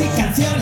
[0.00, 0.57] Y canciones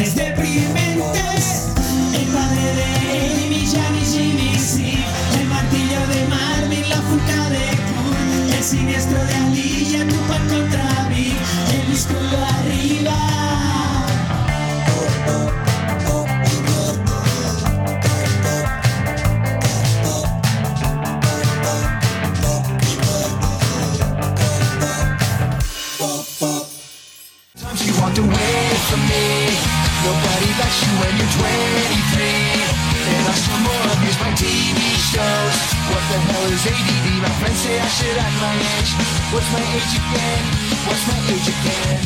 [39.36, 40.42] What's my age again?
[40.86, 42.04] What's my age again?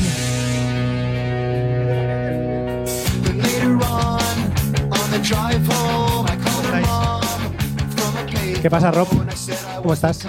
[3.24, 4.34] But later on,
[4.98, 7.22] on the drive home, I called her mom
[7.94, 8.60] from a payphone.
[8.62, 9.08] ¿Qué pasa, Rob?
[9.82, 10.26] ¿Cómo estás?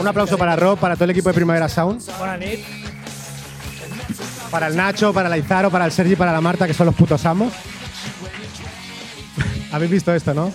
[0.00, 2.60] Un aplauso para Rob, para todo el equipo de Primavera Sound, Buenas nit.
[4.50, 6.94] para el Nacho, para el Izaro, para el Sergi, para la Marta, que son los
[6.94, 7.52] putos amos.
[9.72, 10.50] Habéis visto esto, ¿no?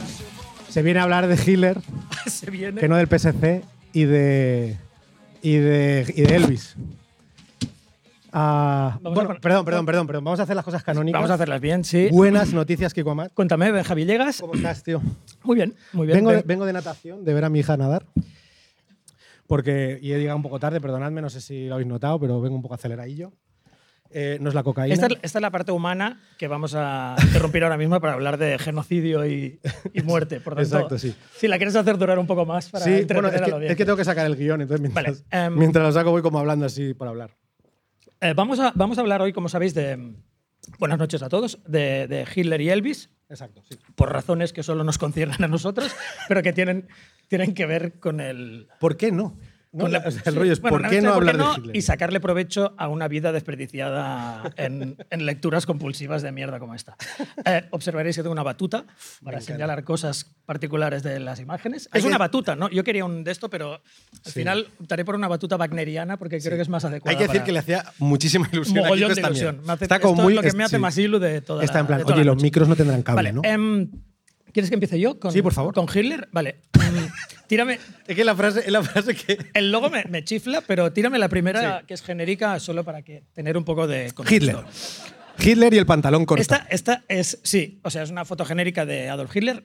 [0.69, 1.79] Se viene a hablar de Hitler,
[2.25, 2.81] Se viene.
[2.81, 4.77] que no del PSC, y de,
[5.43, 6.75] y de, y de Elvis.
[8.31, 10.23] Ah, bueno, a perdón, perdón, perdón, perdón.
[10.23, 11.19] Vamos a hacer las cosas canónicas.
[11.19, 12.07] Vamos a hacerlas bien, sí.
[12.11, 13.31] Buenas noticias, Kiko Amat.
[13.33, 14.41] Cuéntame, Benja Villegas.
[14.41, 15.01] ¿Cómo estás, tío?
[15.43, 16.17] Muy bien, muy bien.
[16.17, 18.05] Vengo de, Ven- vengo de natación, de ver a mi hija nadar.
[19.45, 22.41] Porque, y he llegado un poco tarde, perdonadme, no sé si lo habéis notado, pero
[22.41, 23.33] vengo un poco aceleradillo.
[24.15, 24.93] Eh, no es la cocaína.
[24.93, 28.37] esta, es- esta es la parte humana que vamos a interrumpir ahora mismo para hablar
[28.37, 29.59] de genocidio y,
[29.93, 30.39] y muerte.
[30.39, 31.15] Por tanto, Exacto, sí.
[31.35, 33.67] Si la quieres hacer durar un poco más para sí, bueno, a es la que,
[33.67, 36.21] es que tengo que sacar el guion, entonces mientras, Vale, em, mientras lo saco voy
[36.21, 37.31] como hablando así por hablar.
[38.21, 40.13] Eh, vamos, a, vamos a hablar hoy, como sabéis, de.
[40.79, 43.77] Buenas noches a todos, de, de Hitler y Elvis, Exacto, sí.
[43.95, 45.93] por razones que solo nos conciernen a nosotros,
[46.29, 46.87] pero que tienen,
[47.27, 49.37] tienen que ver con el, ¿Por qué no?
[49.73, 51.59] No, la- o sea, el sí, rollo es, bueno, ¿por qué no hablar no de
[51.59, 51.75] Hitler?
[51.75, 56.95] Y sacarle provecho a una vida desperdiciada en, en lecturas compulsivas de mierda como esta.
[57.45, 58.85] Eh, observaréis que tengo una batuta
[59.23, 61.89] para señalar cosas particulares de las imágenes.
[61.93, 62.69] Es una batuta, ¿no?
[62.69, 63.81] Yo quería un de esto, pero al
[64.23, 64.31] Sí.
[64.31, 67.11] final optaré por una batuta wagneriana porque creo que es más adecuada.
[67.11, 68.77] Hay que decir para- que le hacía muchísima ilusión.
[68.83, 69.61] mogollón de ilusión.
[69.65, 70.33] Me hace- Está como esto es muy.
[70.35, 70.81] lo que me hace sí.
[70.81, 72.43] más ilu de toda Está en plan, oye, los noche".
[72.43, 73.41] micros no tendrán cable, Vale, ¿no?
[73.43, 73.89] em,
[74.53, 75.19] ¿Quieres que empiece yo?
[75.19, 75.73] Con, Sí, por favor.
[75.73, 76.29] ¿Con Hitler?
[76.31, 76.57] Vale.
[76.73, 77.07] Mm,
[77.47, 77.79] tírame.
[78.07, 79.37] es que la frase, la frase que.
[79.53, 81.85] El logo me, me chifla, pero tírame la primera, Sí.
[81.87, 84.33] que es genérica, solo para que tener un poco de contexto.
[84.35, 84.57] Hitler.
[85.39, 86.41] Hitler y el pantalón corto.
[86.41, 89.63] Esta, esta es, sí, o sea, es una foto genérica de Adolf Hitler,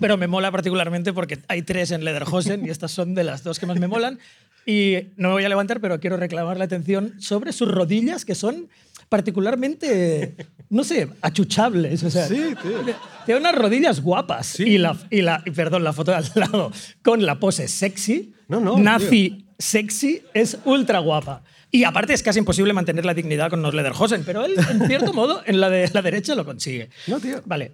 [0.00, 3.58] pero me mola particularmente porque hay tres en Lederhosen y estas son de las dos
[3.58, 4.18] que más me molan.
[4.66, 8.34] Y no me voy a levantar, pero quiero reclamar la atención sobre sus rodillas, que
[8.34, 8.68] son
[9.12, 10.34] particularmente,
[10.70, 12.02] no sé, achuchables.
[12.02, 12.94] O sea, Sí, tío.
[13.26, 14.46] Tiene unas rodillas guapas.
[14.46, 14.62] Sí.
[14.62, 18.58] Y, la, y la, perdón, la foto de al lado con la pose sexy, No,
[18.58, 21.44] no, nazi sexy, es ultra guapa.
[21.70, 25.42] Y aparte es casi imposible mantener la dignidad con Lederhosen, pero él, en cierto modo,
[25.44, 26.88] en la de la derecha lo consigue.
[27.06, 27.42] No, tío.
[27.44, 27.72] Vale.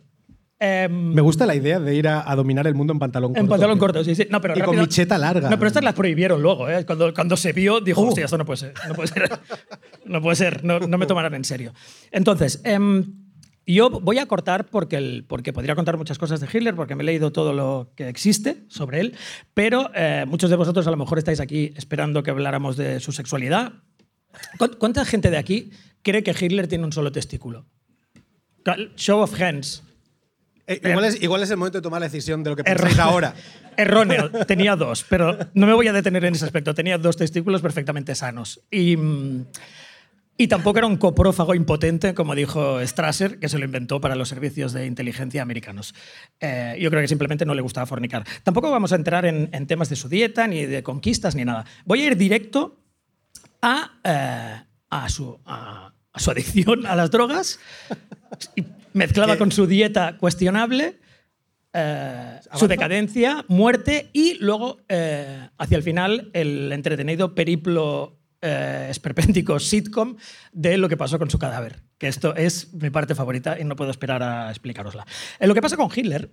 [0.60, 3.40] Em, Me gusta la idea de ir a, a dominar el mundo en pantalón corto.
[3.40, 4.26] en pantalón corto, sí, sí.
[4.28, 5.48] No, pero Y con rápido- micheta larga.
[5.50, 6.68] No, pero estas las prohibieron luego.
[6.68, 6.84] ¿eh?
[6.84, 8.08] Cuando, cuando se vio, dijo, Oh.
[8.08, 8.74] hostia, esto no puede ser.
[8.88, 9.30] No puede ser.
[10.04, 11.72] no, puede ser, no, no me tomarán en serio.
[12.10, 13.04] Entonces, em,
[13.66, 17.02] yo voy a cortar porque, el, porque podría contar muchas cosas de Hitler, porque me
[17.04, 19.14] he leído todo lo que existe sobre él,
[19.54, 23.12] pero eh, muchos de vosotros a lo mejor estáis aquí esperando que habláramos de su
[23.12, 23.74] sexualidad.
[24.58, 25.70] ¿Cuán- ¿Cuánta gente de aquí
[26.02, 27.66] cree que Hitler tiene un solo testículo?
[28.96, 29.82] Show of hands.
[30.68, 32.98] Eh, igual, es, igual es el momento de tomar la decisión de lo que pensáis
[32.98, 33.34] ahora.
[33.76, 36.74] Erróneo, tenía dos, pero no me voy a detener en ese aspecto.
[36.74, 38.60] Tenía dos testículos perfectamente sanos.
[38.70, 39.46] Y, mm,
[40.36, 44.28] y tampoco era un coprófago impotente, como dijo Strasser, que se lo inventó para los
[44.28, 45.94] servicios de inteligencia americanos.
[46.38, 48.24] Eh, yo creo que simplemente no le gustaba fornicar.
[48.42, 51.64] Tampoco vamos a entrar en, en temas de su dieta, ni de conquistas, ni nada.
[51.86, 52.78] Voy a ir directo
[53.62, 57.58] a, eh, a, su, a, a su adicción a las drogas,
[58.56, 58.64] y
[59.34, 60.98] Que- con su dieta cuestionable,
[61.72, 69.58] eh, su decadencia, muerte y luego, eh, hacia el final, el entretenido periplo eh, esperpéntico
[69.58, 70.16] sitcom
[70.52, 71.82] de lo que pasó con su cadáver.
[71.98, 75.04] Que esto es mi parte favorita y no puedo esperar a explicarosla.
[75.40, 76.30] Eh, lo que pasa con Hitler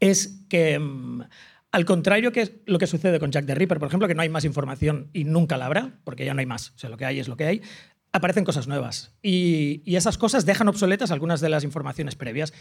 [0.00, 1.22] es que, mm,
[1.70, 4.22] al contrario que es lo que sucede con Jack the Ripper, por ejemplo, que no
[4.22, 6.96] hay más información y nunca la habrá, porque ya no hay más, o sea, lo
[6.96, 7.62] que hay es lo que hay,
[8.12, 9.12] aparecen cosas nuevas.
[9.22, 12.52] Y, y esas cosas dejan obsoletas algunas de las informaciones previas.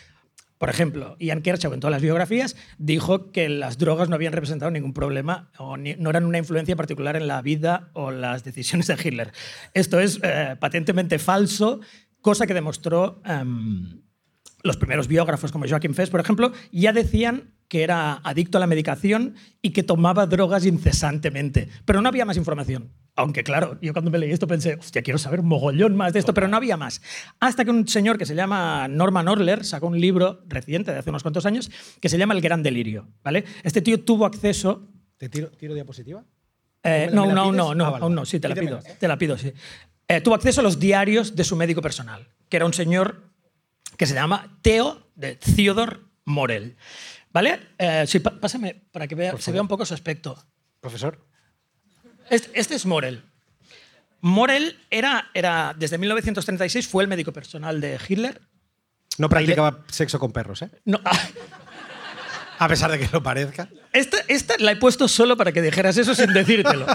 [0.59, 4.69] Por ejemplo, Ian Kershaw en todas las biografías dijo que las drogas no habían representado
[4.69, 8.97] ningún problema o no eran una influencia particular en la vida o las decisiones de
[9.01, 9.31] Hitler.
[9.73, 11.79] Esto es eh, patentemente falso,
[12.19, 14.01] cosa que demostró em,
[14.63, 18.67] los primeros biógrafos como Joachim Fest, por ejemplo, ya decían que era adicto a la
[18.67, 22.91] medicación y que tomaba drogas incesantemente, pero no había más información.
[23.15, 26.19] Aunque claro, yo cuando me leí esto pensé, hostia, quiero saber un mogollón más de
[26.19, 27.01] esto, pero no había más.
[27.39, 31.09] Hasta que un señor que se llama Norman Orler sacó un libro reciente, de hace
[31.09, 31.69] unos cuantos años,
[31.99, 33.07] que se llama El Gran Delirio.
[33.23, 33.43] ¿vale?
[33.63, 36.23] Este tío tuvo acceso ¿Te tiro, tiro diapositiva?
[36.83, 38.77] eh, ¿Me- no, no, no, no, Ah, vale, aún no, sí, te la pido.
[38.79, 38.95] ¿eh?
[38.99, 39.51] Te la pido, sí.
[40.07, 43.28] Eh, tuvo acceso a los diarios de su médico personal, que era un señor
[43.99, 46.77] que se llama Theo de Theodore Morel.
[47.33, 47.59] ¿Vale?
[47.77, 50.41] Eh, sí, pásame para que vea, se vea un poco su aspecto.
[50.79, 51.19] Profesor.
[52.29, 53.21] Este, este es Morel.
[54.21, 58.41] Morel era, era, desde 1936 fue el médico personal de Hitler.
[59.17, 60.71] No practicaba sexo con perros, ¿eh?
[60.85, 61.01] No,
[62.57, 63.67] A pesar de que lo parezca.
[63.91, 66.85] esta, esta la he puesto solo para que dijeras eso sin decírtelo.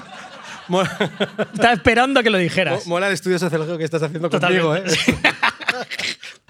[1.52, 2.86] Estaba esperando a que lo dijeras.
[2.86, 4.84] Mola el estudio sociológico que estás haciendo conmigo, ¿eh?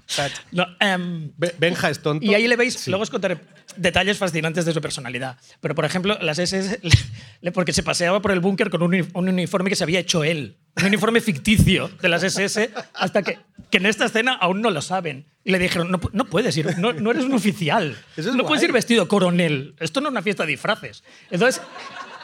[0.53, 0.67] No,
[1.37, 2.25] Be- Benja es tonto.
[2.25, 2.91] Y ahí le veis, Sí.
[2.91, 3.39] luego os contaré
[3.77, 5.37] detalles fascinantes de su personalidad.
[5.61, 6.81] Pero, por ejemplo, las SS,
[7.53, 10.23] porque se paseaba por el búnker con un, uni- un uniforme que se había hecho
[10.25, 10.57] él.
[10.77, 13.39] Un uniforme ficticio de las SS, hasta que,
[13.71, 15.27] que en esta escena aún no lo saben.
[15.45, 17.97] Y le dijeron, no, no puedes ir, no, no eres un oficial.
[18.17, 19.75] Eso es no puedes ir vestido coronel.
[19.79, 21.05] Esto no es una fiesta de disfraces.
[21.31, 21.61] Entonces,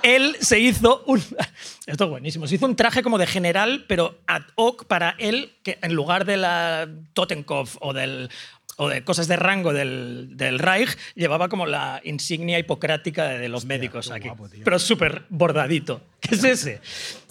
[0.03, 1.19] él se hizo un...
[1.87, 2.47] Esto es buenísimo.
[2.47, 6.25] Se hizo un traje como de general, pero ad hoc para él, que en lugar
[6.25, 8.31] de la Totenkopf o del
[8.77, 13.49] o de cosas de rango del, del Reich, llevaba como la insignia hipocrática de, de
[13.51, 14.29] los médicos qué aquí.
[14.29, 16.01] guapo, pero súper bordadito.
[16.21, 16.81] ¿Qué es ese?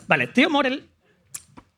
[0.08, 0.84] Vale, Tío Morel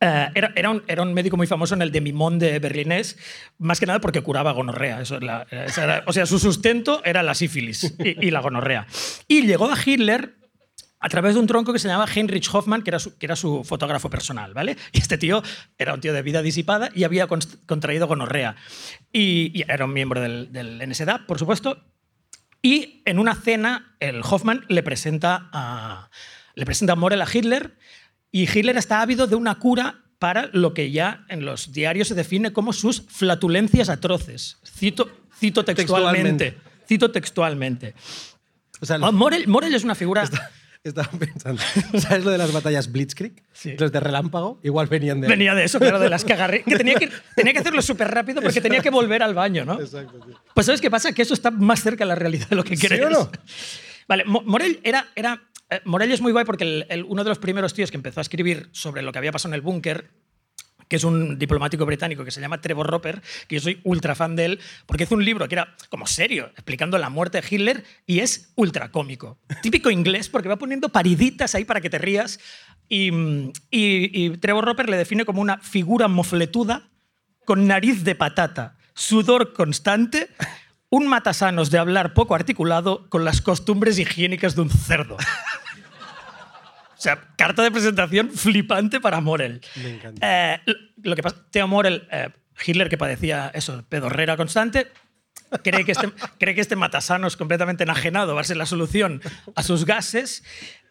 [0.02, 3.18] eh, era, era, un, era un médico muy famoso en el demimonde berlinés,
[3.60, 5.00] más que nada porque curaba gonorrea.
[5.00, 8.42] Eso es la- esa era- o sea, su sustento era la sífilis y, y la
[8.42, 8.88] gonorrea.
[9.30, 10.36] Y llegó a Hitler
[11.04, 13.36] a través de un tronco que se llamaba Heinrich Hoffmann, que era su, que era
[13.36, 14.78] su fotógrafo personal, ¿vale?
[14.92, 15.42] Y este tío
[15.78, 18.56] era un tío de vida disipada y había contraído gonorrea.
[19.12, 21.84] Y, y era un miembro del, del NSDAP, por supuesto.
[22.62, 26.12] Y en una cena, el Hoffman le presenta a,
[26.54, 27.76] le presenta a Morel a Hitler
[28.32, 32.14] y Hitler está ávido de una cura para lo que ya en los diarios se
[32.14, 34.60] define como sus flatulencias atroces.
[34.64, 35.10] Cito,
[35.40, 36.52] cito textualmente.
[36.52, 36.88] Textualmente.
[36.88, 37.96] Cito textualmente.
[38.80, 40.30] O sea, Ah, Morel, Morel es una figura...
[40.84, 41.62] estaba pensando.
[42.00, 43.44] ¿Sabes lo de las batallas Blitzkrieg?
[43.54, 43.76] Sí.
[43.78, 44.60] Los de relámpago.
[44.64, 45.28] Igual venían de.
[45.28, 45.32] ahí.
[45.32, 46.64] Venía de eso, claro, de las que agarré.
[46.64, 49.80] Que tenía que, tenía que hacerlo súper rápido porque tenía que volver al baño, ¿no?
[49.80, 50.20] Exacto.
[50.54, 51.12] Pues ¿sabes qué pasa?
[51.14, 53.06] Que eso está más cerca de la realidad de lo que ¿Sí crees.
[53.06, 53.32] o no?
[54.08, 55.08] Vale, Mo- Morell era...
[55.16, 57.98] era eh, Morell es muy guay porque el- el- uno de los primeros tíos que
[57.98, 60.10] empezó a escribir sobre lo que había pasado en el búnker
[60.92, 64.36] que es un diplomático británico que se llama Trevor Roper, que yo soy ultra fan
[64.36, 67.86] de él, porque hizo un libro que era como serio, explicando la muerte de Hitler,
[68.06, 69.40] y es ultra cómico.
[69.62, 72.42] Típico inglés, porque va poniendo pariditas ahí para que te rías.
[72.90, 73.10] Y,
[73.70, 76.90] y Trevor Roper le define como una figura mofletuda,
[77.46, 80.28] con nariz de patata, sudor constante,
[80.90, 85.16] un matasanos de hablar poco articulado, con las costumbres higiénicas de un cerdo.
[87.02, 89.60] O sea, carta de presentación flipante para Morel.
[89.76, 90.54] Me encanta.
[90.54, 90.62] Eh,
[91.02, 92.30] lo- que pasa, Theo Morel, eh,
[92.64, 94.86] Hitler que padecía eso, pedorrera constante,
[95.64, 99.22] cree que, este, cree que este matasanos completamente enajenado va a ser la solución
[99.56, 100.44] a sus gases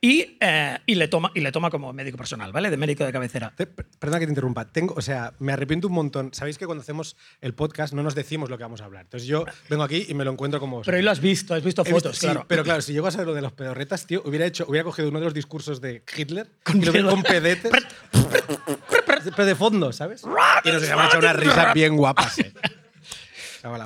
[0.03, 2.71] y, eh, y, le toma, y le toma como médico personal, ¿vale?
[2.71, 3.53] De médico de cabecera.
[3.55, 4.65] Te- per- Perdona que te interrumpa.
[4.65, 6.33] Tengo, o sea, me arrepiento un montón.
[6.33, 9.03] Sabéis que cuando hacemos el podcast no nos decimos lo que vamos a hablar.
[9.03, 10.81] Entonces yo vengo aquí y me lo encuentro como.
[10.83, 12.47] Pero ahí lo has visto, has visto He visto- fotos, sí, claro.
[12.49, 15.09] pero claro, si llego a saber lo de los pedorretas, tío, hubiera hecho, hubiera cogido
[15.11, 17.71] uno de los discursos de Hitler Con y lo con pedetes,
[19.37, 20.23] pero de fondo, ¿sabes?
[20.65, 22.39] Y nos habrían echado unas risas bien guapas.
[22.39, 22.53] eh.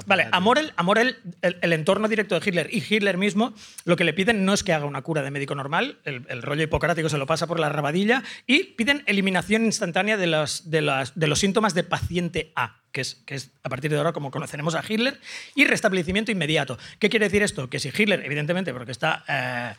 [0.06, 0.40] Vale, a.
[0.40, 3.54] Morel, a Morel, el, el entorno directo de Hitler y Hitler mismo,
[3.84, 6.42] lo que le piden no es que haga una cura de médico normal, el, el
[6.42, 10.82] rollo hipocrático se lo pasa por la rabadilla, y piden eliminación instantánea de los, de
[10.82, 14.12] las- de los síntomas de paciente A, que es, que es a partir de ahora
[14.12, 15.20] como conoceremos a Hitler,
[15.54, 16.78] y restablecimiento inmediato.
[16.98, 17.68] ¿Qué quiere decir esto?
[17.68, 19.74] Que si Hitler, evidentemente, porque está eh,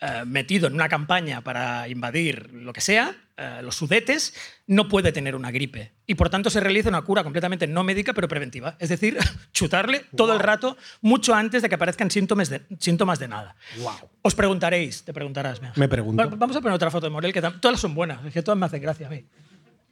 [0.00, 4.34] eh, metido en una campaña para invadir lo que sea, eh, los sudetes,
[4.66, 5.92] no puede tener una gripe.
[6.06, 8.76] Y por tanto se realiza una cura completamente no médica, pero preventiva.
[8.78, 9.18] Es decir,
[9.52, 13.56] chutarle todo el rato, mucho antes de que aparezcan síntomas de, síntomas de nada.
[13.78, 14.10] Guau.
[14.22, 15.60] Os preguntaréis, te preguntarás.
[15.60, 15.74] Benja.
[15.78, 16.22] Me pregunto.
[16.22, 18.58] Va- Vamos a poner otra foto de Morel, que todas son buenas, es que todas
[18.58, 19.24] me hacen gracia a mí.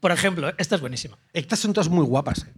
[0.00, 1.18] Por ejemplo, esta es buenísima.
[1.32, 2.44] Estas son todas muy guapas.
[2.46, 2.52] eh.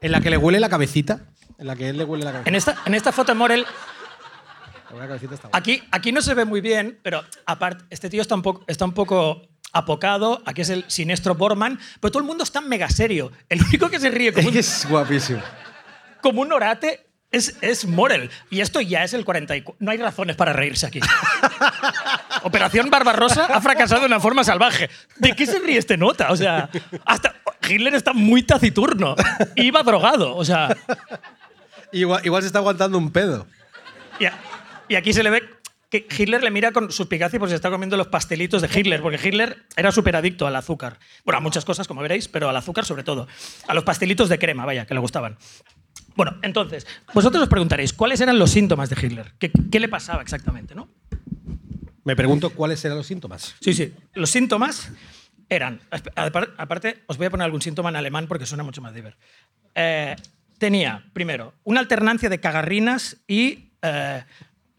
[0.00, 1.20] En la que le huele la cabecita.
[1.58, 2.48] En la que él le huele la cabecita.
[2.50, 3.64] En esta, en esta foto de Morel,
[4.88, 5.48] Cabecita está.
[5.52, 8.84] Aquí, aquí no se ve muy bien, pero aparte, este tío está un poco, está
[8.84, 9.42] un poco
[9.72, 13.30] apocado, aquí es el siniestro Borman, pero todo el mundo está mega serio.
[13.48, 15.40] El único que se ríe como un, es guapísimo.
[16.22, 18.30] como un orate es, es Morel.
[18.48, 19.76] Y esto ya es el 44.
[19.80, 21.00] No hay razones para reírse aquí.
[22.44, 24.88] Operación Barbarosa ha fracasado de una forma salvaje.
[25.16, 26.32] ¿De qué se ríe este nota?
[26.32, 26.70] O sea,
[27.04, 27.34] hasta
[27.68, 29.14] Hitler está muy taciturno.
[29.56, 30.34] Iba drogado.
[30.36, 30.74] O sea,
[31.92, 33.46] Igual, igual se está aguantando un pedo.
[34.88, 35.42] Y aquí se le ve
[35.90, 39.18] que Hitler le mira con suspicacia porque se está comiendo los pastelitos de Hitler, porque
[39.26, 40.98] Hitler era súper adicto al azúcar.
[41.24, 43.26] Bueno, a muchas cosas, como veréis, pero al azúcar sobre todo.
[43.66, 45.38] A los pastelitos de crema, vaya, que le gustaban.
[46.14, 49.32] Bueno, entonces, vosotros os preguntaréis, ¿cuáles eran los síntomas de Hitler?
[49.38, 50.90] ¿Qué, qué le pasaba exactamente, no?
[52.04, 53.54] Me pregunto cuáles eran los síntomas.
[53.60, 53.94] Sí, sí.
[54.14, 54.90] Los síntomas
[55.48, 55.80] eran.
[55.90, 59.24] apar- Aparte, os voy a poner algún síntoma en alemán porque suena mucho más divertido.
[60.58, 64.24] tenía, primero, una alternancia de cagarrinas y eh,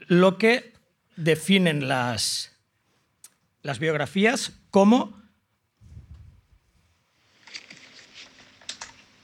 [0.10, 0.74] lo que
[1.16, 2.52] definen las,
[3.62, 5.18] las biografías como.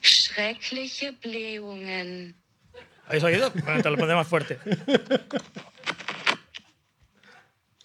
[0.02, 2.36] Schreckliche Blähungen.
[3.08, 3.52] ¿Habéis oído?
[3.52, 4.60] Bueno, te lo pondré más fuerte.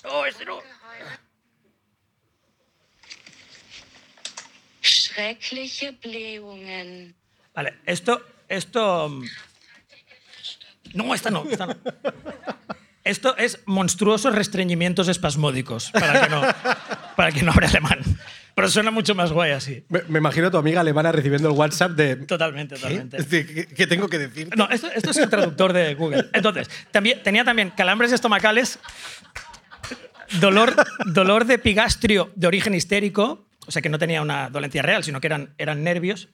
[0.05, 0.61] Oh, ese no.
[4.83, 7.15] Schreckliche Blähungen.
[7.55, 8.23] Vale, esto.
[8.49, 9.25] esto mm,
[10.95, 11.77] no, esta no, esta no.
[13.05, 16.43] Esto es monstruosos restreñimientos espasmódicos, para que no,
[17.17, 18.01] para que no hable alemán.
[18.55, 19.85] Pero suena mucho más guay así.
[19.89, 22.17] Me, me imagino a tu amiga alemana recibiendo el WhatsApp de.
[22.17, 23.17] Totalmente, totalmente.
[23.27, 24.51] ¿Qué, qué tengo que decir?
[24.57, 26.27] No, esto, esto es el traductor de Google.
[26.35, 28.79] Entonces, también, tenía también calambres estomacales,
[30.41, 30.75] dolor,
[31.07, 35.21] dolor de epigastrio de origen histérico, o sea que no tenía una dolencia real, sino
[35.21, 36.29] que eran, eran nervios.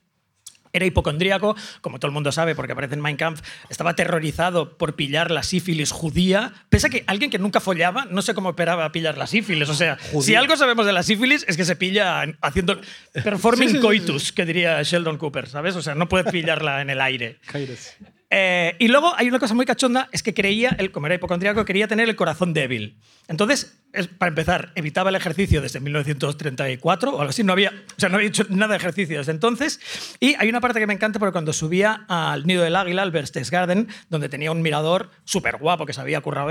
[0.76, 4.94] Era hipocondríaco, como todo el mundo sabe, porque aparece en Mein Kampf, estaba aterrorizado por
[4.94, 6.52] pillar la sífilis judía.
[6.68, 9.68] Pese a que alguien que nunca follaba, no sé cómo esperaba pillar la sífilis.
[9.68, 12.80] O sea, si algo sabemos de la sífilis es que se pilla haciendo
[13.12, 15.74] performing Sí, sí, sí, coitus, que diría Sheldon Cooper, ¿sabes?
[15.76, 17.38] O sea, no puedes pillarla en el aire.
[18.28, 21.64] Eh, y luego hay una cosa muy cachonda, es que creía, él, como era hipocondríaco,
[21.64, 22.98] quería tener el corazón débil.
[23.28, 28.00] Entonces, es- para empezar, evitaba el ejercicio desde 1934 o algo así, no había, o
[28.00, 29.80] sea, no había hecho nada de ejercicio desde entonces.
[30.20, 33.10] Y hay una parte que me encanta porque cuando subía al Nido del Águila, al
[33.10, 36.50] Berchtesgaden, donde tenía un mirador súper guapo que se había currado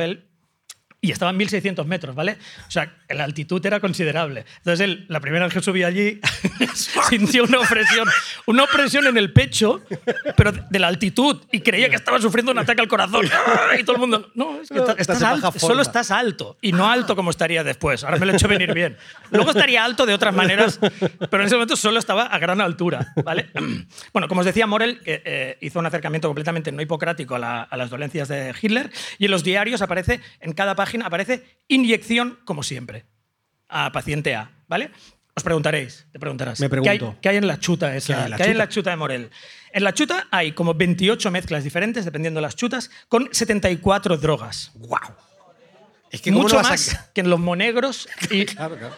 [1.08, 2.38] y estaba en 1600 metros, ¿vale?
[2.68, 4.46] O sea, la altitud era considerable.
[4.58, 6.20] Entonces, él, la primera vez que subí allí,
[7.10, 8.08] sintió una opresión,
[8.46, 9.82] una opresión en el pecho,
[10.36, 13.26] pero de la altitud, y creía que estaba sufriendo un ataque al corazón.
[13.80, 15.82] Y todo el mundo, no, es que No, estás alto, solo forma".
[15.82, 18.04] estás alto, y no alto como estaría después.
[18.04, 18.98] Ahora me lo he hecho venir bien.
[19.32, 23.14] Luego estaría alto de otras maneras, pero en ese momento solo estaba a gran altura,
[23.24, 23.48] ¿vale?
[24.14, 27.78] Bueno, como os decía, Morel eh, hizo un acercamiento completamente no hipocrático a, la- a
[27.78, 32.64] las dolencias de Hitler, y en los diarios aparece, en cada página aparece inyección como
[32.64, 33.06] siempre,
[33.70, 34.92] a paciente A, ¿vale?
[35.38, 36.60] Os preguntaréis, te preguntarás.
[36.62, 37.20] Me ¿qué hay- pregunto.
[37.22, 38.14] ¿Qué hay, en la chuta esa?
[38.14, 38.64] ¿Qué hay en la ¿Qué hay en chuta?
[38.66, 39.30] la chuta de Morel?
[39.74, 44.72] En la chuta hay como 28 mezclas diferentes, dependiendo de las chutas, con 74 drogas.
[44.76, 45.00] ¡Wow!
[46.10, 48.96] Es que ¿cómo Mucho vas a- más que en los monegros y, Claro, claro.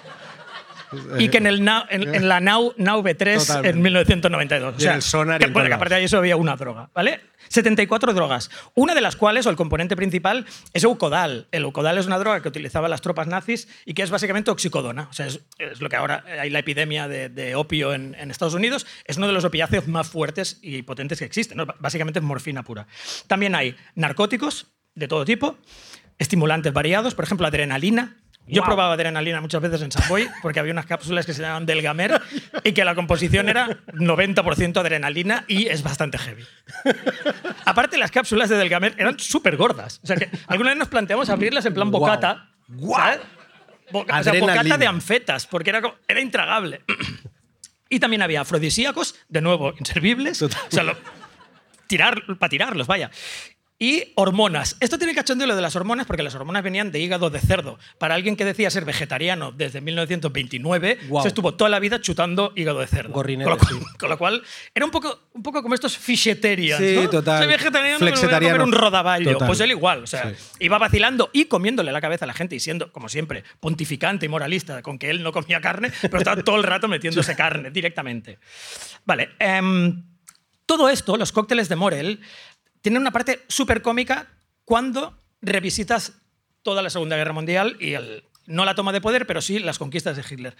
[1.19, 3.69] y que en, el Nau- en, en la Nau, Nau B3 Totalmente.
[3.69, 4.75] en 1992.
[4.77, 6.89] Y en el Sonar y que, en bueno, que aparte de eso había una droga,
[6.93, 7.19] ¿vale?
[7.49, 8.49] 74 drogas.
[8.73, 11.47] Una de las cuales, o el componente principal, es Eucodal.
[11.51, 15.07] El Eucodal es una droga que utilizaban las tropas nazis y que es básicamente oxicodona.
[15.09, 15.41] O sea, es,
[15.79, 18.85] lo que ahora hay la epidemia de, opio en, Estados Unidos.
[19.05, 21.57] Es uno de los opiáceos más fuertes y potentes que existen.
[21.79, 22.87] Básicamente es morfina pura.
[23.27, 25.57] También hay narcóticos de todo tipo,
[26.17, 28.17] estimulantes variados, por ejemplo, adrenalina.
[28.47, 32.21] Yo probaba adrenalina muchas veces en Savoy porque había unas cápsulas que se llamaban Delgamer
[32.63, 36.43] y que la composición era 90% adrenalina y es bastante heavy.
[37.65, 39.99] Aparte, las cápsulas de Delgamer eran súper gordas.
[40.03, 42.49] O sea que alguna vez nos planteamos abrirlas en plan bocata.
[44.29, 44.53] Adrenalina.
[44.63, 46.81] bocata de anfetas, porque era, como- era intragable.
[47.89, 50.41] Y también había afrodisíacos, de nuevo, inservibles.
[50.41, 50.97] O sea, lo-
[51.87, 53.09] tirar, para tirarlos, vaya.
[53.79, 54.75] Y hormonas.
[54.79, 57.77] Esto tiene cachondeo lo de las hormonas porque las hormonas venían de hígado de cerdo.
[57.99, 61.21] Para alguien que decía ser vegetariano desde 1929, Guau.
[61.21, 63.13] se estuvo toda la vida chutando hígado de cerdo.
[63.13, 63.97] Gorrinete, con, lo cual, sí.
[63.99, 64.43] con lo cual,
[64.73, 66.81] era un poco, un poco como estos fisheterians.
[66.81, 67.07] Sí, ¿no?
[67.09, 67.37] total.
[67.37, 69.33] Soy vegetariano, pero comer un rodaballo.
[69.33, 69.47] Total.
[69.47, 70.03] Pues él igual.
[70.03, 70.55] O sea, Sí.
[70.61, 74.29] iba vacilando y comiéndole la cabeza a la gente y siendo, como siempre, pontificante y
[74.29, 78.39] moralista con que él no comía carne, pero estaba todo el rato metiéndose carne directamente.
[79.05, 79.29] Vale.
[79.37, 80.03] em,
[80.65, 82.19] todo esto, los cócteles de Morel,
[82.81, 84.27] tienen una parte súper cómica
[84.65, 86.13] cuando revisitas
[86.61, 89.77] toda la Segunda Guerra Mundial y el, no la toma de poder, pero sí las
[89.77, 90.55] conquistas de Hitler.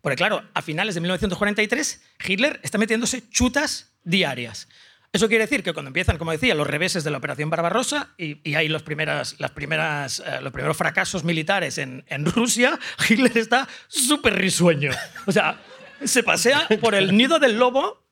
[0.00, 4.68] Porque claro, a finales de 1943, Hitler está metiéndose chutas diarias.
[5.12, 8.48] Eso quiere decir que cuando empiezan, como decía, los reveses de la Operación Barbarossa y,
[8.48, 13.36] y hay los, primeras, las primeras, eh, los primeros fracasos militares en, en Rusia, Hitler
[13.36, 14.92] está súper risueño.
[15.26, 15.60] O sea,
[16.04, 18.02] se pasea por el nido del lobo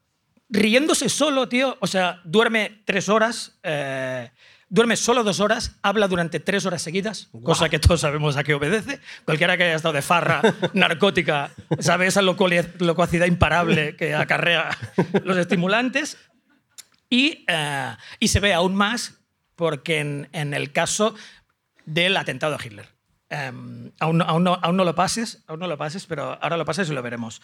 [0.48, 1.76] riéndose solo, tío.
[1.80, 4.30] O sea, duerme tres horas, eh,
[4.68, 8.54] duerme solo dos horas, habla durante tres horas seguidas, cosa que todos sabemos a qué
[8.54, 9.00] obedece.
[9.24, 10.42] Cualquiera que haya estado de farra
[10.74, 11.50] narcótica
[11.80, 14.70] sabe esa locuacidad imparable que acarrea
[15.24, 16.16] los estimulantes.
[17.10, 19.14] Y, eh, y se ve aún más
[19.56, 21.14] porque en, en el caso
[21.86, 22.86] del atentado a Hitler.
[23.30, 26.56] Em, aún, no- aún no, aún no lo pases, aún no lo pases, pero ahora
[26.58, 27.40] lo pases y lo veremos.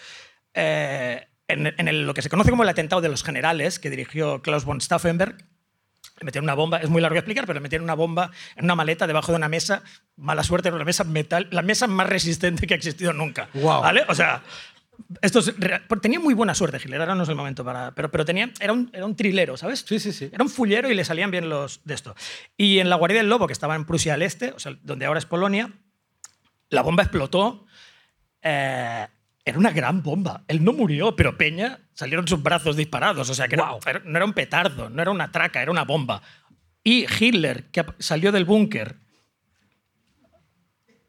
[0.52, 3.90] Eh, en, en el- lo que se conoce como el atentado de los generales, que
[3.90, 5.36] dirigió Klaus von Stauffenberg,
[6.20, 8.64] le metieron una bomba, es muy largo de explicar, pero le metieron una bomba en
[8.64, 9.82] una maleta debajo de una mesa.
[10.16, 13.48] Mala suerte, era una mesa metal, la mesa más resistente que ha existido nunca.
[13.52, 13.82] Guau.
[13.82, 14.04] ¿Vale?
[14.08, 14.42] O sea,
[15.22, 15.52] esto es
[16.00, 17.92] tenía muy buena suerte Hitler, ahora no es el momento para.
[17.96, 19.84] Pero, pero tenía, era, un, era un trilero, ¿sabes?
[19.88, 20.30] Sí, sí, sí.
[20.32, 22.14] Era un fullero y le salían bien los de esto.
[22.56, 25.06] Y en la guarida del Lobo, que estaba en Prusia al Este, o sea, donde
[25.06, 25.72] ahora es Polonia,
[26.70, 27.66] la bomba explotó.
[28.42, 29.08] eh,
[29.44, 30.42] era una gran bomba.
[30.48, 33.28] Él no murió, pero Peña salieron sus brazos disparados.
[33.28, 36.22] O sea, que era- no era un petardo, no era una traca, era una bomba.
[36.82, 38.96] Y Hitler, que salió del búnker,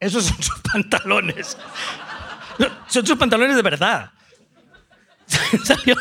[0.00, 1.56] esos son sus pantalones.
[2.58, 4.10] No, Son sus pantalones de verdad.
[5.64, 5.96] Salió-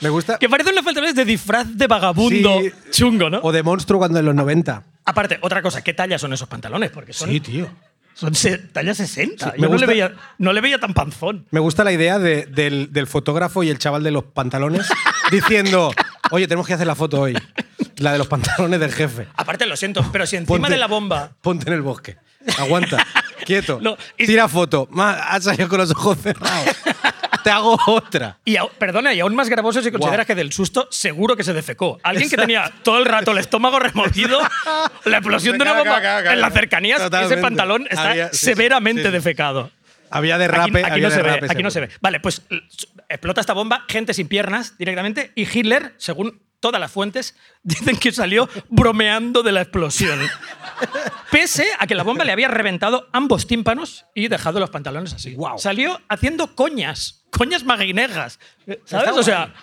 [0.00, 0.38] Me gusta.
[0.38, 2.70] que parecen los pantalones de disfraz de vagabundo Sí.
[2.90, 3.38] chungo, ¿no?
[3.42, 4.84] O de monstruo cuando en los 90.
[5.04, 6.90] Aparte, otra cosa, ¿qué talla son esos pantalones?
[6.90, 7.68] Porque son, Sí, tío.
[8.18, 8.32] Son
[8.72, 9.52] talla 60.
[9.52, 11.46] Sí, Yo no le, veía, no le veía tan panzón.
[11.50, 14.88] Me gusta la idea de- del, del fotógrafo y el chaval de los pantalones
[15.30, 15.92] diciendo,
[16.30, 17.36] oye, tenemos que hacer la foto hoy.
[17.98, 19.26] La de los pantalones del jefe.
[19.36, 21.30] Aparte, lo siento, pero si encima Ponte- de la bomba.
[21.42, 22.16] Ponte en el bosque.
[22.58, 23.04] Aguanta.
[23.44, 23.78] Quieto.
[23.82, 24.88] No, y- Tira foto.
[24.96, 26.68] Has salido con los ojos cerrados.
[27.46, 28.38] Te hago otra.
[28.44, 32.00] Y, perdona, y aún más gravoso si consideras que del susto seguro que se defecó.
[32.02, 34.40] Alguien que tenía todo el rato el estómago removido,
[35.04, 39.02] la explosión de una bomba en las cercanías, ese pantalón está Había- sí, sí, severamente
[39.02, 39.12] sí, sí.
[39.12, 39.70] defecado.
[40.10, 40.80] Había derrape.
[40.84, 41.90] aquí había no se ve, aquí no se ve.
[42.00, 42.42] Vale, pues
[43.08, 48.12] explota esta bomba, gente sin piernas directamente, y Hitler, según todas las fuentes, dicen que
[48.12, 50.18] salió bromeando de la explosión.
[51.30, 55.34] Pese a que la bomba le había reventado ambos tímpanos y dejado los pantalones así.
[55.34, 55.58] Guau.
[55.58, 58.38] Salió haciendo coñas, coñas maguinegas.
[58.84, 59.10] ¿Sabes?
[59.12, 59.54] O sea,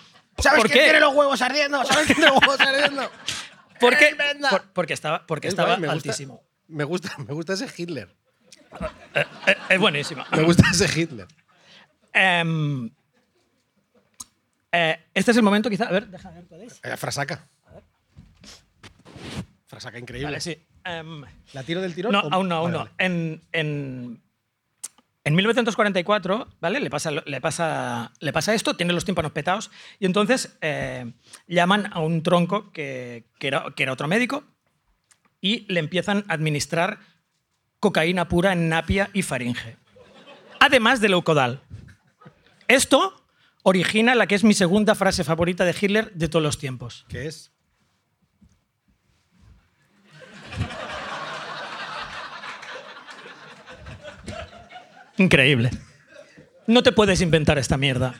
[0.56, 0.98] ¿por qué?
[1.00, 1.84] los huevos ardiendo?
[1.84, 3.10] ¿Sabes quién tiene los huevos ardiendo?
[3.80, 4.16] ¿Por qué?
[4.50, 6.42] Por- porque estaba, porque Es estaba guay, me gusta- altísimo.
[6.68, 8.14] Me gusta, me gusta ese Hitler.
[9.14, 10.26] Eh, eh, es buenísima.
[10.32, 11.26] Me gusta ese Hitler.
[12.12, 12.90] Em,
[14.74, 15.84] eh, este es el momento, quizá.
[15.86, 16.80] A ver, deja ver, ¿podéis?
[16.82, 17.46] Eh, frasaca.
[19.66, 20.26] Frasaca increíble.
[20.26, 20.56] Vale, sí.
[20.84, 22.12] Em, ¿La tiro del tirón?
[22.12, 22.90] no, o- aún no, aún Vale, no.
[22.90, 22.90] vale.
[22.98, 24.20] En, en,
[25.24, 26.80] en 1944, ¿vale?
[26.80, 31.12] Le pasa, le, pasa, le pasa esto, tiene los tímpanos petados, y entonces eh,
[31.46, 34.44] llaman a un tronco que, que era, que era otro médico
[35.40, 36.98] y le empiezan a administrar
[37.80, 39.76] cocaína pura en napia y faringe.
[40.60, 41.60] Además de leucodal.
[42.68, 43.23] Esto
[43.64, 47.04] origina la que es mi segunda frase favorita de Hitler de todos los tiempos.
[47.08, 47.50] ¿Qué es?
[55.16, 55.70] Increíble.
[56.66, 58.14] No te puedes inventar esta mierda.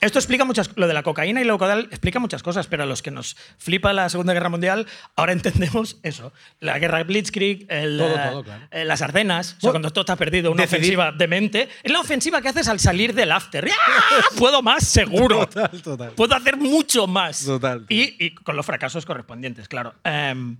[0.00, 2.86] Esto explica muchas lo de la cocaína y la leucodal explica muchas cosas, pero a
[2.86, 4.86] los que nos flipa la Segunda Guerra Mundial,
[5.16, 6.32] ahora entendemos eso.
[6.58, 8.68] La guerra de Blitzkrieg, el, Todo, eh, todo, claro.
[8.70, 11.68] eh, las Ardenas, o sea, Bueno, cuando todo está perdido, una decidir- ofensiva demente.
[11.82, 13.68] Es la ofensiva que haces al salir del after.
[13.70, 14.20] ¡Ah!
[14.38, 15.46] Puedo más, seguro.
[15.46, 16.10] Total, total.
[16.12, 17.44] Puedo hacer mucho más.
[17.44, 17.84] Total.
[17.88, 19.94] Y, y con los fracasos correspondientes, claro.
[20.04, 20.56] Em,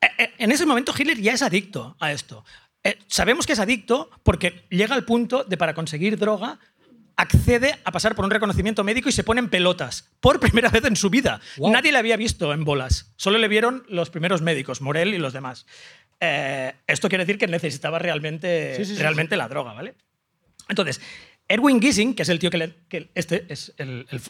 [0.00, 2.44] eh, eh, en ese momento Hitler ya es adicto a esto.
[2.84, 6.58] Eh, sabemos que es adicto porque llega al punto de para conseguir droga
[7.16, 10.84] accede a pasar por un reconocimiento médico y se pone en pelotas por primera vez
[10.84, 11.40] en su vida.
[11.72, 15.32] Nadie le había visto en bolas, solo le vieron los primeros médicos, Morel y los
[15.32, 15.66] demás.
[16.20, 19.94] Eh, esto quiere decir que necesitaba realmente, Sí, sí, sí, realmente la droga, ¿vale?
[20.68, 21.00] Entonces,
[21.48, 24.20] Erwin Gissing, que es el tío que, le- que este es el, el-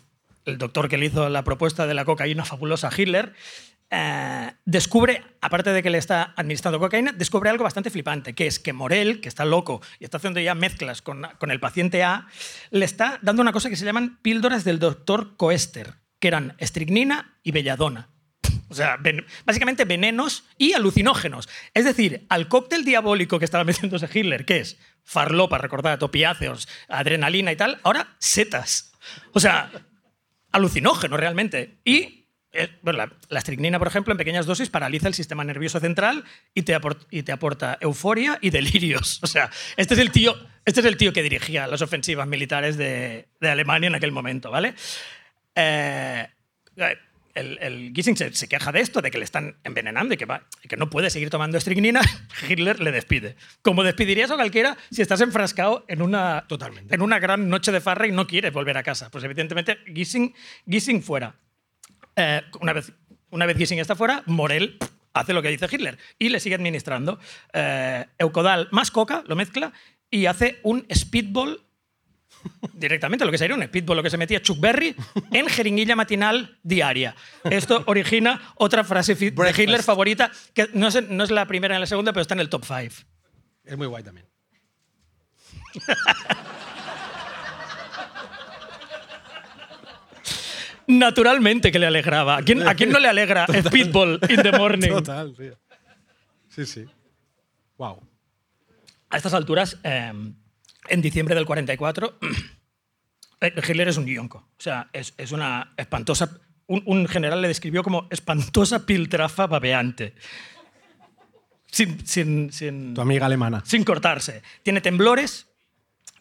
[0.44, 3.34] el doctor que le hizo la propuesta de la cocaína fabulosa Hitler,
[3.90, 8.58] eh, descubre, aparte de que le está administrando cocaína, descubre algo bastante flipante, que es
[8.58, 12.26] que Morel, que está loco y está haciendo ya mezclas con, con el paciente A,
[12.70, 17.36] le está dando una cosa que se llaman píldoras del doctor Coester, que eran estricnina
[17.42, 18.08] y belladona.
[18.72, 18.98] O sea,
[19.44, 21.46] básicamente venenos y alucinógenos.
[21.74, 27.52] Es decir, al cóctel diabólico que estaba metiéndose Hitler, que es farlopa, recordad, opiáceos, adrenalina
[27.52, 28.94] y tal, ahora setas.
[29.34, 29.70] O sea,
[30.52, 31.78] alucinógeno realmente.
[31.84, 36.24] Y eh, la, la estricnina, por ejemplo, en pequeñas dosis paraliza el sistema nervioso central
[36.54, 39.20] y te, apor- y te aporta euforia y delirios.
[39.22, 40.34] O sea, este es el tío,
[40.64, 44.50] este es el tío que dirigía las ofensivas militares de, de Alemania en aquel momento,
[44.50, 44.74] ¿vale?
[45.54, 46.28] eh,
[47.34, 50.26] el, el Gissing se, se queja de esto, de que le están envenenando y que,
[50.26, 52.00] va, y que no puede seguir tomando estricnina.
[52.48, 53.36] Hitler le despide.
[53.62, 56.94] Como despedirías a cualquiera si estás enfrascado en una, Totalmente.
[56.94, 59.10] en una gran noche de farra y no quieres volver a casa.
[59.10, 60.34] Pues evidentemente Gissing,
[60.68, 61.34] Gissing fuera.
[62.16, 62.92] Eh, una, vez,
[63.30, 64.78] una vez Gissing está fuera, Morel
[65.14, 67.18] hace lo que dice Hitler y le sigue administrando.
[67.52, 69.72] Eh, Eucodal más coca, lo mezcla
[70.10, 71.62] y hace un speedball
[72.72, 74.94] directamente, lo que sería un speedball, lo que se metía Chuck Berry
[75.32, 77.14] en jeringuilla matinal diaria.
[77.44, 79.26] Esto origina otra frase de.
[79.26, 82.40] Hitler favorita, que no es, no es la primera ni la segunda, pero está en
[82.40, 83.06] el top 5.
[83.64, 84.26] Es muy guay también.
[90.86, 92.38] Naturalmente que le alegraba.
[92.38, 94.90] ¿A quién, a quién no le alegra Speedball in the morning?
[94.90, 95.58] Total, tío.
[96.48, 96.84] Sí, sí.
[97.78, 98.02] Wow.
[99.08, 100.12] A estas alturas, eh,
[100.88, 102.18] en diciembre del 44,
[103.40, 104.38] eh, Hitler es un yonco.
[104.38, 106.38] O sea, es, es una espantosa.
[106.66, 110.14] Un, un general le describió como espantosa piltrafa babeante.
[111.70, 113.62] Sin, sin, sin, Tu amiga alemana.
[113.64, 114.42] sin cortarse.
[114.62, 115.46] Tiene temblores.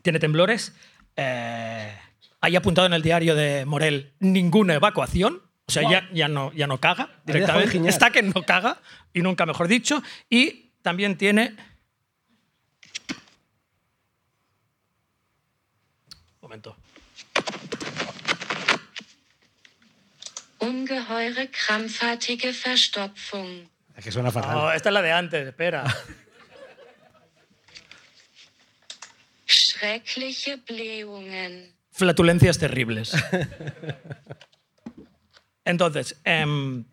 [0.01, 0.73] Tiene temblores.
[1.17, 1.93] eh,
[2.43, 5.41] hay apuntado en el diario de Morel ninguna evacuación.
[5.67, 7.87] O sea, ya, ya, no, ya no caga directamente.
[7.87, 8.81] Está que no caga,
[9.13, 10.01] y nunca mejor dicho.
[10.29, 11.55] Y también tiene.
[16.51, 16.75] Momento.
[20.59, 23.69] Ungeheure krampfartige Verstopfung.
[23.95, 24.55] Es que suena fatal.
[24.55, 25.83] No, esta es la de antes, espera.
[29.47, 31.73] Schreckliche Blähungen.
[31.91, 33.13] Flatulencias terribles.
[35.65, 36.85] Entonces, em,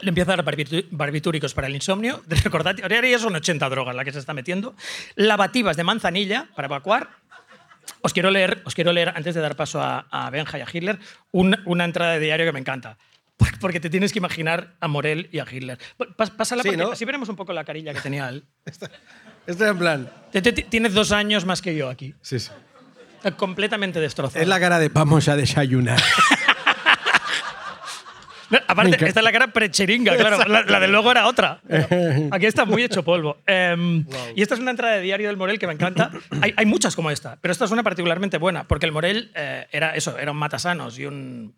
[0.00, 0.44] le empieza a dar
[0.90, 2.22] barbitúricos para el insomnio.
[2.28, 4.74] Recordad, ahora ya son 80 drogas la que se está metiendo.
[5.16, 7.21] Lavativas de manzanilla para evacuar.
[8.00, 10.66] Os quiero leer, os quiero leer antes de dar paso a, a Benja y a
[10.72, 10.98] Hitler,
[11.30, 12.98] un- una entrada de diario que me encanta.
[13.36, 15.78] Por- Porque te tienes que imaginar a Morel y a Hitler.
[16.36, 16.92] Pásala Sí, porque ¿no?
[16.92, 18.44] así veremos un poco la carilla que tenía él.
[19.46, 20.10] Esto en plan.
[20.70, 22.14] Tienes dos años más que yo aquí.
[22.22, 22.50] Sí, sí.
[23.16, 24.40] Está completamente destrozado.
[24.42, 26.00] Es la cara de vamos a desayunar.
[28.66, 30.38] Aparte, esta es la cara precheringa, claro.
[30.44, 31.60] La, la del logo era otra.
[32.30, 33.38] Aquí está muy hecho polvo.
[33.46, 36.10] Em, Y esta es una entrada de diario del Morel que me encanta.
[36.40, 39.66] Hay, hay muchas como esta, pero esta es una particularmente buena, porque el Morel eh,
[39.72, 41.54] era eso, era un matasanos y un,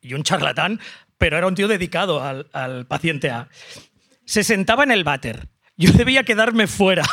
[0.00, 0.80] y un charlatán,
[1.18, 3.48] pero era un tío dedicado al, al paciente A.
[4.24, 5.48] Se sentaba en el váter.
[5.76, 7.04] Yo debía quedarme fuera.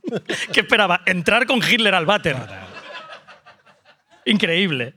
[0.52, 1.02] ¿Qué esperaba?
[1.06, 2.36] Entrar con Hitler al váter.
[4.24, 4.94] Increíble.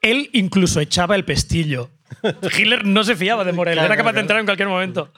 [0.00, 1.90] Él incluso echaba el pestillo.
[2.58, 5.12] Hitler no se fiaba de Morel, Claro, era capaz de entrar en cualquier momento.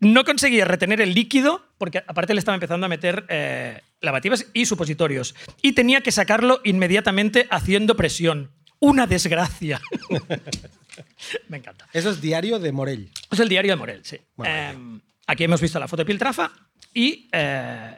[0.00, 4.66] No conseguía retener el líquido, porque aparte le estaba empezando a meter eh, lavativas y
[4.66, 5.34] supositorios.
[5.62, 8.50] Y tenía que sacarlo inmediatamente haciendo presión.
[8.80, 9.80] Una desgracia.
[11.48, 11.86] Me encanta.
[11.92, 13.10] Eso es diario de Morell.
[13.30, 14.18] Es el diario de Morel, sí.
[14.36, 16.50] Bueno, Eh, aquí hemos visto la foto de Piltrafa
[16.92, 17.96] y eh,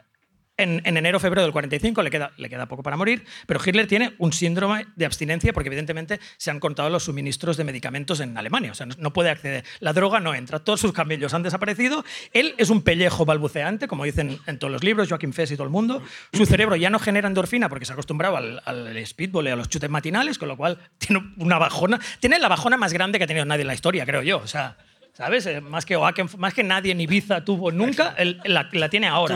[0.57, 3.87] en, en enero febrero del 45 le queda, le queda poco para morir, pero Hitler
[3.87, 8.37] tiene un síndrome de abstinencia porque evidentemente se han cortado los suministros de medicamentos en
[8.37, 9.65] Alemania, o sea, no, puede acceder.
[9.79, 14.05] La droga no entra, todos sus camellos han desaparecido, él es un pellejo balbuceante, como
[14.05, 16.01] dicen en todos los libros, Joaquín Fess y todo el mundo,
[16.33, 19.55] su cerebro ya no genera endorfina porque se ha acostumbrado al, al speedball y a
[19.55, 23.25] los chutes matinales, con lo cual tiene una bajona, tiene la bajona más grande que
[23.25, 24.77] ha tenido nadie en la historia, creo yo, o sea...
[25.17, 25.45] ¿Sabes?
[25.45, 29.07] Eh, Más que, Oaken- más que nadie en Ibiza tuvo nunca, él la, la tiene
[29.07, 29.35] ahora.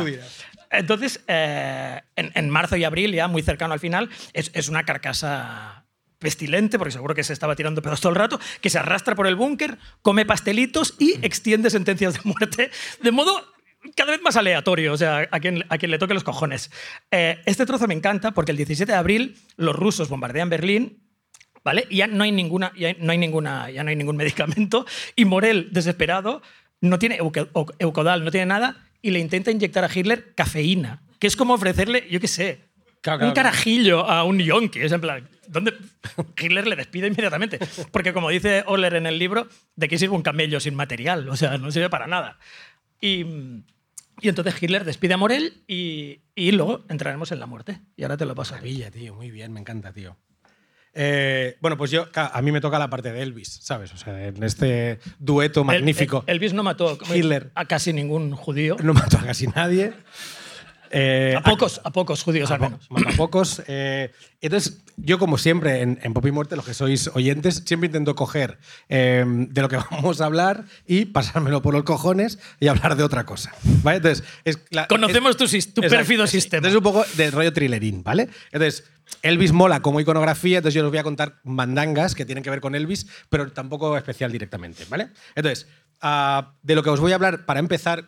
[0.69, 4.83] Entonces, eh, en, en marzo y abril, ya muy cercano al final, es, es una
[4.83, 5.85] carcasa
[6.19, 9.25] pestilente, porque seguro que se estaba tirando pedos todo el rato, que se arrastra por
[9.25, 12.69] el búnker, come pastelitos y extiende sentencias de muerte
[13.01, 13.41] de modo
[13.95, 16.69] cada vez más aleatorio, o sea, a quien, a quien le toque los cojones.
[17.11, 21.05] Eh, este trozo me encanta porque el 17 de abril los rusos bombardean Berlín
[21.63, 21.87] ¿vale?
[21.89, 25.25] Y ya no hay ninguna, ya no hay ninguna, ya no hay ningún medicamento y
[25.25, 26.41] Morel, desesperado,
[26.81, 31.35] no tiene eucodal, no tiene nada y le intenta inyectar a Hitler cafeína, que es
[31.35, 32.69] como ofrecerle, yo qué sé,
[33.01, 35.73] Claro, un claro, carajillo a un yonki, es en plan, ¿dónde?
[36.37, 37.59] Hitler le despide inmediatamente,
[37.91, 41.29] porque como dice Oller en el libro, ¿de qué sirve un camello sin material?
[41.29, 42.37] O sea, no sirve para nada.
[42.99, 43.25] Y,
[44.21, 47.79] y entonces Hitler despide a Morel y, y luego entraremos en la muerte.
[47.95, 48.53] Y ahora te lo paso.
[48.55, 49.15] Maravilla, tío.
[49.15, 50.17] Muy bien, me encanta, tío.
[51.01, 53.93] Eh, bueno, pues yo, a mí me toca la parte de Elvis, ¿sabes?
[53.93, 56.25] O sea, en este dueto magnífico.
[56.27, 57.51] El- el- Elvis no mató Hitler.
[57.55, 58.75] a casi ningún judío.
[58.83, 59.93] No mató a casi nadie.
[60.91, 62.87] Eh, A pocos, a pocos judíos a, al menos.
[63.05, 63.61] a pocos.
[63.67, 67.85] eh, entonces, yo, como siempre, en, en Pop y Muerte, los que sois oyentes, siempre
[67.87, 68.57] intento coger
[68.89, 73.03] eh, de lo que vamos a hablar y pasármelo por los cojones y hablar de
[73.03, 73.53] otra cosa.
[73.83, 73.97] ¿Vale?
[73.97, 76.67] Entonces, es la- Conocemos es- tu sis- tu Exacto, pérfido sistema.
[76.67, 78.27] Entonces, un poco de rollo thrillerín, ¿vale?
[78.51, 78.83] Entonces,
[79.21, 82.61] Elvis mola como iconografía, entonces yo os voy a contar mandangas que tienen que ver
[82.61, 85.09] con Elvis, pero tampoco especial directamente, ¿vale?
[85.35, 85.67] Entonces,
[86.01, 88.05] ah, de lo que os voy a hablar para empezar,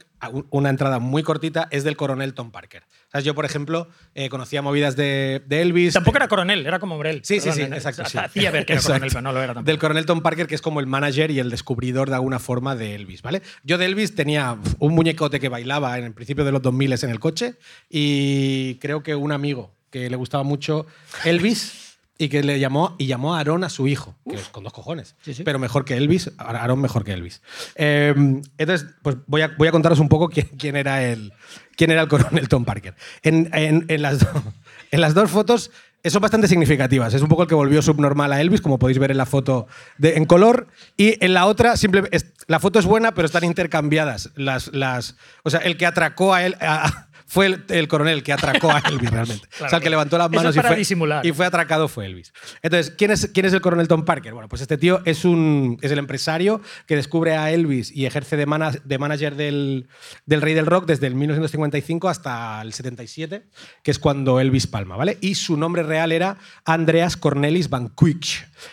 [0.50, 2.84] una entrada muy cortita, es del coronel Tom Parker.
[2.84, 5.94] O sea, yo, por ejemplo, eh, conocía movidas de, de Elvis.
[5.94, 7.22] Tampoco era coronel, era como Brel.
[7.24, 8.06] Sí, sí, sí, exacto.
[8.06, 8.18] sí.
[8.18, 9.66] Hacía ver que era coronel, pero no lo era tampoco.
[9.66, 12.76] Del coronel Tom Parker, que es como el manager y el descubridor de alguna forma
[12.76, 13.42] de Elvis, ¿vale?
[13.64, 17.10] Yo de Elvis tenía un muñecote que bailaba en el principio de los 2000 en
[17.10, 17.56] el coche
[17.90, 20.88] y creo que un amigo que le gustaba mucho
[21.26, 24.64] Elvis y que le llamó y llamó a Aaron a su hijo, que es con
[24.64, 25.44] dos cojones, Sí, sí.
[25.44, 27.42] pero mejor que Elvis, Aaron mejor que Elvis.
[27.76, 28.14] Eh,
[28.58, 31.34] entonces, pues voy a, voy a contaros un poco quién, quién era el
[31.76, 32.94] quién era el coronel Tom Parker.
[33.24, 34.44] En, en- en las, do-
[34.92, 35.72] en las dos fotos
[36.04, 37.12] eh, son bastante significativas.
[37.16, 39.66] Es un poco el que volvió subnormal a Elvis, como podéis ver en la foto
[39.98, 40.68] de- en color.
[40.98, 44.30] Y en la otra, simple, es- la foto es buena, pero están intercambiadas.
[44.36, 46.56] Las, las, o sea, el que atracó a él.
[46.62, 49.48] a- fue el, el coronel que atracó a Elvis realmente.
[49.64, 51.26] o sea, el que levantó las manos es y, fue, disimular.
[51.26, 52.34] y fue atracado fue Elvis.
[52.62, 54.34] Entonces, ¿quién es, ¿quién es el coronel Tom Parker?
[54.34, 58.36] Bueno, pues este tío es, un, es el empresario que descubre a Elvis y ejerce
[58.36, 59.88] de, mana- de manager del,
[60.26, 63.44] del rey del rock desde el 1955 hasta el 77,
[63.82, 65.18] que es cuando Elvis palma, ¿vale?
[65.22, 67.94] Y su nombre real era Andreas Cornelis Van.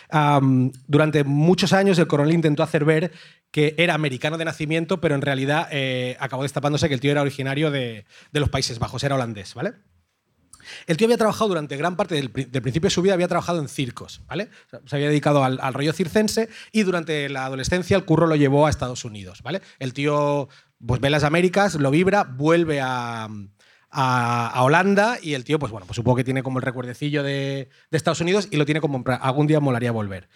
[0.09, 3.11] Am, durante muchos años el coronel intentó hacer ver
[3.51, 7.21] que era americano de nacimiento, pero en realidad eh, acabó destapándose que el tío era
[7.21, 9.73] originario de, de los Países Bajos, era holandés, ¿vale?
[10.85, 13.27] El tío había trabajado durante gran parte del, pri- del principio de su vida, había
[13.27, 14.49] trabajado en circos, ¿vale?
[14.85, 18.69] Se había dedicado al, rollo circense y durante la adolescencia el curro lo llevó a
[18.69, 19.61] Estados Unidos, ¿vale?
[19.79, 20.47] El tío
[20.85, 23.27] pues, ve las Américas, lo vibra, vuelve a,
[23.89, 27.69] a- Holanda y el tío, pues bueno, pues supongo que tiene como el recuerdecillo de,
[27.89, 30.29] de Estados Unidos y lo tiene como algún día molaría volver.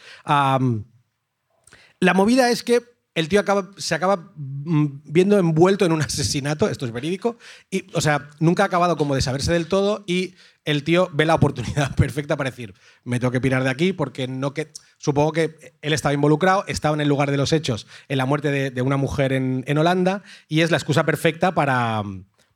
[2.00, 2.82] La movida es que
[3.16, 3.44] el tío
[3.78, 7.38] se acaba mm, viendo envuelto en un asesinato, esto es verídico,
[7.70, 11.26] y, o sea, nunca ha acabado como de saberse del todo y el tío ve
[11.26, 12.74] la oportunidad perfecta para decir,
[13.04, 14.72] me tengo que pirar de aquí porque no que...
[14.98, 18.72] Supongo que él estaba involucrado, estaba en el lugar de los hechos, en la muerte
[18.72, 22.02] de, una mujer en, Holanda, y es la excusa perfecta para,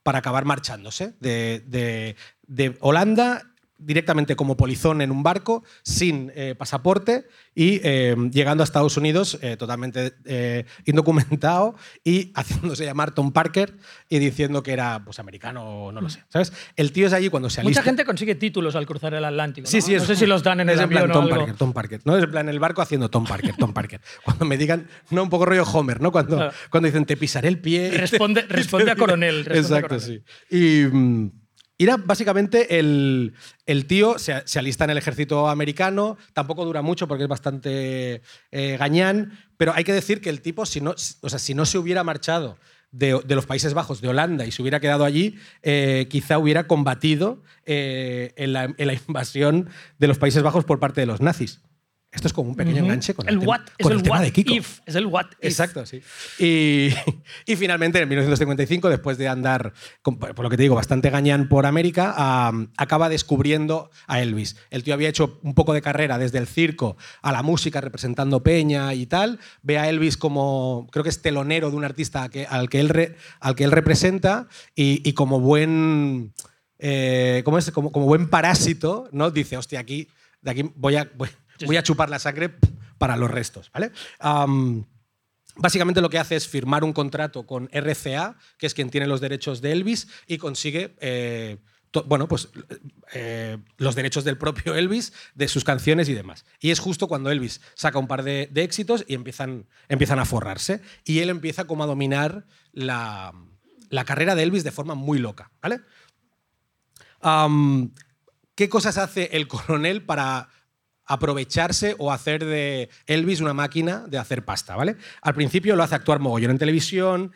[0.02, 2.16] para acabar marchándose de
[2.80, 3.44] Holanda
[3.80, 9.38] directamente como polizón en un barco, sin eh, pasaporte y eh, llegando a Estados Unidos
[9.42, 10.16] eh, totalmente
[10.86, 13.76] indocumentado y haciéndose llamar Tom Parker
[14.10, 16.24] y diciendo que era pues, americano o no lo sé.
[16.30, 16.54] ¿Sabes?
[16.76, 17.82] El tío es allí cuando se alista.
[17.82, 19.68] Mucha gente consigue títulos al cruzar el Atlántico.
[19.68, 19.82] Sí, ¿no?
[19.86, 21.36] sí, no es- sé si los dan en el plan o Tom algo.
[21.38, 22.02] Parker, Tom Parker.
[22.06, 24.02] No es en plan el barco haciendo Tom Parker, Tom Parker.
[24.24, 26.12] Cuando me digan, no, un poco rollo Homer, ¿no?
[26.12, 26.52] Cuando, Claro.
[26.70, 27.92] cuando dicen te pisaré el pie.
[27.92, 30.24] Responde- responde a coronel, responde a Exacto, coronel.
[30.50, 30.56] sí.
[30.56, 31.32] Y, mm,
[31.86, 33.34] era básicamente el,
[33.66, 38.22] el tío se, se alista en el ejército americano, tampoco dura mucho porque es bastante
[38.52, 41.66] eh, gañán, pero hay que decir que el tipo, si no, o sea, si no
[41.66, 42.58] se hubiera marchado
[42.92, 46.68] de, de los Países Bajos, de Holanda, y se hubiera quedado allí, eh, quizá hubiera
[46.68, 51.22] combatido eh, en, la, en la invasión de los Países Bajos por parte de los
[51.22, 51.62] nazis.
[52.10, 52.86] Esto es como un pequeño Ujú.
[52.86, 54.54] enganche con el, el tema- what es con el, el tema what de Kiko.
[54.54, 54.80] if.
[54.86, 55.38] Es el what if.
[55.42, 56.02] Exacto, sí.
[56.40, 56.90] Y,
[57.46, 61.66] y finalmente, en 1955, después de andar, por lo que te digo, bastante gañán por
[61.66, 64.56] América, am, acaba descubriendo a Elvis.
[64.70, 68.42] El tío había hecho un poco de carrera desde el circo a la música, representando
[68.42, 69.40] Peña y tal.
[69.62, 72.90] Ve a Elvis como, creo que es telonero de un artista que- al, que él
[72.90, 76.34] re- al que él representa y, y como buen...
[76.80, 77.70] eh, ¿cómo es?
[77.72, 79.30] Como, como buen parásito, ¿no?
[79.30, 80.08] Dice, hostia, aquí,
[80.42, 81.30] de aquí voy a, voy,
[81.66, 82.54] voy a chupar la sangre
[82.98, 83.92] para los restos, ¿vale?
[84.20, 84.86] Am,
[85.60, 89.22] Básicamente lo que hace es firmar un contrato con RCA, que es quien tiene los
[89.22, 91.58] derechos de Elvis, y consigue eh,
[92.06, 92.50] bueno, pues,
[93.14, 96.46] eh, los derechos del propio Elvis, de sus canciones y demás.
[96.60, 100.26] Y es justo cuando Elvis saca un par de, de éxitos y empiezan, empiezan a
[100.26, 100.82] forrarse.
[101.06, 103.34] Y él empieza como a dominar la,
[103.90, 105.52] la carrera de Elvis de forma muy loca.
[105.62, 105.82] ¿vale?
[108.56, 110.50] ¿Qué cosas hace el coronel para
[111.08, 114.98] aprovecharse o hacer de Elvis una máquina de hacer pasta, ¿vale?
[115.22, 117.32] Al principio lo hace actuar mogollón en televisión,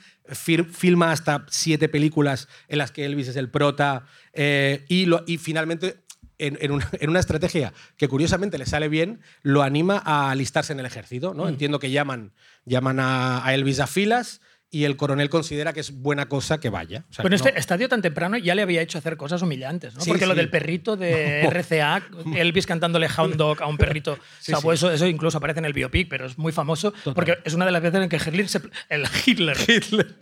[0.71, 5.37] filma hasta siete películas en las que Elvis es el prota eh, y, lo- y
[5.37, 6.03] finalmente
[6.37, 10.73] en, en una, en una estrategia que curiosamente le sale bien, lo anima a alistarse
[10.73, 11.47] en el ejército, ¿no?
[11.47, 12.33] Entiendo que llaman,
[12.65, 14.41] llaman a, a Elvis a filas
[14.73, 17.03] y el coronel considera que es buena cosa que vaya.
[17.09, 19.93] O sea, Bueno, no- este estadio tan temprano ya le había hecho hacer cosas humillantes,
[19.95, 19.99] ¿no?
[20.01, 22.01] Sí, Porque lo del perrito de RCA,
[22.37, 24.75] Elvis cantándole Hound Dog a un perrito, Sí, o sea, sí.
[24.75, 27.71] eso, eso incluso aparece en el biopic, pero es muy famoso porque es una de
[27.71, 28.61] las veces en que Hitler se...
[28.89, 29.57] El Hitler.
[29.67, 30.15] Hitler.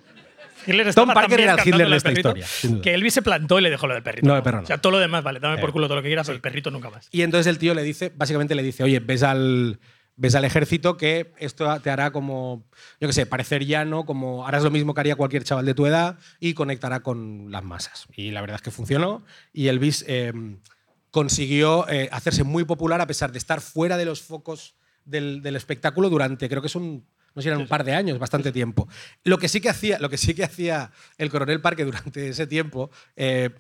[0.68, 2.82] Hitler estaba Parker era el Hitler de esta perrito, historia.
[2.82, 4.28] Que Elvis se plantó y le dejó lo del perrito.
[4.28, 4.64] No, el perro no.
[4.64, 6.42] O sea, todo lo demás, vale, dame por culo todo lo que quieras, pero el
[6.42, 7.08] perrito nunca más.
[7.12, 9.80] Y entonces el tío le dice, básicamente le dice, oye, ves al,
[10.20, 12.66] ves al ejército que esto te hará como,
[13.00, 15.86] yo qué sé, parecer llano, como harás lo mismo que haría cualquier chaval de tu
[15.86, 18.06] edad y conectará con las masas.
[18.14, 20.34] Y la verdad es que funcionó y Elvis eh,
[21.10, 25.56] consiguió eh, hacerse muy popular a pesar de estar fuera de los focos del, del
[25.56, 28.88] espectáculo durante, creo que es un, no sé eran un par de años, bastante tiempo.
[29.24, 32.46] Lo que sí que hacía, lo que sí que hacía el coronel Parque durante ese
[32.46, 33.52] tiempo, eh,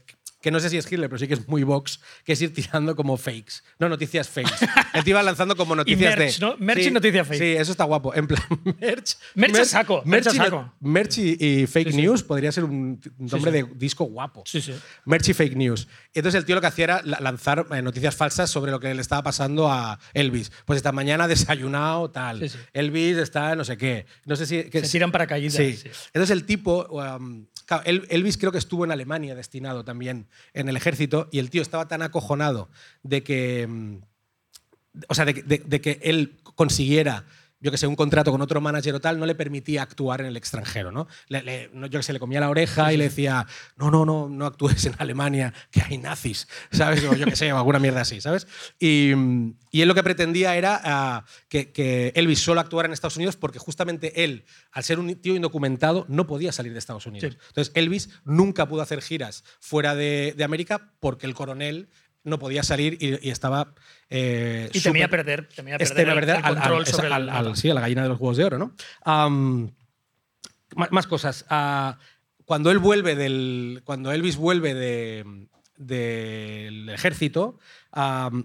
[0.41, 2.53] que no sé si es Hitler, pero sí que es muy Vox, que es ir
[2.53, 3.55] tirando como fakes.
[3.77, 4.65] No, noticias fakes.
[4.93, 6.45] Él te iba lanzando como noticias merch, de.
[6.45, 6.55] ¿no?
[6.57, 7.39] Merch y noticias fake.
[7.39, 8.13] Sí, eso está guapo.
[8.15, 8.41] En plan,
[8.79, 9.17] merch.
[9.35, 10.73] Merch a saco, merch y- saco.
[10.79, 12.01] merch y, y fake Sí, sí.
[12.01, 14.43] news podría ser un nombre de disco guapo.
[14.45, 14.73] Sí, sí.
[15.05, 15.87] Merch y fake news.
[16.13, 18.93] Entonces el tío lo que hacía era la- lanzar eh, noticias falsas sobre lo que
[18.93, 20.51] le estaba pasando a Elvis.
[20.65, 22.49] Pues esta mañana ha desayunado tal.
[22.73, 24.05] Elvis está no sé qué.
[24.25, 24.63] No sé si.
[24.69, 25.75] que Se tiran paracaídas, Sí.
[25.75, 25.89] sí.
[26.13, 26.85] Entonces el tipo.
[26.89, 31.39] um, claro, El- Elvis creo que estuvo en Alemania destinado también en el ejército y
[31.39, 32.69] el tío estaba tan acojonado
[33.03, 33.65] de que.
[33.67, 33.95] mm,
[35.07, 35.33] O sea, de
[35.81, 37.25] que él consiguiera.
[37.61, 40.27] Yo que sé, un contrato con otro manager o tal, no le permitía actuar en
[40.27, 41.07] el extranjero, ¿no?
[41.27, 43.45] Le- le- no, yo que sé, le comía la oreja y le decía,
[43.75, 47.03] no, no, no, no actúes en Alemania, que hay nazis, ¿sabes?
[47.03, 48.47] O yo que sé, o alguna mierda así, ¿sabes?
[48.79, 49.11] Y,
[49.71, 53.35] y él lo que pretendía era ah, que, que Elvis solo actuara en Estados Unidos
[53.35, 57.33] porque justamente él, al ser un tío indocumentado, no podía salir de Estados Unidos.
[57.33, 57.39] Sí.
[57.49, 61.89] Entonces, Elvis nunca pudo hacer giras fuera de, de América porque el coronel
[62.23, 63.73] no podía salir y, y estaba...
[64.09, 67.55] eh, Y temía perder, temía este, perder, verdad, el, al- control al- sobre al- el
[67.55, 68.75] sí, a la gallina de los huevos de oro, ¿no?
[70.91, 71.45] Más cosas.
[71.49, 71.97] Ah,
[72.45, 73.81] cuando él vuelve del.
[73.85, 77.57] Cuando Elvis vuelve de- del ejército,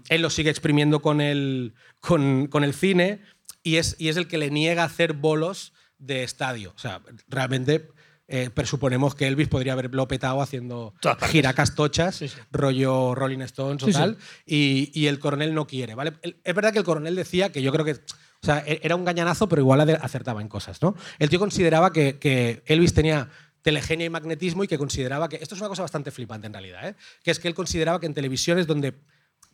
[0.09, 3.21] él lo sigue exprimiendo con el, con, con el cine
[3.61, 6.71] y es, y es el que le niega hacer bolos de estadio.
[6.75, 7.89] O sea, realmente.
[8.27, 10.93] Eh, presuponemos que Elvis podría haberlo petado haciendo
[11.29, 12.37] giracas tochas, Sí, sí.
[12.51, 16.13] rollo Rolling Stones o Sí, tal, y, y el coronel no quiere, ¿vale?
[16.43, 17.91] Es verdad que el coronel decía que yo creo que.
[17.93, 20.95] O sea, e- era un gañanazo, pero igual acertaba en cosas, ¿no?
[21.19, 23.29] El tío consideraba que, que Elvis tenía
[23.61, 25.37] telegenia y magnetismo y que consideraba que.
[25.37, 26.95] Esto es una cosa bastante flipante en realidad, ¿eh?
[27.23, 28.93] Que es que él consideraba que en televisión es donde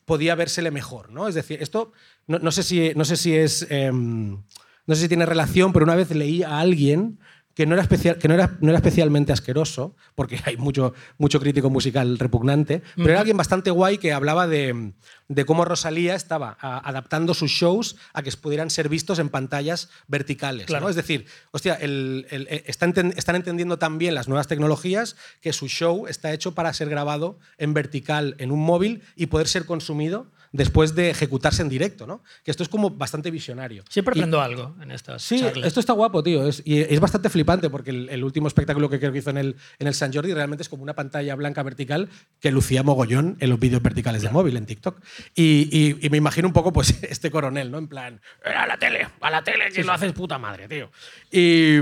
[0.06, 1.28] podía vérsele mejor, ¿no?
[1.28, 1.92] Es decir, esto
[2.28, 3.68] no, no sé, si, no sé si es.
[3.70, 4.42] em,
[4.88, 7.20] no sé si tiene relación, pero una vez leí a alguien
[7.56, 11.40] que no era, especial, que no era, no era especialmente asqueroso, porque hay mucho, mucho
[11.40, 14.94] crítico musical repugnante, pero era alguien bastante guay que hablaba de,
[15.28, 19.90] de cómo Rosalía estaba a- adaptando sus shows a que pudieran ser vistos en pantallas
[20.08, 20.66] verticales.
[20.68, 20.86] Claro.
[20.86, 20.90] ¿no?
[20.90, 25.52] Es decir, hostia, el- el- eh, están, están entendiendo tan bien las nuevas tecnologías que
[25.54, 29.66] su show está hecho para ser grabado en vertical en un móvil y poder ser
[29.66, 32.06] consumido después de ejecutarse en directo.
[32.08, 32.24] ¿no?
[32.44, 33.84] Que esto es como bastante visionario.
[33.90, 35.66] Siempre Y- aprendo algo en estas Sí, charlas.
[35.68, 36.48] esto está guapo, tío.
[36.48, 39.38] Es, y es bastante flipante porque el, el último espectáculo que creo que hizo en
[39.38, 42.10] el, en el San Jordi realmente es como una pantalla blanca vertical
[42.40, 45.02] que lucía mogollón en los vídeos verticales de móvil en TikTok.
[45.36, 47.78] Y, y- y me imagino un poco pues este coronel, ¿no?
[47.78, 50.92] En plan, "Eh, a la tele, a la tele, si lo haces puta madre, tío.
[51.32, 51.78] Y,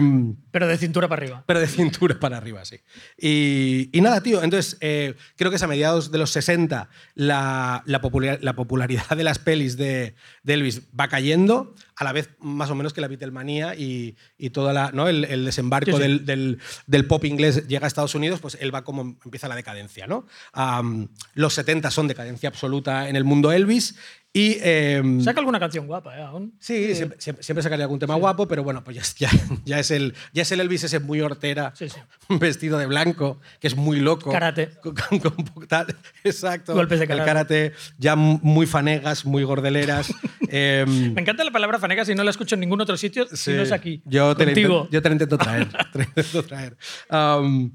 [0.52, 1.44] Pero de cintura para arriba.
[1.46, 2.78] pero de cintura para arriba, sí.
[3.18, 7.84] Y, y nada, tío, entonces eh, creo que es a mediados de los 60 la,
[7.86, 12.30] la, popular- la popularidad de las pelis de, de Elvis va cayendo, a la vez
[12.40, 15.08] más o menos que la Beatlemanía y, y toda la, ¿no?
[15.08, 16.02] el, el desembarco Sí, sí.
[16.02, 19.56] Del, del- del pop inglés llega a Estados Unidos, pues él va como empieza la
[19.56, 20.08] decadencia.
[20.08, 20.26] ¿no?
[21.34, 23.96] Los 70 son decadencia absoluta en el mundo Elvis
[24.32, 24.58] y...
[24.62, 26.22] em, Saca alguna canción guapa, ¿eh?
[26.22, 26.54] Aún.
[26.60, 29.92] Sí, siempre, siempre, siempre sacaría algún tema guapo, pero bueno, pues ya, ya, ya es
[29.92, 32.00] el, ya es el Elvis ese muy hortera, Sí, sí.
[32.40, 34.32] vestido de blanco, que es muy loco.
[34.32, 34.70] Karate.
[34.82, 36.74] Con- con- con- tal- exacto.
[36.76, 37.26] Golpes de El karate.
[37.26, 40.14] karate, ya muy fanegas, muy gordeleras.
[40.48, 43.36] Em, Me encanta la palabra fanegas y no la escucho en ningún otro sitio si
[43.38, 43.52] Sí.
[43.54, 44.02] no es aquí.
[44.06, 44.74] Yo te, la contigo.
[44.76, 45.68] intento, yo te la intento traer.
[45.92, 46.78] te la intento traer.
[47.12, 47.72] Um,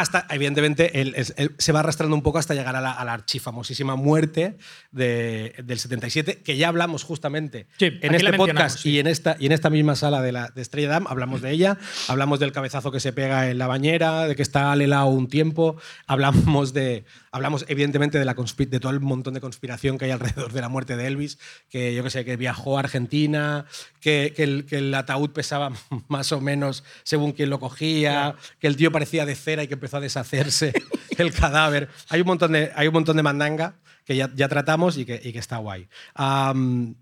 [0.00, 3.04] hasta, evidentemente, él- él- él se va arrastrando un poco hasta llegar a la, a
[3.04, 4.56] la archifamosísima muerte
[4.92, 8.90] de- del 77, que ya hablamos justamente Sí, en este podcast sí.
[8.90, 11.06] y, en esta, y en esta misma sala de, la, de Estrella Damm.
[11.08, 14.72] Hablamos de ella, hablamos del cabezazo que se pega en la bañera, de que está
[14.72, 19.40] al helado un tiempo, hablamos, de, hablamos evidentemente de, la de todo el montón de
[19.40, 22.76] conspiración que hay alrededor de la muerte de Elvis, que yo que sé, que viajó
[22.76, 23.66] a Argentina,
[24.00, 25.72] que, que el, que el ataúd pesaba
[26.08, 29.74] más o menos según quien lo cogía, que el tío parecía de cera y que
[29.74, 30.72] empezó a deshacerse
[31.18, 31.88] el cadáver.
[32.08, 35.20] Hay un montón de, hay un montón de mandanga que ya, ya tratamos y que,
[35.22, 35.88] y que está guay.
[36.14, 36.94] Am,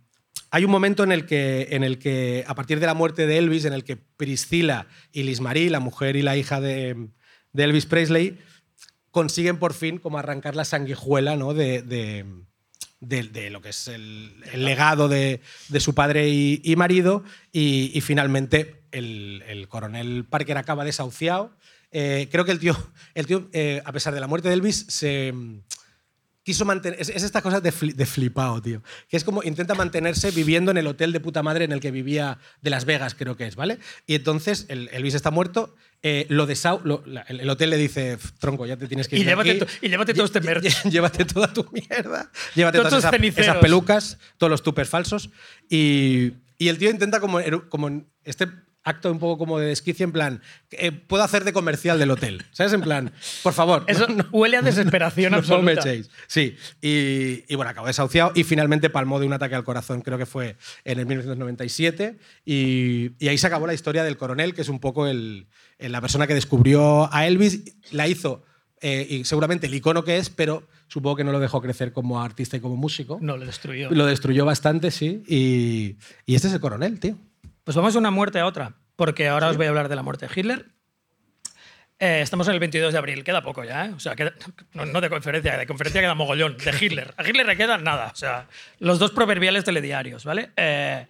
[0.50, 3.38] hay un momento en el, que, en el que, a partir de la muerte de
[3.38, 7.08] Elvis, en el que Priscila y Liz Marie, la mujer y la hija de,
[7.52, 8.38] de Elvis Presley,
[9.10, 11.52] consiguen por fin como arrancar la sanguijuela ¿no?
[11.54, 12.24] de, de-
[13.00, 17.90] de- lo que es el, el legado de, de su padre y, y marido y,
[17.94, 21.54] y finalmente el, el coronel Parker acaba desahuciado.
[21.98, 22.76] Eh, creo que el tío,
[23.14, 25.32] el tío eh, a pesar de la muerte de Elvis, se,
[26.42, 27.00] quiso mantener.
[27.00, 28.82] Es, es esta cosa de, fli- de flipado, tío.
[29.08, 31.90] Que es como intenta mantenerse viviendo en el hotel de puta madre en el que
[31.90, 33.78] vivía de Las Vegas, creo que es, ¿vale?
[34.06, 35.74] Y entonces el, Elvis está muerto.
[36.02, 39.08] eh, lo de Sau, lo- la- el, el hotel le dice, tronco, ya te tienes
[39.08, 39.24] que Y ir.
[39.24, 39.58] de llévate aquí.
[39.60, 40.82] to- y llévate todo este merch".
[40.90, 42.30] Llévate toda tu mierda.
[42.54, 45.30] Llévate todas esas, esas pelucas, todos los tupers falsos.
[45.70, 47.38] Y, y el tío intenta como,
[47.70, 48.46] como este
[48.86, 52.44] acto un poco como de desquicia, en plan, eh, puedo hacer de comercial del hotel.
[52.52, 52.72] ¿Sabes?
[52.72, 53.12] En plan,
[53.42, 53.84] por favor.
[53.88, 55.90] Eso huele a desesperación no, no me absoluta.
[55.90, 56.10] echéis.
[56.28, 56.56] Sí.
[56.80, 60.26] Y, y bueno, acabó desahuciado y finalmente palmó de un ataque al corazón, creo que
[60.26, 62.16] fue en el 1997.
[62.44, 65.46] Y, y ahí se acabó la historia del coronel, que es un poco el,
[65.78, 67.62] el- la persona que descubrió a Elvis.
[67.90, 68.44] La hizo,
[68.80, 72.22] eh, y seguramente el icono que es, pero supongo que no lo dejó crecer como
[72.22, 73.18] artista y como músico.
[73.20, 73.90] No, lo destruyó.
[73.90, 75.22] Lo destruyó bastante, sí.
[75.26, 77.16] Y, y este es el coronel, tío.
[77.66, 80.04] Pues vamos de una muerte a otra, porque ahora os voy a hablar de la
[80.04, 80.66] muerte de Hitler.
[81.98, 83.90] Eh, estamos en el 22 de abril, queda poco ya, ¿eh?
[83.92, 84.34] O sea, queda-
[84.72, 86.56] no, no de conferencia, de conferencia queda mogollón.
[86.58, 87.12] De Hitler.
[87.16, 88.12] A Hitler le queda nada.
[88.12, 88.46] O sea,
[88.78, 90.52] los dos proverbiales telediarios, ¿vale?
[90.56, 91.08] Eh,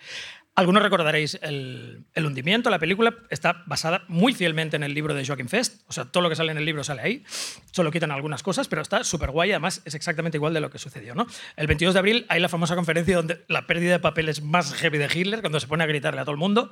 [0.56, 5.24] algunos recordaréis el, el hundimiento, la película está basada muy fielmente en el libro de
[5.24, 5.82] Joaquin Fest.
[5.86, 7.24] O sea, todo lo que sale en el libro sale ahí.
[7.72, 9.50] Solo quitan algunas cosas, pero está súper guay.
[9.50, 11.26] Además, es exactamente igual de lo que sucedió, ¿no?
[11.56, 14.96] El 22 de abril hay la famosa conferencia donde la pérdida de papeles más heavy
[14.96, 16.70] de Hitler, cuando se pone a gritarle a todo el mundo.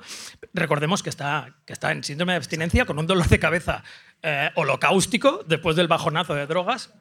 [0.53, 3.83] Recordemos que está, que está en síndrome de abstinencia con un dolor de cabeza
[4.23, 4.49] eh,
[5.45, 6.91] después del bajonazo de drogas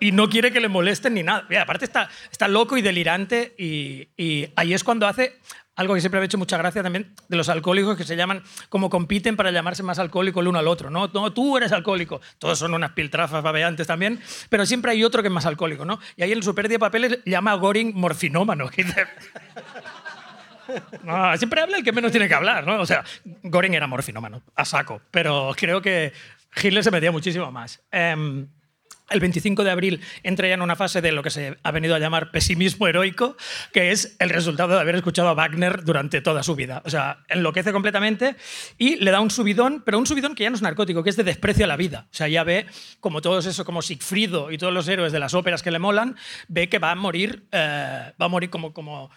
[0.00, 1.46] y no quiere que le molesten ni nada.
[1.48, 5.38] Mira, aparte está, está loco y delirante y, y ahí es cuando hace
[5.76, 8.42] algo que siempre me ha hecho mucha gracia también de los alcohólicos que se llaman,
[8.68, 10.90] como compiten para llamarse más alcohólico el uno al otro.
[10.90, 12.20] No, no tú eres alcohólico.
[12.38, 16.00] Todos son unas piltrafas babeantes también, pero siempre hay otro que es más alcohólico, ¿no?
[16.16, 18.70] Y ahí en su pérdida de papeles llama a Goring morfinómano.
[21.04, 22.80] No, siempre habla el que menos tiene que hablar, ¿no?
[22.80, 23.04] O sea,
[23.44, 26.12] Goring era morfinómano, a saco, pero creo que
[26.60, 27.80] Hitler se metía muchísimo más.
[27.92, 28.48] Em,
[29.08, 31.94] el 25 de abril entra ya en una fase de lo que se ha venido
[31.94, 33.36] a llamar pesimismo heroico,
[33.72, 36.82] que es el resultado de haber escuchado a Wagner durante toda su vida.
[36.84, 38.34] O sea, enloquece completamente
[38.78, 41.16] y le da un subidón, pero un subidón que ya no es narcótico, que es
[41.16, 42.06] de desprecio a la vida.
[42.10, 42.66] O sea, ya ve
[43.00, 46.16] como todos eso, como Sigfrido y todos los héroes de las óperas que le molan,
[46.48, 49.08] ve que va a morir, eh, va a morir como, como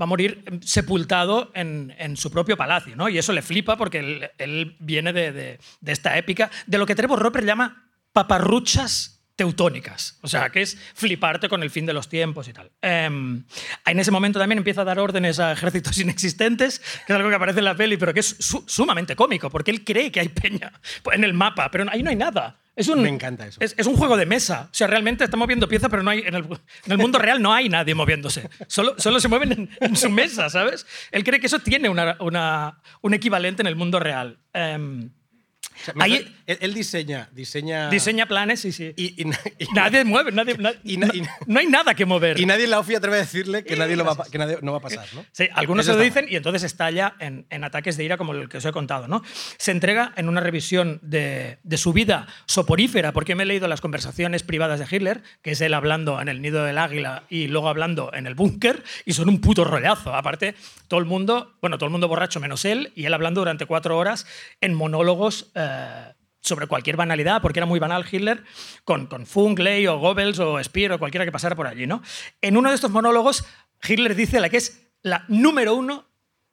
[0.00, 3.08] va a morir sepultado en, su propio palacio, ¿no?
[3.08, 6.94] Y eso le flipa porque él, viene de, de- de esta épica, de lo que
[6.94, 12.08] Trevor Roper llama paparruchas teutónicas, o sea, que es fliparte con el fin de los
[12.08, 12.72] tiempos y tal.
[12.82, 13.44] Em,
[13.86, 17.36] en ese momento también empieza a dar órdenes a ejércitos inexistentes, que es algo que
[17.36, 20.28] aparece en la peli, pero que es su- sumamente cómico, porque él cree que hay
[20.28, 20.72] peña
[21.12, 22.58] en el mapa, pero ahí no hay nada.
[22.74, 23.58] Es un, Me encanta eso.
[23.60, 24.68] Es, es un juego de mesa.
[24.72, 27.40] O sea, realmente está moviendo piezas, pero no hay, en, el, en el mundo real
[27.40, 28.50] no hay nadie moviéndose.
[28.66, 30.84] Solo, solo se mueven en, en su mesa, ¿sabes?
[31.12, 34.38] Él cree que eso tiene una, una- un equivalente en el mundo real.
[34.52, 37.88] Em, O sea, Ahí- él, él diseña, diseña.
[37.90, 38.92] diseña planes y sí.
[38.96, 41.08] Y, y na- y- nadie mueve, nadie, na- Y na-
[41.46, 42.40] no, hay nada que mover.
[42.40, 44.72] y nadie en la OFI atreve a decirle que nadie, lo va, que nadie no
[44.72, 45.24] va a pasar, ¿no?
[45.32, 48.32] Sí, algunos Eso se lo dicen y entonces estalla en, en ataques de ira como
[48.32, 49.06] el que os he contado.
[49.08, 49.22] ¿no?
[49.58, 53.80] Se entrega en una revisión de, de su vida soporífera, porque me he leído las
[53.80, 57.68] conversaciones privadas de Hitler, que es él hablando en el nido del águila y luego
[57.68, 60.14] hablando en el búnker, y son un puto rollazo.
[60.14, 60.54] Aparte,
[60.88, 63.98] todo el mundo, bueno, todo el mundo borracho menos él, y él hablando durante cuatro
[63.98, 64.26] horas
[64.60, 65.50] en monólogos.
[65.54, 68.44] eh, sobre cualquier banalidad, porque era muy banal Hitler,
[68.84, 71.86] con, con Funk, Ley o Goebbels o Speer o cualquiera que pasara por allí.
[71.86, 72.02] ¿no?
[72.40, 73.44] En uno de estos monólogos,
[73.86, 76.06] Hitler dice la que es la número uno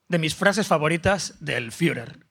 [0.08, 2.25] de mis frases favoritas del Führer.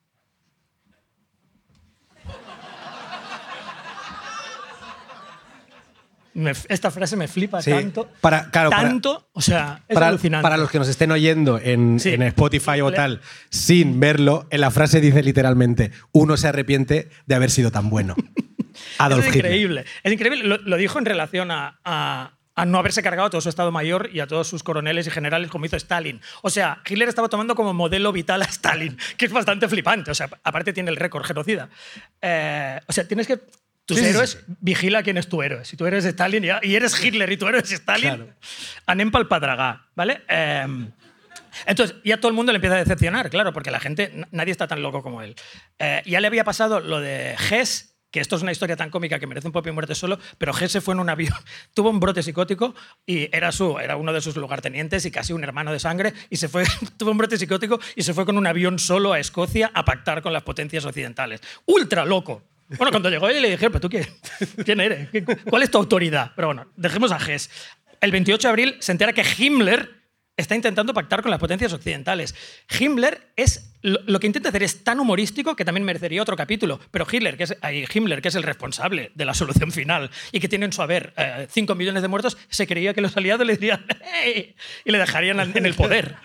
[6.34, 8.08] Me- esta frase me flipa Sí, tanto.
[8.20, 10.42] para- claro, para- tanto, o sea, es Para, alucinante.
[10.42, 12.10] para los que nos estén oyendo en, Sí.
[12.10, 13.20] en Spotify o tal,
[13.50, 18.16] sin verlo, en la frase dice literalmente: uno se arrepiente de haber sido tan bueno.
[18.98, 19.44] Adolf es Hitler.
[19.52, 19.84] increíble.
[20.02, 20.42] Es increíble.
[20.44, 23.72] Lo, lo dijo en relación a, a- a no haberse cargado a todo su Estado
[23.72, 26.20] Mayor y a todos sus coroneles y generales como hizo Stalin.
[26.42, 30.12] O sea, Hitler estaba tomando como modelo vital a Stalin, que es bastante flipante.
[30.12, 31.68] O sea, aparte tiene el récord genocida.
[32.22, 33.40] Eh, o sea, tienes que...
[33.86, 34.56] Tus Sí, héroes, sí, sí.
[34.60, 35.64] vigila quién es tu héroe.
[35.64, 38.28] Si tú eres Stalin y, eres Hitler y tú eres Stalin, Claro.
[38.86, 40.22] anem pal padragà, ¿vale?
[40.28, 40.66] Eh,
[41.66, 44.66] entonces, ya todo el mundo le empieza a decepcionar, claro, porque la gente, nadie está
[44.66, 45.34] tan loco como él.
[45.78, 49.18] Eh, ya le había pasado lo de Hess, que esto es una historia tan cómica
[49.18, 51.34] que merece un propio muerte solo, pero Hess se fue en un avión,
[51.74, 52.74] tuvo un brote psicótico
[53.06, 56.36] y era, su, era uno de sus lugartenientes y casi un hermano de sangre, y
[56.36, 56.64] se fue,
[56.96, 60.22] tuvo un brote psicótico y se fue con un avión solo a Escocia a pactar
[60.22, 61.40] con las potencias occidentales.
[61.66, 62.42] ¡Ultra loco!
[62.68, 64.06] Bueno, cuando llegó él le dijeron, ¿pero tú quién,
[64.64, 65.08] quién eres?
[65.10, 66.32] ¿Qué- ¿Cuál es tu autoridad?
[66.34, 67.50] Pero bueno, dejemos a Hess.
[68.00, 69.90] El 28 de abril se entera que Himmler
[70.36, 72.34] está intentando pactar con las potencias occidentales.
[72.80, 76.80] Himmler es lo, que intenta hacer es tan humorístico que también merecería otro capítulo.
[76.90, 77.56] Pero Hitler, que es,
[77.94, 81.14] Himmler, que es el responsable de la solución final y que tiene en su haber
[81.50, 83.84] 5 millones de muertos, se creía que los aliados le dirían
[84.24, 86.16] "Hey", y le dejarían en el poder.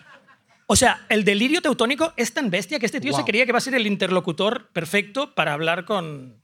[0.72, 3.26] O sea, el delirio teutónico es tan bestia que este tío se Guau.
[3.26, 6.36] creía que va a ser el interlocutor perfecto para hablar con,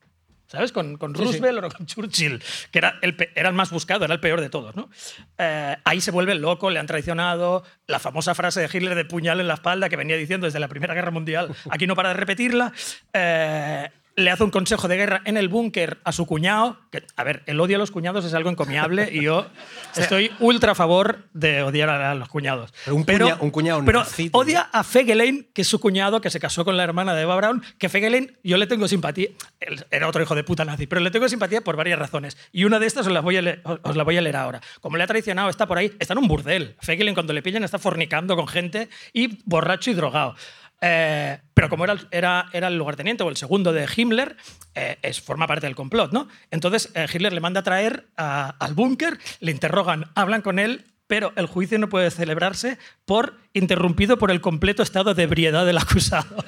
[0.48, 0.72] ¿sabes?
[0.72, 4.20] Con, con Roosevelt o con Churchill, que era el, era el más buscado, era el
[4.20, 4.90] peor de todos, ¿no?
[5.38, 7.64] Eh, ahí se vuelve loco, le han traicionado.
[7.86, 10.70] La famosa frase de Hitler de puñal en la espalda que venía diciendo desde la
[10.70, 12.74] Primera Guerra Mundial, aquí no para de repetirla.
[13.14, 16.80] Eh, le hace un consejo de guerra en el búnker a su cuñado.
[16.92, 19.46] Que, a ver, el odio a los cuñados es algo encomiable y yo
[19.98, 22.74] estoy ultra a favor de odiar a los cuñados.
[22.86, 24.40] Pero un cuña- un cuñado pero nazi, tío.
[24.40, 27.36] odia a Fegelein, que es su cuñado, que se casó con la hermana de Eva
[27.36, 29.28] Braun, que Fegelein, yo le tengo simpatía,
[29.60, 32.38] él era otro hijo de puta nazi, pero le tengo simpatía por varias razones.
[32.54, 34.62] Y una de estas os la voy a leer, os la voy a leer ahora.
[34.80, 36.76] Como le ha traicionado, está por ahí, está en un burdel.
[36.80, 40.36] Fegelein, cuando le pillan, está fornicando con gente y borracho y drogado.
[40.82, 44.36] Eh, pero como era, era, era el lugarteniente o el segundo de Himmler,
[44.76, 46.28] eh, es, forma parte del complot, ¿no?
[46.52, 50.86] Entonces eh, Hitler le manda a traer a- al búnker, le interrogan, hablan con él,
[51.08, 55.78] pero el juicio no puede celebrarse por interrumpido por el completo estado de ebriedad del
[55.78, 56.44] acusado.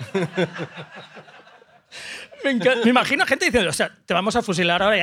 [2.43, 4.97] Me, enca- me imagino gente diciendo, o sea, te vamos a fusilar ahora.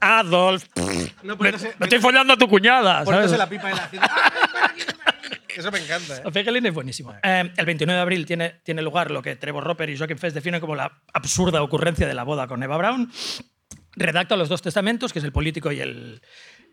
[0.00, 0.64] Adolf,
[1.22, 3.04] No, me, me estoy follando a tu cuñada.
[3.04, 3.30] ¿sabes?
[3.32, 3.90] La pipa en la.
[5.56, 6.32] Eso me encanta, ¿eh?
[6.32, 7.14] Fegelin es buenísimo.
[7.22, 10.34] Eh, el 29 de abril tiene, tiene lugar lo que Trevor Roper y Joaquin Fest
[10.34, 13.10] definen como la absurda ocurrencia de la boda con Eva Braun.
[13.96, 16.22] Redacta los dos testamentos, que es el político y el,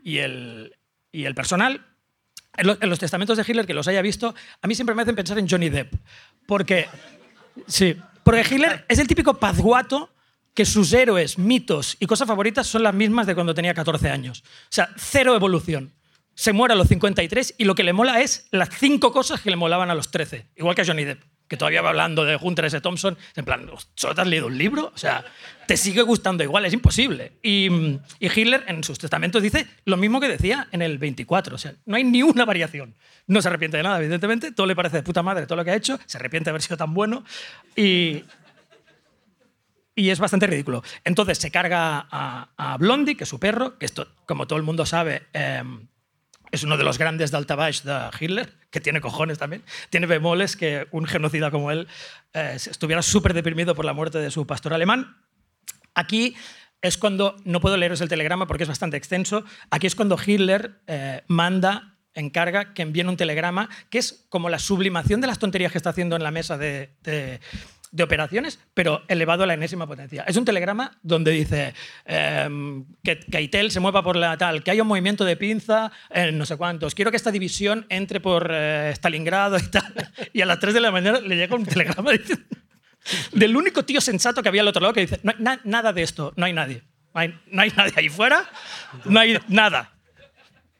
[0.04, 0.76] y el,
[1.12, 1.86] y el personal.
[2.58, 5.38] En los testamentos de Hitler, que los haya visto, a mí siempre me hacen pensar
[5.40, 5.94] en Johnny Depp.
[6.46, 6.88] Porque,
[7.68, 10.14] sí, porque Hitler es el típico pazguato
[10.54, 14.44] que sus héroes, mitos y cosas favoritas son las mismas de cuando tenía 14 años.
[14.46, 15.94] O sea, cero evolución.
[16.34, 19.50] Se muere a los 53 y lo que le mola es las cinco cosas que
[19.50, 20.48] le molaban a los 13.
[20.56, 21.22] Igual que a Johnny Depp,
[21.52, 22.80] que todavía va hablando de Hunter S.
[22.80, 23.18] Thompson.
[23.36, 24.90] En plan, ¿solo te has leído un libro?
[24.96, 25.26] O sea,
[25.68, 27.34] te sigue gustando igual, es imposible.
[27.44, 27.68] Y,
[28.20, 31.56] y Hitler en sus testamentos dice lo mismo que decía en el 24.
[31.56, 32.96] O sea, no hay ni una variación.
[33.28, 34.54] No se arrepiente de nada, evidentemente.
[34.54, 36.00] Todo le parece de puta madre todo lo que ha hecho.
[36.06, 37.26] Se arrepiente de haber sido tan bueno.
[37.76, 38.24] Y,
[39.94, 40.84] y es bastante ridículo.
[41.04, 44.64] Entonces se carga a, a Blondie, que es su perro, que esto, como todo el
[44.64, 45.64] mundo sabe, eh,
[46.52, 49.64] es uno de los grandes de Altabaix de Hitler, que tiene cojones también.
[49.90, 51.88] Tiene bemoles que un genocida como él
[52.34, 55.18] eh, estuviera súper deprimido por la muerte de su pastor alemán.
[55.96, 56.36] Aquí
[56.82, 60.82] es cuando, no puedo leeros el telegrama porque es bastante extenso, aquí es cuando Hitler
[60.88, 65.72] eh, manda, encarga que envíen un telegrama que es como la sublimación de las tonterías
[65.72, 67.40] que está haciendo en la mesa de, de-
[67.92, 70.24] de operaciones, pero elevado a la enésima potencia.
[70.28, 71.74] Es un telegrama donde dice
[72.06, 76.38] em, que Keitel se mueva por la tal, que haya un movimiento de pinza en
[76.38, 79.94] no sé cuántos, quiero que esta división entre por eh, Stalingrado y tal.
[80.34, 82.46] Y a las 3 de la mañana le llega un telegrama diciendo
[83.34, 85.92] del único tío sensato que había al otro lado que dice, no hay na- nada
[85.92, 86.84] de esto, no hay nadie.
[87.14, 88.48] Hay, no hay nadie ahí fuera,
[89.06, 89.92] no hay nada.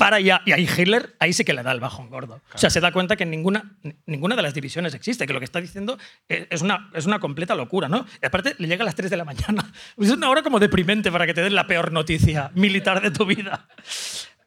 [0.02, 0.20] Para.
[0.20, 2.42] Y ahí Hitler, ahí sí que le da el bajón gordo.
[2.54, 5.46] O sea, se da cuenta que ninguna, ninguna de las divisiones existe, que lo que
[5.46, 5.98] está diciendo
[6.28, 8.06] es es una, es una completa locura, ¿no?
[8.22, 9.72] Y aparte, le llega a las 3 de la mañana.
[9.98, 13.26] Es una hora como deprimente para que te den la peor noticia militar de tu
[13.26, 13.68] vida.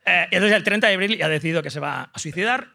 [0.07, 2.69] Eh, y entonces, el 30 de abril ya ha decidido que se va a suicidar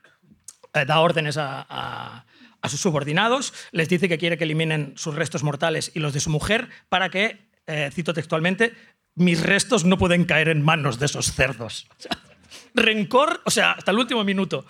[0.74, 2.26] eh, da órdenes a, a-
[2.62, 6.20] a sus subordinados, les dice que quiere que eliminen sus restos mortales y los de
[6.20, 8.74] su mujer para que, eh, cito textualmente,
[9.16, 11.88] mis restos no pueden caer en manos de esos cerdos.
[12.74, 14.66] Rencor, o sea, hasta el último minuto.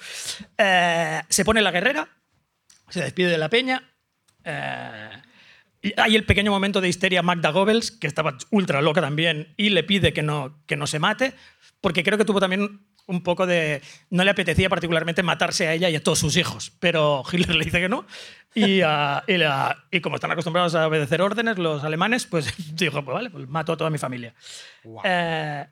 [0.58, 2.08] Eh, se pone la guerrera,
[2.90, 3.84] se despide de la peña.
[4.44, 5.10] eh,
[5.82, 9.70] y hay el pequeño momento de histeria Magda Goebbels, que estaba ultra loca también, y
[9.70, 11.34] le pide que no, que no se mate,
[11.80, 13.82] porque creo que tuvo también un poco de...
[14.10, 17.64] No le apetecía particularmente matarse a ella y a todos sus hijos, pero Hitler le
[17.64, 18.06] dice que no.
[18.54, 23.02] Y, ah, y, la- y como están acostumbrados a obedecer órdenes los alemanes, pues dijo,
[23.06, 24.34] pues vale, pues mato a toda mi familia.
[25.06, 25.66] Eh,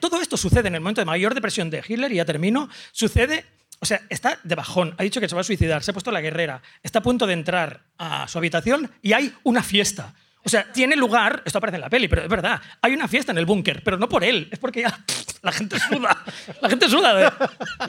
[0.00, 3.44] todo esto sucede en el momento de mayor depresión de Hitler, y ya termino, sucede,
[3.80, 6.10] o sea, está de bajón, ha dicho que se va a suicidar, se ha puesto
[6.10, 10.14] la guerrera, está a punto de entrar a su habitación y hay una fiesta.
[10.44, 13.32] O sea, tiene lugar, esto aparece en la peli, pero es verdad, hay una fiesta
[13.32, 14.98] en el búnker, pero no por él, es porque ya
[15.42, 16.24] la gente suda,
[16.62, 17.32] la gente suda, de-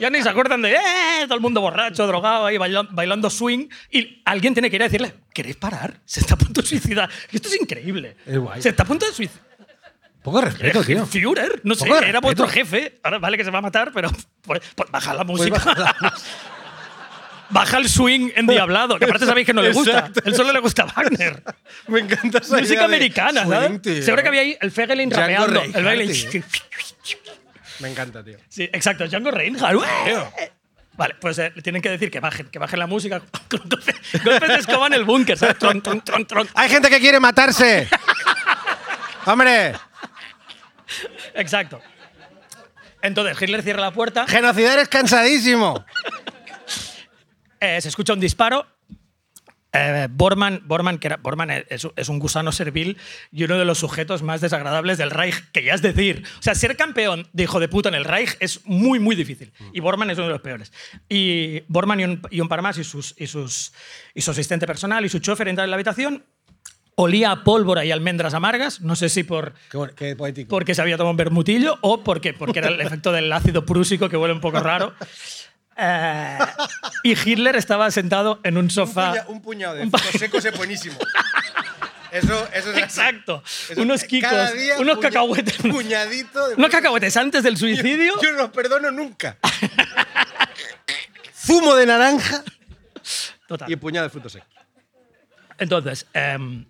[0.00, 0.78] ya ni se acuerdan de ¡eh!
[1.24, 4.86] todo el mundo borracho, drogado, ahí baila- bailando swing, y alguien tiene que ir a
[4.86, 6.00] decirle, ¿queréis parar?
[6.04, 7.08] Se está a punto de suicidar.
[7.32, 8.16] Esto es increíble.
[8.26, 8.60] Es guay.
[8.60, 9.46] Se está a punto de suicidar.
[10.22, 11.06] Poco respeto, tío.
[11.06, 12.20] Führer, no sé, Poco era respeto.
[12.20, 13.00] vuestro jefe.
[13.02, 14.10] Ahora vale que se va a matar, pero
[14.42, 15.58] pues, pues baja la música.
[15.58, 15.96] baja
[17.50, 20.10] baja el swing endiablado, que aparte sabéis que no le gusta.
[20.24, 21.42] Él solo le gusta Wagner.
[21.88, 23.82] Me encanta esa Música americana, swing, ¿sabes?
[23.82, 24.02] tío.
[24.02, 25.62] Seguro que había ahí el Fegelin rapeando.
[25.62, 26.14] El baile.
[27.80, 28.36] Me encanta, tío.
[28.48, 29.82] Sí, exacto, Django Reinhardt.
[30.96, 34.54] Vale, pues eh, le tienen que decir que bajen, que bajen la música golpes de
[34.56, 35.56] escoba en el búnker, ¿sabes?
[35.56, 36.46] Tron, tron, tron, tron.
[36.54, 37.88] ¡Hay gente que quiere matarse!
[39.24, 39.72] ¡Hombre!
[41.34, 41.80] Exacto.
[43.02, 45.84] Entonces Hitler cierra la puerta, ¡Genocidar es cansadísimo!
[47.60, 48.66] eh, se escucha un disparo.
[49.72, 52.98] Eh, Bormann, Bormann, que era, Bormann es, es un gusano servil
[53.30, 56.56] y uno de los sujetos más desagradables del Reich, que ya es decir, o sea,
[56.56, 59.52] ser campeón de hijo de puta en el Reich es muy, muy difícil.
[59.72, 60.72] Y Bormann es uno de los peores.
[61.08, 63.72] Y Bormann y un, y un par más y, sus, y, sus,
[64.12, 66.24] y su asistente personal y su chofer entran en la habitación.
[67.02, 70.48] Olía a pólvora y almendras amargas, no sé si por, Qué, qué poético.
[70.50, 74.08] porque se había tomado un bermutillo o porque, porque era el efecto del ácido prúsico
[74.08, 74.94] que huele un poco raro.
[75.76, 76.38] Eh,
[77.04, 79.14] y Hitler estaba sentado en un sofá.
[79.42, 80.96] puñado de frutos secos es buenísimo.
[82.12, 83.42] Eso, eso Exacto.
[83.76, 84.32] unos kikos,
[84.78, 85.56] unos cacahuetes.
[85.58, 88.14] Puñadito de Unos cacahuetes antes del suicidio.
[88.22, 89.38] no los perdono nunca.
[91.34, 92.42] Zumo de naranja
[93.46, 93.70] Total.
[93.70, 94.48] y puñado de frutos secos.
[95.58, 96.64] Entonces, em,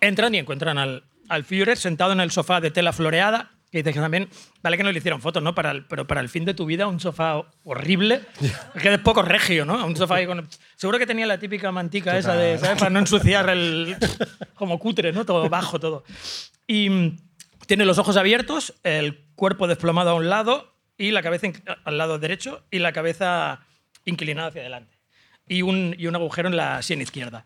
[0.00, 3.50] entran y encuentran al, al Führer sentado en el sofá de tela floreada.
[3.70, 4.28] Que dice que también,
[4.64, 5.54] vale que no le hicieron fotos, ¿no?
[5.54, 8.22] Para el, pero para el fin de tu vida, un sofá horrible.
[8.82, 9.86] que es poco regio, ¿no?
[9.86, 10.48] Un sofá ahí con.
[10.74, 12.78] Seguro que tenía la típica mantica esa de, ¿sabes?
[12.78, 13.96] Para no ensuciar el.
[14.54, 15.24] como cutre, ¿no?
[15.24, 16.02] Todo bajo, todo.
[16.66, 17.18] Y mm,
[17.66, 21.46] tiene los ojos abiertos, el cuerpo desplomado a un lado y la cabeza
[21.84, 23.60] al lado derecho y la cabeza
[24.04, 24.98] inclinada hacia adelante.
[25.46, 27.44] Y un, y un agujero en la sien izquierda.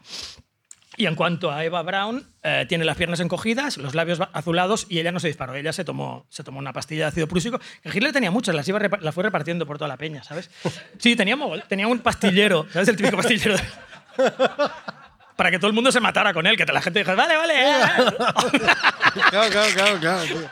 [0.97, 5.01] Y en cuanto a Eva Brown, eh, tiene las piernas encogidas, los labios azulados y
[5.01, 5.55] ella no se disparó.
[5.55, 7.59] Ella se tomó, se tomó una pastilla de ácido prúsico.
[7.83, 10.51] Que Hitler tenía muchas, las, iba las fue repartiendo por toda la peña, ¿sabes?
[10.99, 11.37] Sí, tenía,
[11.69, 12.89] tenía un pastillero, ¿sabes?
[12.89, 13.57] El típico pastillero.
[13.57, 13.63] de-
[15.37, 17.55] Para que todo el mundo se matara con él, que la gente dijera, vale, vale.
[17.71, 17.85] eh,
[19.31, 20.23] Claro, claro, claro, claro.
[20.25, 20.51] tío.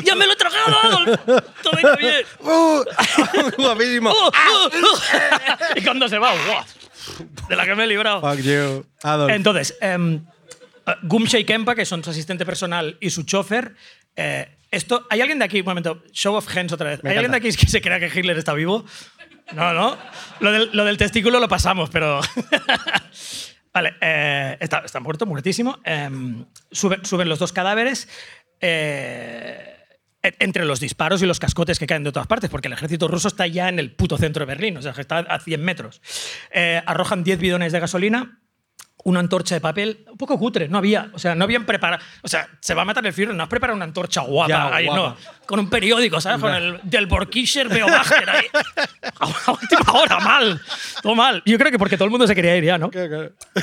[0.04, 1.20] ¡Ya me lo he tragado, Adolf!
[1.62, 2.24] ¡Todo bien!
[2.40, 2.82] ¡Uh!
[3.58, 4.10] Guapísimo.
[4.10, 4.98] ¡Oh, oh, oh!
[5.76, 6.64] y cuando se va, ¡guau!
[7.48, 8.20] De la que me he librado.
[8.20, 8.86] Fuck you.
[9.02, 9.32] Adolf.
[9.32, 10.16] Entonces, em,
[10.86, 13.74] eh, Gumshay Kempa, que son su asistente personal y su chofer,
[14.16, 17.16] eh, esto, ¿hay alguien de aquí, un momento, show of hands otra vez, Me ¿hay
[17.16, 18.84] alguien de aquí que se crea que Hitler está vivo?
[19.52, 19.96] No, no.
[20.38, 22.20] Lo del, lo del testículo lo pasamos, pero...
[23.74, 25.78] vale, eh, está, está muerto, muertísimo.
[25.84, 28.08] Em, suben, suben los dos cadáveres.
[28.60, 29.79] eh,
[30.22, 33.28] entre los disparos y los cascotes que caen de todas partes, porque el ejército ruso
[33.28, 36.02] está ya en el puto centro de Berlín, o sea, está a 100 metros.
[36.52, 38.40] Eh, arrojan 10 bidones de gasolina,
[39.04, 42.28] una antorcha de papel, un poco cutre, no había, o sea, no habían preparado, o
[42.28, 44.86] sea, se va a matar el Führer, no has preparado una antorcha guapa, Ya, ahí,
[44.86, 45.00] guapa.
[45.00, 46.40] no, con un periódico, ¿sabes?
[46.40, 48.44] Con el del Borkischer Beobachter ahí,
[49.20, 50.60] a última hora, mal,
[51.02, 51.42] todo mal.
[51.46, 52.90] Yo creo que porque todo el mundo se quería ir ya, ¿no?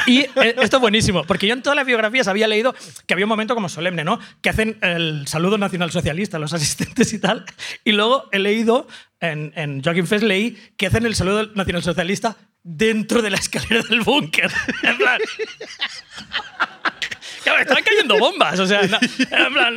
[0.06, 2.74] Y eh, esto es buenísimo, porque yo en todas las biografías había leído
[3.06, 4.20] que había un momento como solemne, ¿no?
[4.42, 7.46] Que hacen el saludo nacional socialista, los asistentes y tal.
[7.84, 8.88] Y luego he leído
[9.20, 12.36] en, en Joaquín Fes leí que hacen el saludo nacional socialista
[12.70, 14.52] dentro de la escalera del búnker.
[14.84, 15.22] En plan.
[17.44, 19.76] Claro, estaban cayendo bombas, o sea, en plan.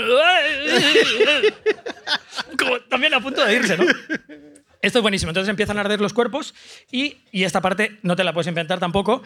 [2.59, 3.85] Como también a punto de irse, ¿no?
[4.83, 5.31] Esto es buenísimo.
[5.31, 6.53] Entonces empiezan a arder los cuerpos
[6.91, 9.23] y esta parte no te la puedes inventar tampoco.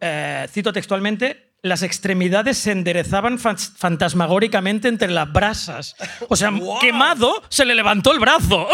[0.00, 5.94] Eh, cito textualmente, las extremidades se enderezaban fantasmagóricamente entre las brasas.
[6.28, 8.66] O sea, quemado, se le levantó el brazo.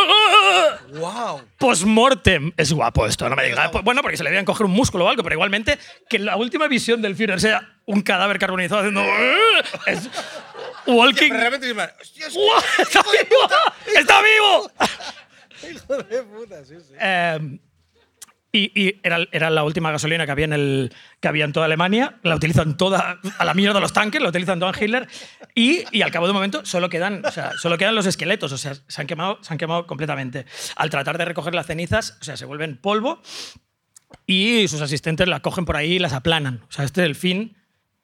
[0.94, 1.42] ¡Wow!
[1.58, 2.52] Postmortem.
[2.56, 3.70] Es guapo esto, no me digas.
[3.70, 6.36] Pues Bueno, porque se le debían coger un músculo o algo, pero igualmente que la
[6.36, 9.02] última visión del Führer sea un cadáver carbonizado haciendo...
[9.86, 10.08] Es
[10.86, 11.30] walking...
[11.30, 11.72] Pero realmente.
[11.72, 12.26] ¡Hostia.
[12.78, 13.98] ¡Está vivo!
[13.98, 14.70] ¡Está vivo!
[15.72, 16.64] hijo de puta!
[16.64, 16.94] Sí, sí.
[17.00, 17.58] Eh,
[18.56, 20.90] y era, era la última gasolina que había, en
[21.20, 22.18] que había en toda Alemania.
[22.22, 25.08] La utilizan toda a la mierda los tanques, la utilizan toda en Hitler.
[25.54, 27.22] Y, y al cabo de un momento solo quedan,
[27.60, 28.52] solo quedan los esqueletos.
[28.52, 30.46] O sea, se han, quemado, se han quemado completamente.
[30.76, 33.20] Al tratar de recoger las cenizas, o sea, se vuelven polvo
[34.26, 36.62] y sus asistentes las cogen por ahí y las aplanan.
[36.68, 37.56] O sea, este es el fin.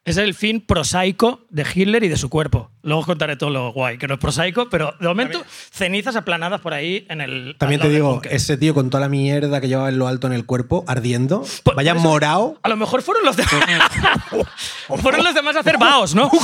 [0.05, 2.72] Es el fin prosaico de Hitler y de su cuerpo.
[2.85, 6.61] Luego os contaré todo lo guay, que no es prosaico, pero de momento cenizas aplanadas
[6.61, 7.55] por ahí en el.
[7.57, 10.33] También te digo, ese tío con toda la mierda que llevaba en lo alto en
[10.33, 12.59] el cuerpo, ardiendo, Por- vaya por eso- morado.
[12.63, 13.53] A lo mejor fueron los demás.
[15.01, 16.29] fueron los demás a hacer vaos, ¿no?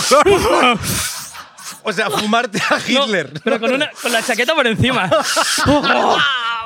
[1.85, 3.07] O sea, fumarte a No,
[3.45, 5.09] pero con, una- con la chaqueta por encima.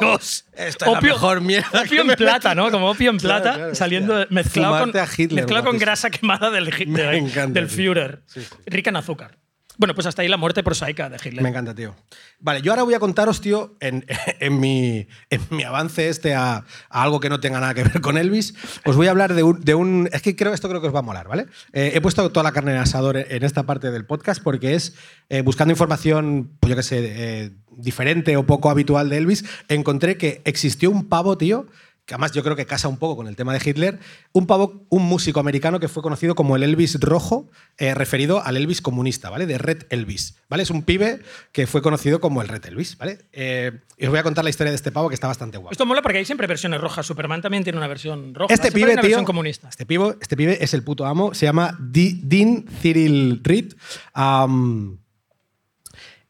[0.00, 0.44] Dios.
[0.54, 2.70] Esta es la mejor mierda Opio en plata, ¿no?
[2.70, 4.34] Como opio en Claro, plata, claro, saliendo hostia.
[4.34, 7.68] mezclado, con, Fumarte Hitler, mezclado con grasa quemada del, del tío.
[7.68, 8.22] Führer.
[8.66, 9.38] Rica en azúcar.
[9.76, 11.42] Bueno, pues hasta ahí la muerte prosaica de Hitler.
[11.42, 11.96] Me encanta, tío.
[12.38, 14.06] Vale, yo ahora voy a contaros, tío, en,
[14.40, 18.16] en mi, en mi avance este a, algo que no tenga nada que ver con
[18.16, 18.54] Elvis,
[18.84, 19.60] os voy a hablar de un...
[19.60, 21.46] de un- es que creo esto creo que os va a molar, ¿vale?
[21.72, 24.94] Eh, he puesto toda la carne en asador en esta parte del podcast porque es
[25.28, 30.16] eh, buscando información, pues yo qué sé, eh, diferente o poco habitual de Elvis, encontré
[30.16, 31.66] que existió un pavo, tío,
[32.06, 33.98] que además yo creo que casa un poco con el tema de Hitler,
[34.32, 38.56] un pavo, un músico americano que fue conocido como el Elvis rojo, eh, referido al
[38.58, 39.46] Elvis comunista, ¿vale?
[39.46, 40.62] De Red Elvis, ¿vale?
[40.64, 41.20] Es un pibe
[41.52, 43.18] que fue conocido como el Red Elvis, ¿vale?
[43.32, 45.72] Eh, y os voy a contar la historia de este pavo que está bastante guapo.
[45.72, 47.06] Esto mola porque hay siempre versiones rojas.
[47.06, 48.52] Superman también tiene una versión roja.
[48.52, 49.68] Este pibe, hay una tío, versión comunista.
[49.68, 51.32] Este pibe, este pibe es el puto amo.
[51.32, 53.72] Se llama Di- Dean Cyril Reed.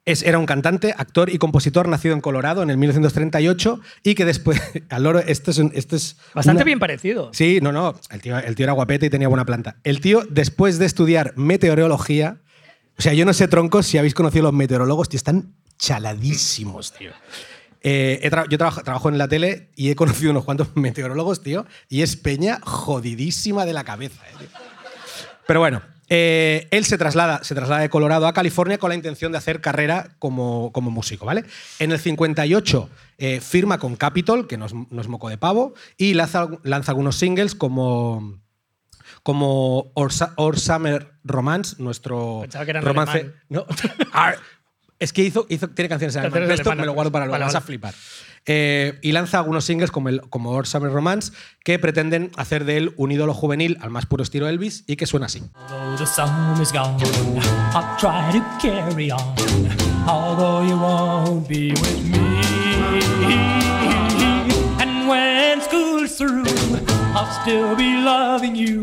[0.07, 4.25] Es, era un cantante, actor y compositor nacido en Colorado en el 1938 y que
[4.25, 7.31] después, al loro, esto es, un- esto es Bastante una- bien parecido.
[7.33, 7.99] Sí, no, no.
[8.11, 9.77] El tío, el tío era guapete y tenía buena planta.
[9.85, 12.39] El tío, después de estudiar meteorología,
[12.99, 16.93] o sea, yo no sé, troncos, si habéis conocido a los meteorólogos, tío, están chaladísimos,
[16.93, 17.11] tío.
[17.83, 21.67] Eh, tra- yo trabajo, trabajo en la tele y he conocido unos cuantos meteorólogos, tío,
[21.89, 24.23] y es peña jodidísima de la cabeza.
[24.29, 24.49] eh, tío.
[25.47, 29.33] Pero bueno, eh, él se traslada, se traslada de Colorado a California con la intención
[29.33, 31.45] de hacer carrera como, como músico, ¿vale?
[31.79, 35.75] En el 58 eh, firma con Capitol, que no es, no es moco de pavo,
[35.97, 38.43] y lanza, lanza algunos singles como
[39.23, 43.19] como Our Summer Romance, nuestro Pensaba que romance.
[43.19, 43.35] alemán.
[43.49, 43.67] No.
[45.01, 46.51] Es que hizo, hizo, tiene canciones en alemán.
[46.53, 47.95] Esto me lo guardo para luego, Vale, vas a flipar.
[48.47, 51.33] Eh, y lanza algunos singles como, el, como Summer Romance
[51.65, 55.07] que pretenden hacer de él un ídolo juvenil al más puro estilo Elvis y que
[55.07, 55.43] suena así.
[67.15, 68.81] I'll still be loving you.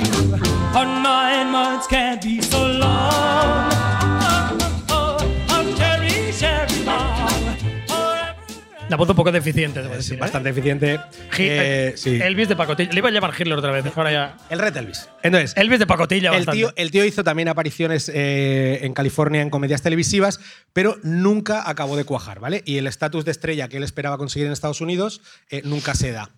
[8.92, 10.16] La voz un poco deficiente, debo decir.
[10.16, 10.20] ¿eh?
[10.20, 11.00] bastante eficiente.
[11.38, 12.20] Hi- Eh, sí.
[12.22, 12.92] Elvis de pacotilla.
[12.92, 13.86] Le iba a llamar Hitler otra vez.
[13.96, 14.38] Ahora ya.
[14.50, 15.08] El Red Elvis.
[15.24, 16.36] Entonces, Elvis de pacotilla.
[16.36, 20.42] El tío, el tío hizo también apariciones eh, en California en comedias televisivas,
[20.74, 22.64] pero nunca acabó de cuajar, ¿vale?
[22.66, 26.12] Y el estatus de estrella que él esperaba conseguir en Estados Unidos eh, nunca se
[26.12, 26.30] da.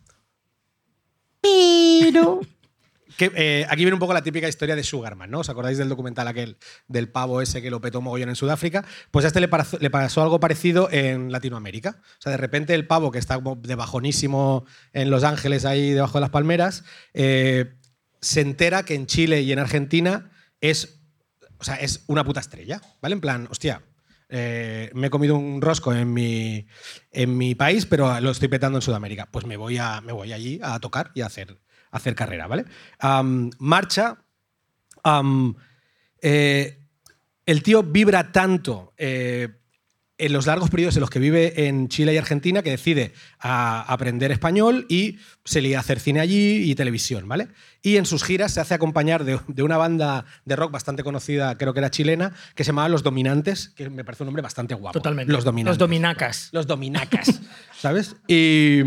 [1.42, 2.42] Pero.
[3.20, 5.40] Eh, aquí viene un poco la típica historia de Sugarman, ¿no?
[5.40, 6.58] ¿Os acordáis del documental aquel
[6.88, 8.86] del pavo ese que lo petó mogollón en Sudáfrica?
[9.12, 12.02] Pues a este le pasó, algo parecido en Latinoamérica.
[12.02, 15.92] O sea, de repente el pavo que está como de bajonísimo en Los Ángeles, ahí
[15.92, 16.84] debajo de las palmeras,
[17.14, 17.74] eh,
[18.22, 21.02] se entera que en Chile y en Argentina es,
[21.58, 23.14] o sea, es una puta estrella, ¿vale?
[23.14, 23.84] En plan, hostia,
[24.36, 26.66] eh, me he comido un rosco en mi,
[27.12, 29.28] en mi país, pero lo estoy petando en Sudamérica.
[29.30, 31.60] Pues me voy, a, me voy allí a tocar y a hacer,
[31.94, 32.66] hacer carrera, ¿vale?
[33.60, 34.18] Marcha.
[36.22, 36.78] eh,
[37.46, 39.50] el tío vibra tanto eh,
[40.18, 43.82] en los largos periodos en los que vive en Chile y Argentina que decide a-
[43.82, 47.50] aprender español y se lía a hacer cine allí y televisión, ¿vale?
[47.82, 51.58] Y en sus giras se hace acompañar de, de una banda de rock bastante conocida,
[51.58, 54.74] creo que era chilena, que se llamaba Los Dominantes, que me parece un nombre bastante
[54.76, 54.94] guapo.
[54.98, 55.34] Totalmente.
[55.34, 55.72] Los Dominantes.
[55.74, 56.50] Los dominacas.
[56.54, 57.42] Los dominacas,
[57.78, 58.16] ¿sabes?
[58.28, 58.82] Y,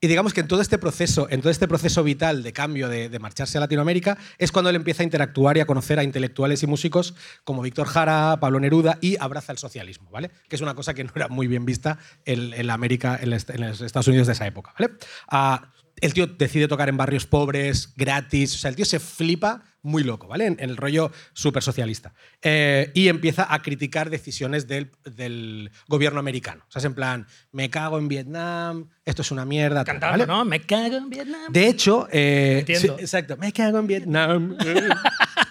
[0.00, 3.18] y digamos que en todo este proceso, en todo este proceso vital de cambio de,
[3.18, 6.66] marcharse a Latinoamérica, es cuando él empieza a interactuar y a conocer a intelectuales y
[6.66, 10.30] músicos como Víctor Jara, Pablo Neruda y abraza el socialismo, ¿vale?
[10.48, 13.80] Que es una cosa que no era muy bien vista en, en América, en los
[13.82, 14.94] Estados Unidos de esa época, ¿vale?
[15.28, 15.70] Ah,
[16.00, 20.02] el tío decide tocar en barrios pobres, gratis, o sea, el tío se flipa muy
[20.02, 20.46] loco, ¿vale?
[20.46, 22.12] En, en el rollo súper socialista.
[22.42, 26.64] Eh, y empieza a criticar decisiones del, del gobierno americano.
[26.68, 29.84] O sea, es en plan, me cago en Vietnam, esto es una mierda.
[29.84, 30.26] Cantando, ¿vale?
[30.26, 30.44] ¿no?
[30.44, 31.52] Me cago en Vietnam.
[31.52, 34.56] De hecho, eh, sí, exacto, me cago en Vietnam.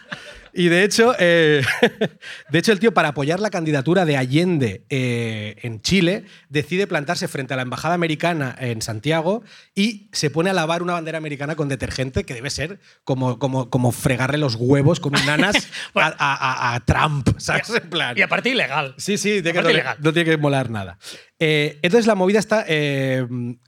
[0.60, 1.62] Y de hecho, eh,
[2.50, 7.30] de hecho, el tío, para apoyar la candidatura de Allende eh, en Chile, decide plantarse
[7.30, 9.42] frente a la embajada americana en Santiago
[9.74, 13.70] y se pone a lavar una bandera americana con detergente, que debe ser como, como,
[13.70, 17.70] como fregarle los huevos con nanas a, a- a- a Trump, ¿sabes?
[17.70, 18.18] En plan.
[18.18, 18.96] Y aparte ilegal.
[18.98, 19.98] Sí, sí, tiene que Aparte no, ilegal.
[20.02, 21.00] no tiene que molar nada.
[21.40, 23.26] Eh, entonces la movida está eh,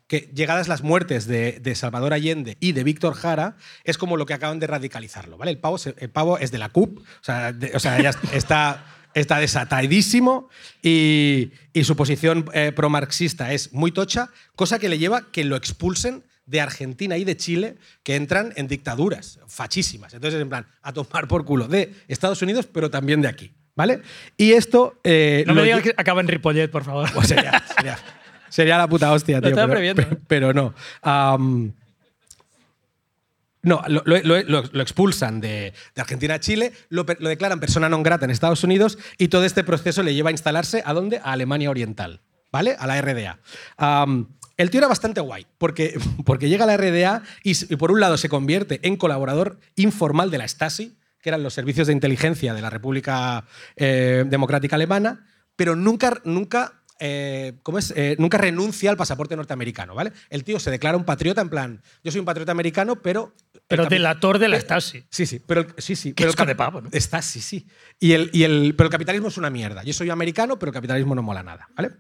[0.08, 3.56] que llegadas las muertes de, Salvador Allende y de Víctor Jara,
[3.86, 5.52] es como lo que acaban de radicalizarlo, ¿vale?
[5.52, 7.56] El pavo, el pavo es de la CUP, o sea,
[8.34, 10.50] está, está desatadísimo
[10.84, 11.52] y,
[11.84, 16.60] su posición eh, pro-marxista es muy tocha, cosa que le lleva que lo expulsen de
[16.60, 20.14] Argentina y de Chile que entran en dictaduras fachísimas.
[20.14, 23.54] Entonces, en plan, a tomar por culo de Estados Unidos, pero también de aquí.
[23.76, 24.02] ¿Vale?
[24.38, 25.00] Y esto.
[25.04, 27.10] eh, No me digas que acaba en Ripollet, por favor.
[27.14, 27.98] pues sería, sería-
[28.50, 29.50] sería la puta hostia, Lo tío.
[29.52, 30.04] estaba pero, previendo.
[30.04, 30.74] pero- pero no.
[33.64, 37.86] No, lo, lo- lo- lo- lo expulsan de, de Argentina a Chile, lo, declaran persona
[37.94, 41.22] non grata en Estados Unidos y todo este proceso le lleva a instalarse a dónde?
[41.22, 42.76] A Alemania Oriental, ¿vale?
[42.80, 43.38] A la RDA.
[44.58, 45.94] El tío era bastante guay, porque,
[46.26, 50.40] porque llega a la RDA y por un lado se convierte en colaborador informal de
[50.40, 53.46] la Stasi, que eran los servicios de inteligencia de la República
[53.76, 57.94] eh, Democrática Alemana, pero nunca, nunca, eh, ¿cómo es?
[57.96, 60.12] Eh, nunca renuncia al pasaporte norteamericano, ¿vale?
[60.30, 63.34] El tío se declara un patriota en plan, yo soy un patriota americano, pero...
[63.68, 65.06] Pero delator de la Stasi.
[65.10, 66.12] Sí, sí, pero sí, sí.
[66.12, 66.90] Pero el de pavo, ¿no?
[66.92, 67.66] Está, sí, sí.
[68.00, 69.82] Y el, y el, pero el capitalismo es una mierda.
[69.84, 71.92] Yo soy americano, pero el capitalismo no mola nada, ¿vale?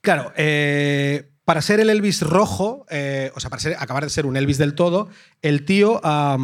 [0.00, 4.24] Claro, eh, para ser el Elvis rojo, eh, o sea, para ser- acabar de ser
[4.24, 5.08] un Elvis del todo,
[5.42, 6.38] el tío ah,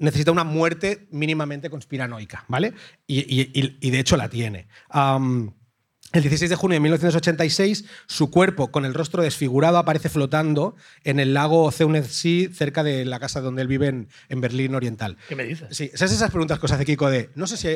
[0.00, 2.74] necesita una muerte mínimamente conspiranoica, ¿vale?
[3.06, 4.66] Y, de hecho la tiene.
[6.14, 11.20] El 16 de junio de 1986, su cuerpo, con el rostro desfigurado, aparece flotando en
[11.20, 15.16] el lago Zeunersee, cerca de la casa donde él vive en, en Berlín Oriental.
[15.28, 15.68] ¿Qué me dices?
[15.76, 17.68] Sí, ¿sabes esas preguntas que os hace Kiko de, no sé si,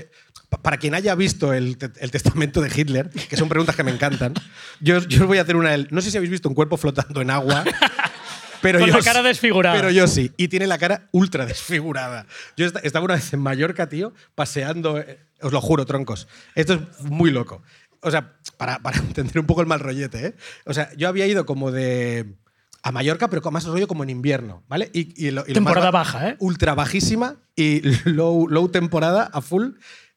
[0.48, 3.82] pa- para quien haya visto el, te- el testamento de Hitler, que son preguntas que
[3.84, 4.34] me encantan,
[4.80, 7.20] yo, yo os voy a hacer una, no sé si habéis visto un cuerpo flotando
[7.20, 7.64] en agua,
[8.62, 9.76] pero Con yo la cara desfigurada.
[9.76, 12.26] Pero yo sí, y tiene la cara ultra desfigurada.
[12.56, 16.74] Yo esta- estaba una vez en Mallorca, tío, paseando, eh, os lo juro, troncos, esto
[16.74, 17.62] es muy loco.
[18.00, 20.34] O sea, para, para entender un poco el mal rollete, ¿eh?
[20.66, 22.34] O sea, yo había ido como de...
[22.82, 24.88] A Mallorca, pero con más rollo como en invierno, ¿vale?
[24.94, 26.36] Y, y lo- y Temporada más ba- baja, ¿eh?
[26.38, 29.70] ultra bajísima y low, low temporada a full.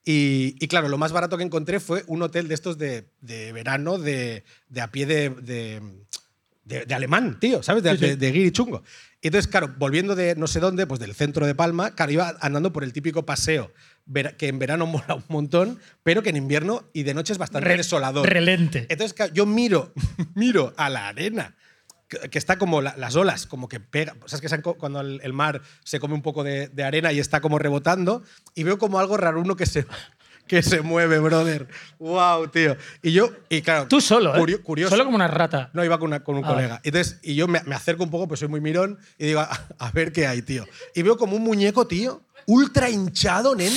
[0.06, 3.52] Y, y claro, lo más barato que encontré fue un hotel de estos de, de
[3.52, 5.30] verano de, de a pie de,
[6.66, 7.82] de, alemán, tío, ¿sabes?
[7.84, 8.06] De, Sí, sí.
[8.06, 8.84] de, de guiri chungo.
[9.22, 12.36] Y entonces, claro, volviendo de no sé dónde, pues del centro de Palma, claro, iba
[12.42, 13.72] andando por el típico paseo
[14.38, 17.68] que en verano mola un montón, pero que en invierno y de noche es bastante
[17.70, 18.28] Re- desolador.
[18.30, 18.86] relente.
[18.90, 19.94] Entonces, yo miro,
[20.36, 21.56] miro a la arena,
[22.08, 24.16] que, que está como la- las olas, como que pega.
[24.26, 26.84] ¿Sabes que se han co- cuando el, el mar se come un poco de, de
[26.84, 28.24] arena y está como rebotando?
[28.56, 29.86] Y veo como algo raro uno que se,
[30.48, 31.68] que se mueve, brother.
[32.00, 32.76] ¡Wow, tío!
[33.02, 33.88] Y yo, y claro.
[33.88, 34.40] Tú solo, ¿eh?
[34.40, 34.90] curio- curioso.
[34.90, 35.70] Solo como una rata.
[35.74, 36.82] No, iba con, una- con un Ah, colega.
[36.84, 39.50] Entonces, y yo me, me acerco un poco, pues soy muy mirón, y digo, a,
[39.80, 40.66] a ver qué hay, tío.
[40.94, 43.72] Y veo como un muñeco, tío, ultra hinchado, nen.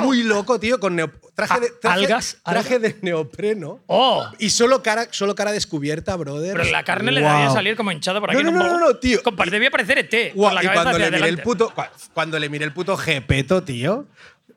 [0.00, 0.96] Muy loco, tío, con
[1.34, 2.94] traje, de, traje, algas, traje algas.
[2.94, 3.80] de neopreno.
[3.86, 4.26] ¡Oh!
[4.40, 6.56] Y solo cara, solo cara descubierta, brother.
[6.56, 7.30] Pero la carne le Wow.
[7.30, 8.42] debía salir como hinchada por aquí.
[8.42, 9.22] No, no, no, no, tío.
[9.22, 10.32] Compa- Debía parecer ET.
[10.34, 11.42] Guau, por la y cuando le miré el adelante.
[11.44, 14.06] puto, cua- cuando le miré el puto jepeto, tío,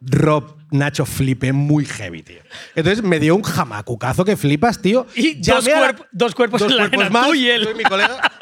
[0.01, 2.41] Rob Nacho flipé muy heavy, tío.
[2.75, 5.05] Entonces me dio un jamacucazo que flipas, tío.
[5.15, 7.63] Y dos la- dos cuerpos en la arena, más, tú y él.
[7.65, 8.19] yo mi colega.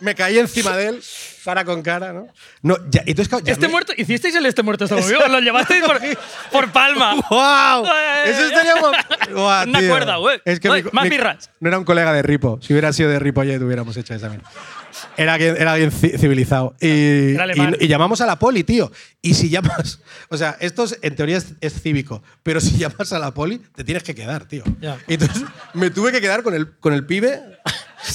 [0.00, 1.02] Me caí encima de él,
[1.44, 2.28] cara con cara, ¿no?
[2.62, 3.92] No, ya, entonces, claro, ¿Este llamé- muerto?
[3.96, 4.96] ¿Hicisteis el este muerto está
[5.28, 6.00] ¿Lo llevasteis por,
[6.52, 7.14] por Palma?
[7.30, 7.84] ¡Wow!
[8.26, 9.88] Eso estaría Guau, Una tío.
[9.88, 10.40] cuerda, güey.
[10.44, 11.50] Es que Oye, mi- más mi- birras.
[11.60, 12.58] No era un colega de Ripo.
[12.62, 14.48] Si hubiera sido de Ripollet, hubiéramos hecho esa mierda.
[15.16, 16.74] Era alguien, era alguien ci- civilizado.
[16.80, 16.86] Y,
[17.32, 18.90] y- y llamamos a la poli, tío.
[19.22, 20.00] Y si llamas.
[20.30, 22.22] O sea, esto es- en teoría es, es cívico.
[22.42, 24.62] Pero si llamas a la poli, te tienes que quedar, tío.
[24.80, 24.98] Ya.
[25.08, 25.42] Y entonces
[25.72, 27.40] me tuve que quedar con el, con el pibe.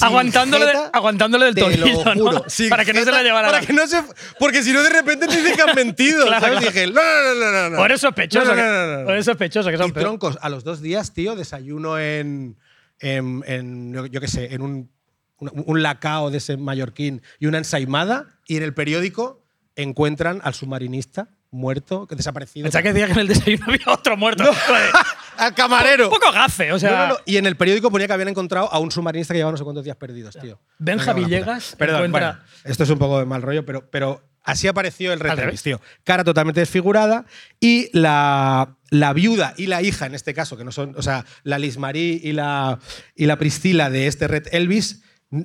[0.00, 2.42] Aguantándole, de- jeta, aguantándole del tobillo, ¿no?
[2.70, 3.48] Para que no se jeta, la llevara.
[3.48, 4.02] para la- que no se-
[4.38, 6.24] porque si no, de repente te dicen que han mentido.
[6.26, 6.58] Claro, ¿sabes?
[6.60, 6.72] claro.
[6.72, 7.82] Dije, no, no, no, no, no.
[7.82, 8.46] O eres sospechoso.
[8.54, 9.08] No, no, no, no, no.
[9.08, 12.56] o eres sospechoso, que son Y troncos, a los dos días, tío, desayuno en,
[13.00, 14.90] en, en, yo- yo qué sé, en un,
[15.38, 19.44] un, un lacao de ese mallorquín y una ensaimada, y en el periódico
[19.76, 22.64] encuentran al submarinista muerto, que desaparecido.
[22.64, 24.44] Pensaba que decía que en el desayuno había otro muerto.
[25.36, 26.04] ¡Al camarero!
[26.08, 26.90] Un poco gafe, o sea.
[26.90, 27.16] No, no, no.
[27.24, 29.64] Y en el periódico ponía que habían encontrado a un submarinista que llevaba no sé
[29.64, 30.60] cuántos días perdidos, tío.
[30.78, 31.74] Benja Villegas.
[31.76, 35.24] Perdón, encuentra- bueno, esto es un poco de mal rollo, pero, pero así apareció el.
[35.24, 35.80] Elvis, tío.
[36.04, 37.24] Cara totalmente desfigurada
[37.58, 41.24] y la, la viuda y la hija, en este caso, que no son, o sea,
[41.42, 42.78] la Liz Marie y la,
[43.16, 45.02] y la Priscila de este Red Elvis,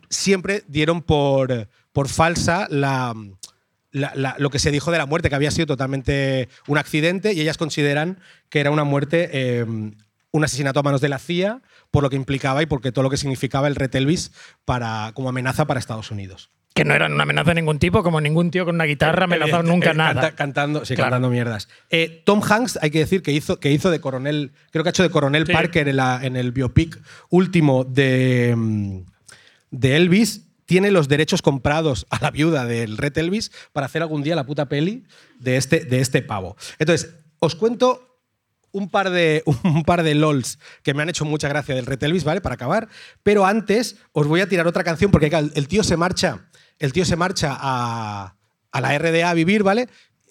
[0.10, 3.16] siempre dieron por, por falsa la,
[3.92, 7.34] la- la- lo que se dijo de la muerte, que había sido totalmente un accidente
[7.34, 8.20] y ellas consideran
[8.50, 9.66] que era una muerte, eh,
[10.32, 11.62] un asesinato a manos de la CIA,
[11.92, 14.32] por lo que implicaba y porque todo lo que significaba el Red Elvis
[14.66, 16.52] para, como amenaza para Estados Unidos.
[16.76, 19.64] Que no eran una amenaza de ningún tipo, como ningún tío con una guitarra amenazado
[19.64, 20.14] nunca eh, nada.
[20.14, 21.08] canta- cantando, sí, Claro.
[21.10, 21.68] cantando mierdas.
[21.90, 24.92] Eh, Tom Hanks, hay que decir que hizo, que hizo de coronel, creo que ha
[24.92, 25.52] hecho de coronel Sí.
[25.52, 27.00] Parker en, la- en el biopic
[27.32, 29.00] último de, mm,
[29.72, 30.46] de Elvis.
[30.70, 34.46] Tiene los derechos comprados a la viuda del Red Elvis para hacer algún día la
[34.46, 35.04] puta peli
[35.40, 36.56] de este, de este pavo.
[36.78, 37.10] Entonces,
[37.40, 38.22] os cuento
[38.72, 42.04] un par, de, un par de LOLs que me han hecho mucha gracia del Red
[42.04, 42.40] Elvis, ¿vale?
[42.40, 42.88] Para acabar.
[43.24, 47.04] Pero antes os voy a tirar otra canción porque el tío se marcha, el tío
[47.04, 48.36] se marcha a,
[48.72, 49.90] a la RDA a vivir, ¿vale?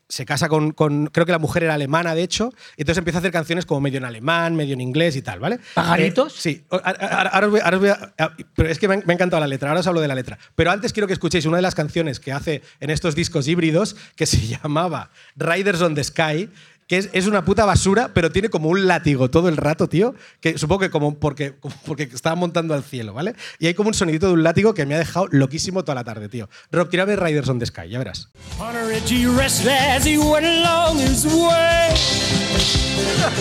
[0.09, 2.51] Se casa con, con- Creo que la mujer era alemana, de hecho.
[2.77, 5.39] y entonces empieza a hacer canciones como medio en alemán, medio en inglés y tal,
[5.39, 5.61] ¿vale?
[5.75, 6.35] ¿Pajaritos?
[6.35, 6.65] Eh, sí.
[6.71, 9.47] Ahora, ahora os voy, ahora os voy a- Pero es que me ha encantado la
[9.47, 9.69] letra.
[9.69, 10.39] Ahora os hablo de la letra.
[10.55, 13.97] Pero antes quiero que escuchéis una de las canciones que hace en estos discos híbridos
[14.17, 16.49] que se llamaba Riders on the Sky.
[16.89, 20.14] Que es, es una puta basura, pero tiene como un látigo todo el rato, tío.
[20.41, 23.34] Que supongo que como porque, como porque estaba montando al cielo, ¿vale?
[23.59, 26.05] Y hay como un sonidito de un látigo que me ha dejado loquísimo toda la
[26.05, 26.49] tarde, tío.
[26.72, 28.30] Rob, tírame Riders on the Sky, ya verás.
[28.59, 31.95] On a Reggie rested as he went along his way.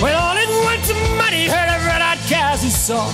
[0.02, 3.10] When all at once a mighty herd of red-eyed cows he saw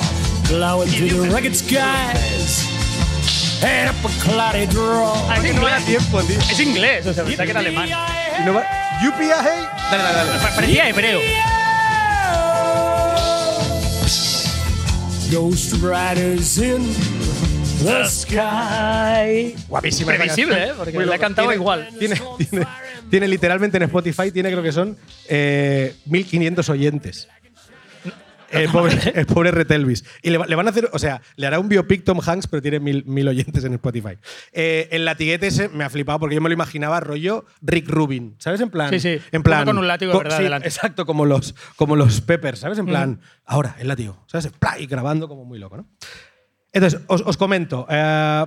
[0.47, 2.67] glowing through the rugged skies.
[3.61, 5.13] Head up a cloudy draw.
[5.29, 5.85] Ah, es, inglés.
[5.85, 6.37] tiempo, tío.
[6.39, 7.87] es inglés, o sea, pensaba que era alemán.
[7.87, 8.65] Y no va-
[9.01, 9.67] Hey.
[9.91, 10.39] Dale, dale, dale.
[10.39, 11.19] Pa- Parecía hebreo.
[15.31, 16.93] Ghost riders in
[17.83, 19.55] the sky.
[19.67, 20.13] Guapísima.
[20.13, 20.63] Previsible.
[20.67, 20.71] ¿eh?
[20.77, 21.89] Porque la he cantado Tiene- igual.
[21.97, 22.15] Tiene,
[22.49, 22.67] tiene,
[23.09, 27.27] tiene literalmente en Spotify, tiene creo que son eh, 1500 oyentes.
[28.53, 30.03] El pobre, el pobre Retelvis.
[30.21, 32.47] Y le, va- le van a hacer, o sea, le hará un biopic Tom Hanks,
[32.47, 34.17] pero tiene mil, mil oyentes en Spotify.
[34.51, 38.35] Eh, el latiguete ese me ha flipado porque yo me lo imaginaba rollo Rick Rubin,
[38.39, 38.61] ¿sabes?
[38.61, 38.89] En plan.
[38.89, 39.19] Sí, sí.
[39.31, 39.65] En plan.
[39.65, 40.37] Con un látigo, co- ¿verdad?
[40.37, 42.77] sí, exacto, como los, como los Peppers, ¿sabes?
[42.79, 44.51] En plan, ahora, el látigo, ¿sabes?
[44.79, 45.87] Y grabando como muy loco, ¿no?
[46.71, 47.85] Entonces, os, os comento.
[47.89, 48.45] eh,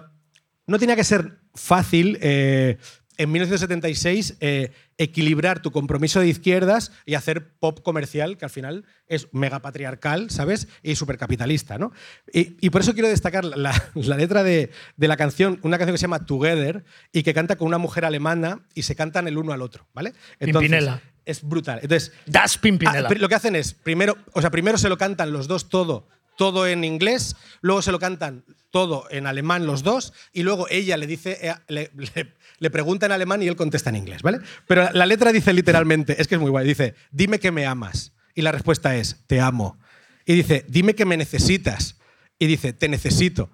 [0.66, 2.76] no tenía que ser fácil eh,
[3.18, 8.84] en 1976 eh, equilibrar tu compromiso de izquierdas y hacer pop comercial, que al final
[9.06, 10.68] es mega patriarcal, ¿sabes?
[10.82, 11.92] Y supercapitalista, ¿no?
[12.32, 13.56] Y, y por eso quiero destacar la,
[13.94, 17.56] la- letra de, de la canción, una canción que se llama Together y que canta
[17.56, 20.12] con una mujer alemana y se cantan el uno al otro, ¿vale?
[20.60, 21.02] Pimpinela.
[21.24, 21.80] Es brutal.
[21.82, 23.08] Entonces, Das Pimpinela.
[23.10, 26.08] Ah, lo que hacen es, primero, o sea, primero se lo cantan los dos todo,
[26.36, 30.96] todo en inglés, luego se lo cantan todo en alemán los dos, y luego ella
[30.98, 34.40] le dice, eh, le, le- le pregunta en alemán y él contesta en inglés, ¿vale?
[34.66, 38.12] Pero la, letra dice literalmente, es que es muy guay, dice, dime que me amas.
[38.34, 39.78] Y la respuesta es, te amo.
[40.24, 41.96] Y dice, dime que me necesitas.
[42.38, 43.50] Y dice, te necesito.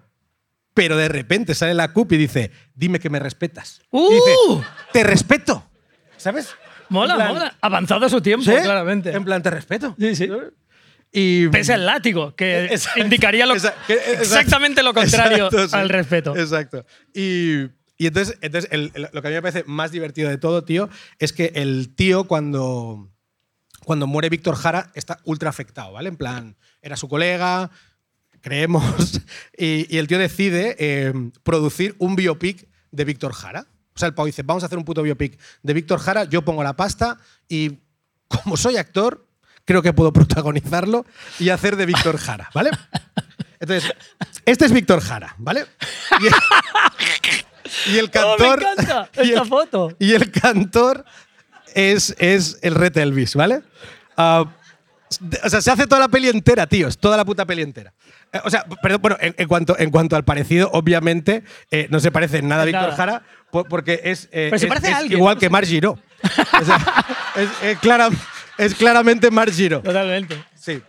[0.74, 3.80] Pero de repente sale la CUP y dice, dime que me respetas.
[3.92, 4.62] Y dice, ¡Uh!
[4.92, 5.64] te respeto.
[6.16, 6.48] ¿Sabes?
[6.88, 7.56] Mola, plan, mola.
[7.60, 8.56] Avanzado su tiempo, ¿Sí?
[8.62, 9.12] claramente.
[9.12, 9.94] En plan, te respeto.
[9.98, 10.28] Sí, sí.
[11.12, 15.76] Y Pese al látigo, que Exacto, indicaría lo- exacto, exactamente lo contrario exacto, sí.
[15.76, 16.36] al respeto.
[16.36, 16.86] Exacto.
[17.14, 17.66] Y,
[18.02, 20.64] y entonces, entonces el- el- lo que a mí me parece más divertido de todo,
[20.64, 20.88] tío,
[21.18, 23.10] es que el tío cuando,
[23.84, 26.08] cuando muere Víctor Jara está ultra afectado, ¿vale?
[26.08, 27.70] En plan, era su colega,
[28.40, 29.20] creemos,
[29.56, 33.66] y, y el tío decide eh, producir un biopic de Víctor Jara.
[33.94, 36.42] O sea, el pavo dice, vamos a hacer un puto biopic de Víctor Jara, yo
[36.42, 37.78] pongo la pasta y
[38.28, 39.26] como soy actor,
[39.64, 41.04] creo que puedo protagonizarlo
[41.38, 42.70] y hacer de Víctor Jara, ¿vale?
[43.60, 43.92] Entonces,
[44.46, 45.66] este es Víctor Jara, ¿vale?
[46.20, 46.24] Y
[47.92, 48.62] y el Oh, me cantor.
[48.62, 49.96] encanta y esta el- foto.
[49.98, 51.04] Y el cantor
[51.74, 53.62] es, es el Red Elvis, ¿vale?
[54.16, 54.44] Ah,
[55.44, 57.92] o sea, se hace toda la peli entera, tíos, toda la puta peli entera.
[58.32, 62.00] Eh, O sea, perdón, bueno, en, en cuanto, en cuanto al parecido, obviamente eh, no
[62.00, 62.96] se parece en nada a Víctor nada.
[62.96, 65.40] Jara po- porque es, eh, Pero se es- parece a es alguien, igual ¿no?
[65.40, 65.98] que Marc Giro.
[66.60, 67.04] O sea,
[67.62, 68.08] es, clara-
[68.56, 69.80] es claramente Marc Giro.
[69.82, 70.42] Totalmente.
[70.54, 70.80] Sí,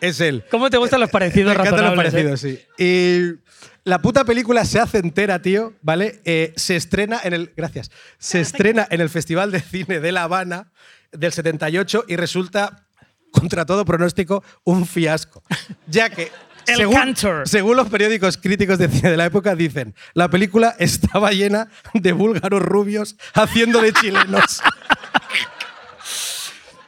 [0.00, 0.44] es él.
[0.50, 2.60] ¿Cómo te gustan los parecidos Me encantan los razonables, parecidos, sí.
[2.76, 3.38] Y
[3.84, 6.20] la puta película se hace entera, tío, ¿vale?
[6.24, 7.52] Eh, se estrena en el.
[7.56, 7.90] Gracias.
[8.18, 10.70] Se estrena en el Festival de Cine de La Habana
[11.12, 12.86] del 78 y resulta,
[13.32, 15.42] contra todo pronóstico, un fiasco.
[15.86, 16.30] Ya que.
[16.66, 17.48] El según, Cantor.
[17.48, 22.12] según los periódicos críticos de cine de la época, dicen: la película estaba llena de
[22.12, 24.60] búlgaros rubios haciendo de chilenos.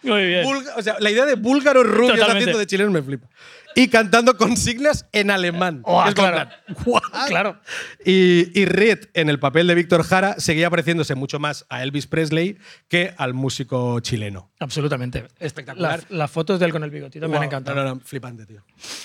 [0.03, 0.45] Muy bien.
[0.45, 2.39] Búlga- o sea, la idea de búlgaros rubios Totalmente.
[2.41, 3.29] haciendo de chilenos me flipa.
[3.75, 5.81] Y cantando consignas en alemán.
[5.85, 6.49] Oh, Es claro.
[7.29, 7.61] Claro.
[8.05, 12.07] Y, y Reed, en el papel de Víctor Jara, seguía pareciéndose mucho más a Elvis
[12.07, 12.59] Presley
[12.89, 14.51] que al músico chileno.
[14.61, 15.27] Absolutamente.
[15.39, 16.01] Espectacular.
[16.01, 17.77] Las, las fotos de él con el bigotito me han encantado.
[17.77, 18.63] no, no, no, flipante, tío.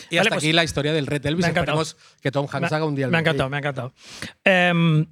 [0.09, 1.43] Y Vale, hasta pues- aquí la historia del Red Elvis.
[1.43, 1.81] Me ha encantado.
[1.81, 3.93] Esperemos que Tom Hanks haga un día el Me ha encantado, me ha encantado.
[4.43, 5.05] Em,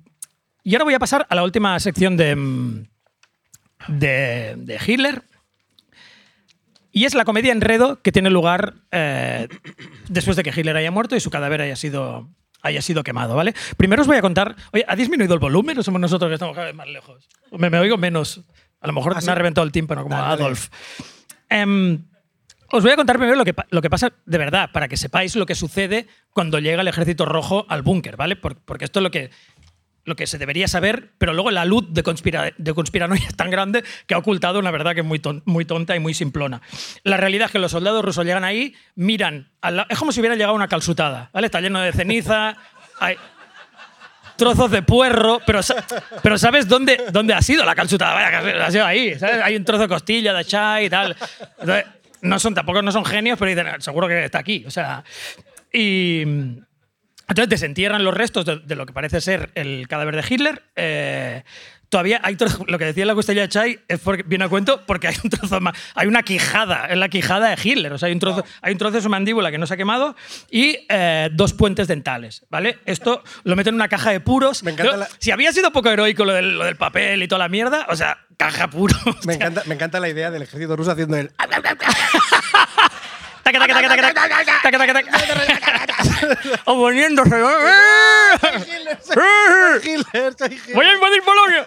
[0.64, 2.86] y ahora voy a pasar a la última sección de,
[3.88, 5.24] de, de Hitler.
[6.95, 9.49] Y es la comedia enredo que tiene lugar eh,
[10.07, 12.29] después de que Hitler haya muerto y su cadáver haya sido,
[12.61, 13.53] haya sido quemado, ¿vale?
[13.75, 14.55] Primero os voy a contar.
[14.71, 17.27] Oye, ¿ha disminuido el volumen o somos nosotros que estamos cada vez más lejos?
[17.51, 18.41] Me, me oigo menos.
[18.79, 19.29] A lo mejor ¿Ah, me sí?
[19.29, 20.33] ha reventado el tímpano como Dale.
[20.35, 20.69] Adolf.
[21.49, 22.05] Em,
[22.71, 25.35] os voy a contar primero lo que, lo que pasa de verdad, para que sepáis
[25.35, 28.35] lo que sucede cuando llega el ejército rojo al búnker, ¿vale?
[28.37, 29.31] Por- porque esto es lo que,
[30.06, 33.49] lo que se debería saber, pero luego la luz de, conspira, de conspiranoia es tan
[33.49, 36.62] grande que ha ocultado una verdad que es muy, ton- muy tonta y muy simplona.
[37.03, 40.36] La realidad es que los soldados rusos llegan ahí, miran, la- es como si hubiera
[40.36, 41.47] llegado una calzutada, ¿vale?
[41.47, 42.56] Está lleno de ceniza,
[42.99, 43.18] hay,
[44.38, 45.62] trozos de puerro, pero,
[46.22, 48.14] pero ¿sabes dónde, dónde ha sido la calzutada?
[48.14, 49.41] Vaya, ha sido ahí, ¿sabes?
[49.41, 51.16] Hay un trozo de costilla de chai y tal.
[51.60, 51.86] Entonces,
[52.22, 54.66] no son, tampoco no son genios, pero dicen, seguro que está aquí.
[54.68, 55.03] O sea,
[55.72, 56.24] y
[57.28, 60.63] entonces desentierran los restos de, de lo que parece ser el cadáver de Hitler.
[60.76, 61.43] eh,
[61.89, 64.82] todavía hay trozo- lo que decía la costilla de Chai es porque, viene a cuento
[64.86, 68.07] porque hay un trozo más, hay una quijada, es la quijada de Hitler, o sea,
[68.07, 70.15] hay un trozo, hay un trozo de su mandíbula que no se ha quemado
[70.49, 72.80] y eh, dos puentes dentales, ¿vale?
[72.86, 74.63] Esto lo meten en una caja de puros.
[74.63, 77.28] Me encanta Yo- la- Si había sido poco heroico lo del, lo del papel y
[77.28, 78.95] toda la mierda, o sea, caja puro.
[79.26, 81.32] Me encanta, me encanta la idea del ejército ruso haciendo el.
[83.45, 83.87] Taca, taca, taca,
[84.63, 85.11] taca, taca, taca.
[86.71, 87.29] O poniéndose.
[90.73, 91.65] ¡Voy a invadir Polonia!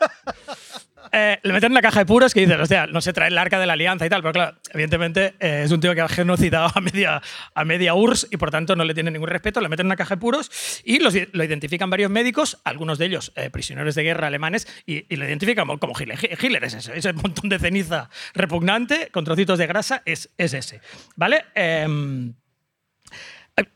[1.12, 3.38] Eh, le meten en una caja de puros que dices, hostia, no se trae el
[3.38, 6.09] arca de la alianza y tal, pero claro, evidentemente eh, es un tío que ha
[6.09, 7.22] genocidado a media,
[7.54, 9.96] a media URSS y por tanto no le tiene ningún respeto, le meten en una
[9.96, 10.50] caja de puros
[10.84, 15.24] y lo identifican varios médicos, algunos de ellos eh, prisioneros de guerra alemanes, y, lo
[15.24, 16.18] identifican como, como Hitler.
[16.18, 20.54] Hi- Hitler es ese, ese montón de ceniza repugnante con trocitos de grasa, es, es
[20.54, 20.80] ese.
[21.16, 21.44] ¿Vale?
[21.54, 22.34] Em,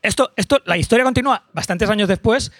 [0.01, 2.51] esto, esto, la historia continúa bastantes años después,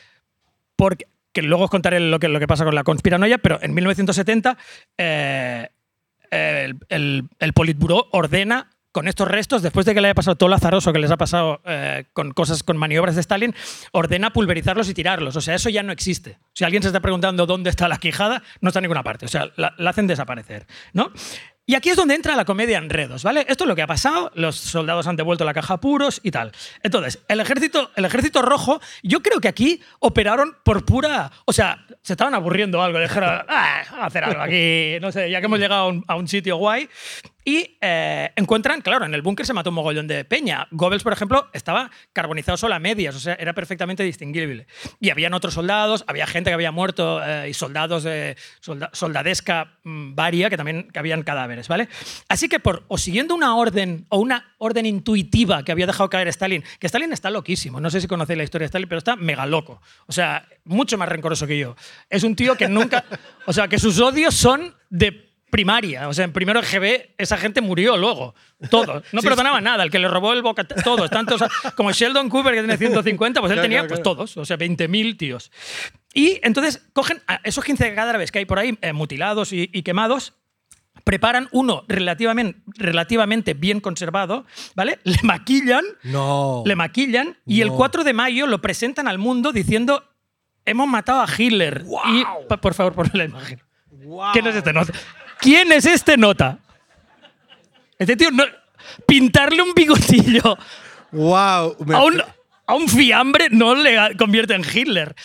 [0.75, 3.73] porque que luego os contaré lo que, lo que pasa con la conspiranoia, pero en
[3.73, 4.57] 1970
[4.97, 5.69] eh,
[6.31, 10.49] el, el, el Politburó ordena con estos restos, después de que le haya pasado todo
[10.49, 13.55] lo azaroso que les ha pasado eh, con cosas, con maniobras de Stalin,
[13.91, 15.35] ordena pulverizarlos y tirarlos.
[15.35, 16.37] O sea, eso ya no existe.
[16.53, 19.25] Si alguien se está preguntando dónde está la quijada, no está en ninguna parte.
[19.25, 20.67] O sea, la, la hacen desaparecer.
[20.93, 21.11] ¿no?
[21.65, 23.45] Y aquí es donde entra la comedia enredos, ¿vale?
[23.47, 26.51] Esto es lo que ha pasado, los soldados han devuelto la caja puros y tal.
[26.81, 31.31] Entonces, el ejército, el ejército rojo, yo creo que aquí operaron por pura.
[31.45, 35.31] O sea, se estaban aburriendo algo, dijeron, ah, vamos a hacer algo aquí, no sé,
[35.31, 36.87] ya que hemos llegado a un, a un sitio guay.
[37.45, 40.65] Y eh, encuentran, claro, en el búnker se mató un mogollón de peña.
[40.71, 44.65] Goebbels, por ejemplo, estaba carbonizado solo a medias, o sea, era perfectamente distinguible.
[45.01, 49.73] Y habían otros soldados, había gente que había muerto eh, y soldados de solda- soldadesca
[49.83, 51.89] mm, varia que también que habían cadáveres, ¿vale?
[52.29, 56.29] Así que por o siguiendo una orden o una orden intuitiva que había dejado caer
[56.29, 59.17] Stalin, que Stalin está loquísimo, no sé si conocéis la historia de Stalin, pero está
[59.17, 59.81] mega loco.
[60.07, 61.75] O sea, mucho más rencoroso que yo.
[62.09, 63.03] Es un tío que nunca,
[63.45, 66.07] o sea, que sus odios son de primaria.
[66.09, 68.33] O sea, en primero GB esa gente murió luego.
[68.71, 69.03] Todos.
[69.11, 69.83] No perdonaba nada.
[69.83, 70.63] El que le robó el boca...
[70.63, 71.09] Todos.
[71.11, 71.41] Tantos,
[71.75, 74.15] como Sheldon Cooper, que tiene 150, pues él Claro, tenía claro, pues, claro.
[74.15, 74.37] todos.
[74.37, 75.51] O sea, 20.000 tíos.
[76.15, 79.83] Y entonces cogen a esos 15 cadáveres que hay por ahí, eh, mutilados y, y
[79.83, 80.33] quemados,
[81.03, 84.99] preparan uno relativamente, relativamente bien conservado, ¿vale?
[85.03, 86.63] Le maquillan, No.
[86.65, 87.75] le maquillan y el No.
[87.75, 90.03] 4 de mayo lo presentan al mundo diciendo
[90.65, 91.83] hemos matado a Hitler.
[92.07, 93.61] Y, pa- por favor, ponle la imagen.
[94.33, 94.93] ¿Quién es este nota?
[95.39, 96.59] ¿Quién es este nota?
[97.99, 98.43] Este tío, no-
[99.07, 100.57] pintarle un bigotillo
[101.11, 101.75] ¡Wow!
[101.85, 102.21] Me- a un,
[102.65, 105.15] a un fiambre no le convierte en Hitler.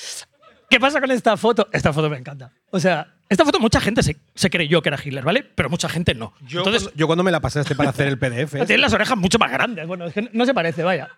[0.70, 1.66] ¿Qué pasa con esta foto?
[1.72, 2.52] Esta foto me encanta.
[2.70, 5.42] O sea, esta foto mucha gente se, se creyó que era Hitler, ¿vale?
[5.42, 6.34] Pero mucha gente no.
[6.46, 8.52] Yo, Entonces, cuando, yo cuando me la pasaste para hacer el PDF.
[8.66, 9.86] tiene las orejas mucho más grandes.
[9.86, 11.08] Bueno, es que no se parece, vaya.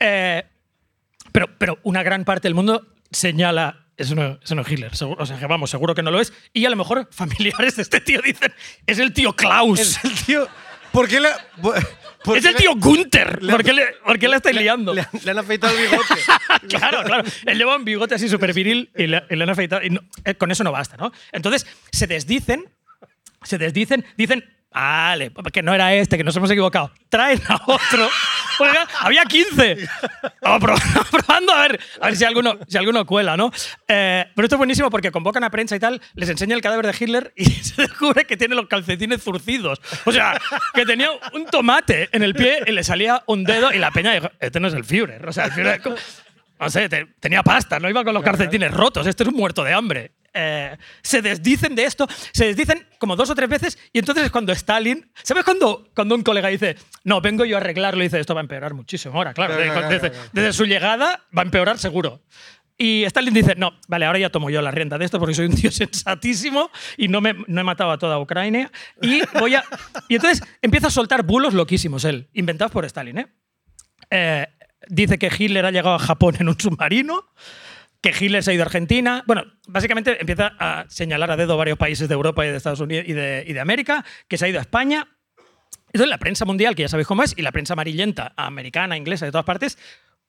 [0.00, 0.42] Eh,
[1.34, 3.80] pero, pero una gran parte del mundo señala.
[3.96, 4.94] Eso no, eso no es Hitler.
[4.96, 6.32] seguro- o sea, que vamos, seguro que no lo es.
[6.52, 8.54] Y a lo mejor familiares de este tío dicen:
[8.86, 9.80] es el tío Klaus.
[9.80, 10.48] Es el tío.
[10.92, 11.28] ¿Por qué le.?
[11.60, 13.42] por- Es qué el le- tío Gunther.
[13.42, 14.94] le- ¿Por qué le, por qué la estáis liando?
[14.94, 16.14] Le, le han afeitado el bigote.
[16.68, 17.24] claro, claro.
[17.46, 19.82] Él lleva un bigote así súper viril y le, y le han afeitado.
[19.82, 21.12] Y no- eh, con eso no basta, ¿no?
[21.32, 22.64] Entonces se desdicen,
[23.42, 26.92] se desdicen, dicen, vale, que no era este, que nos hemos equivocado.
[27.08, 28.08] Traen a otro.
[29.00, 29.76] Había 15.
[30.42, 30.76] Vamos pro-
[31.10, 33.50] probando a ver, a ver si, alguno, si alguno cuela, ¿no?
[33.88, 36.86] Eh, pero esto es buenísimo porque convocan a prensa y tal, les enseña el cadáver
[36.86, 39.80] de Hitler y se descubre que tiene los calcetines zurcidos.
[40.04, 40.40] O sea,
[40.74, 44.12] que tenía un tomate en el pie y le salía un dedo y la peña
[44.12, 45.26] dijo, este no es el Führer.
[45.28, 45.80] O sea, el Führer...
[46.60, 49.64] No sé, te- tenía pasta, no iba con los calcetines rotos, este es un muerto
[49.64, 50.12] de hambre.
[50.36, 54.30] Eh, se desdicen de esto, se desdicen como dos o tres veces y entonces es
[54.32, 56.74] cuando Stalin, ¿sabes cuando, cuando un colega dice,
[57.04, 59.88] no, vengo yo a arreglarlo y dice, esto va a empeorar muchísimo ahora, claro, desde,
[59.88, 62.20] desde- desde su llegada va a empeorar seguro.
[62.76, 65.46] Y Stalin dice, no, vale, ahora ya tomo yo la rienda de esto porque soy
[65.46, 68.72] un tío sensatísimo y no, me, no he matado a toda Ucrania.
[69.00, 69.62] Y, voy a,
[70.08, 73.18] y entonces empieza a soltar bulos loquísimos él, inventados por Stalin.
[73.18, 73.26] ¿eh?
[74.10, 74.46] Eh,
[74.88, 77.24] dice que Hitler ha llegado a Japón en un submarino,
[78.12, 79.24] que Hitler se ha ido a Argentina.
[79.26, 83.06] Bueno, básicamente empieza a señalar a dedo varios países de Europa y de Estados Unidos
[83.08, 85.08] y de, y de América, que se ha ido a España.
[85.86, 89.24] Entonces la prensa mundial, que ya sabéis cómo es, y la prensa amarillenta, americana, inglesa,
[89.26, 89.78] de todas partes,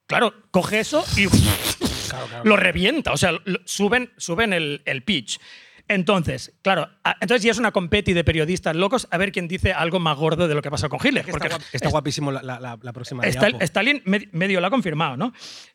[0.07, 1.25] claro, coge eso y
[2.43, 3.11] lo revienta.
[3.11, 5.39] O sea, lo- suben, suben el, el pitch.
[5.87, 6.89] Entonces, claro,
[7.21, 10.47] entonces ya es una competi de periodistas locos a ver quién dice algo más gordo
[10.47, 11.25] de lo que pasó con Hitler.
[11.27, 13.59] Está, porque guap- está es- guapísimo la, la- la- la próxima diapo.
[13.61, 15.31] Stalin med- medio lo ha confirmado, ¿no?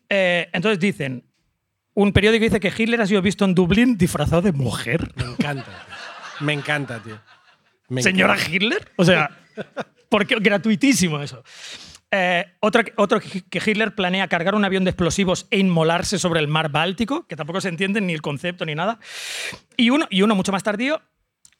[0.09, 1.30] Eh, entonces dicen,
[1.93, 5.11] un periódico dice que Hitler ha sido visto en Dublín disfrazado de mujer.
[5.15, 5.63] Me encanta.
[5.65, 6.45] tío.
[6.45, 7.19] Me encanta, tío.
[7.89, 8.55] Me Señora encanta.
[8.55, 8.91] Hitler.
[8.95, 9.29] O sea,
[10.09, 11.43] porque gratuitísimo eso.
[12.13, 16.47] Eh, otro, otro que Hitler planea cargar un avión de explosivos e inmolarse sobre el
[16.47, 18.99] mar Báltico, que tampoco se entiende ni el concepto ni nada.
[19.77, 21.01] Y uno, y uno mucho más tardío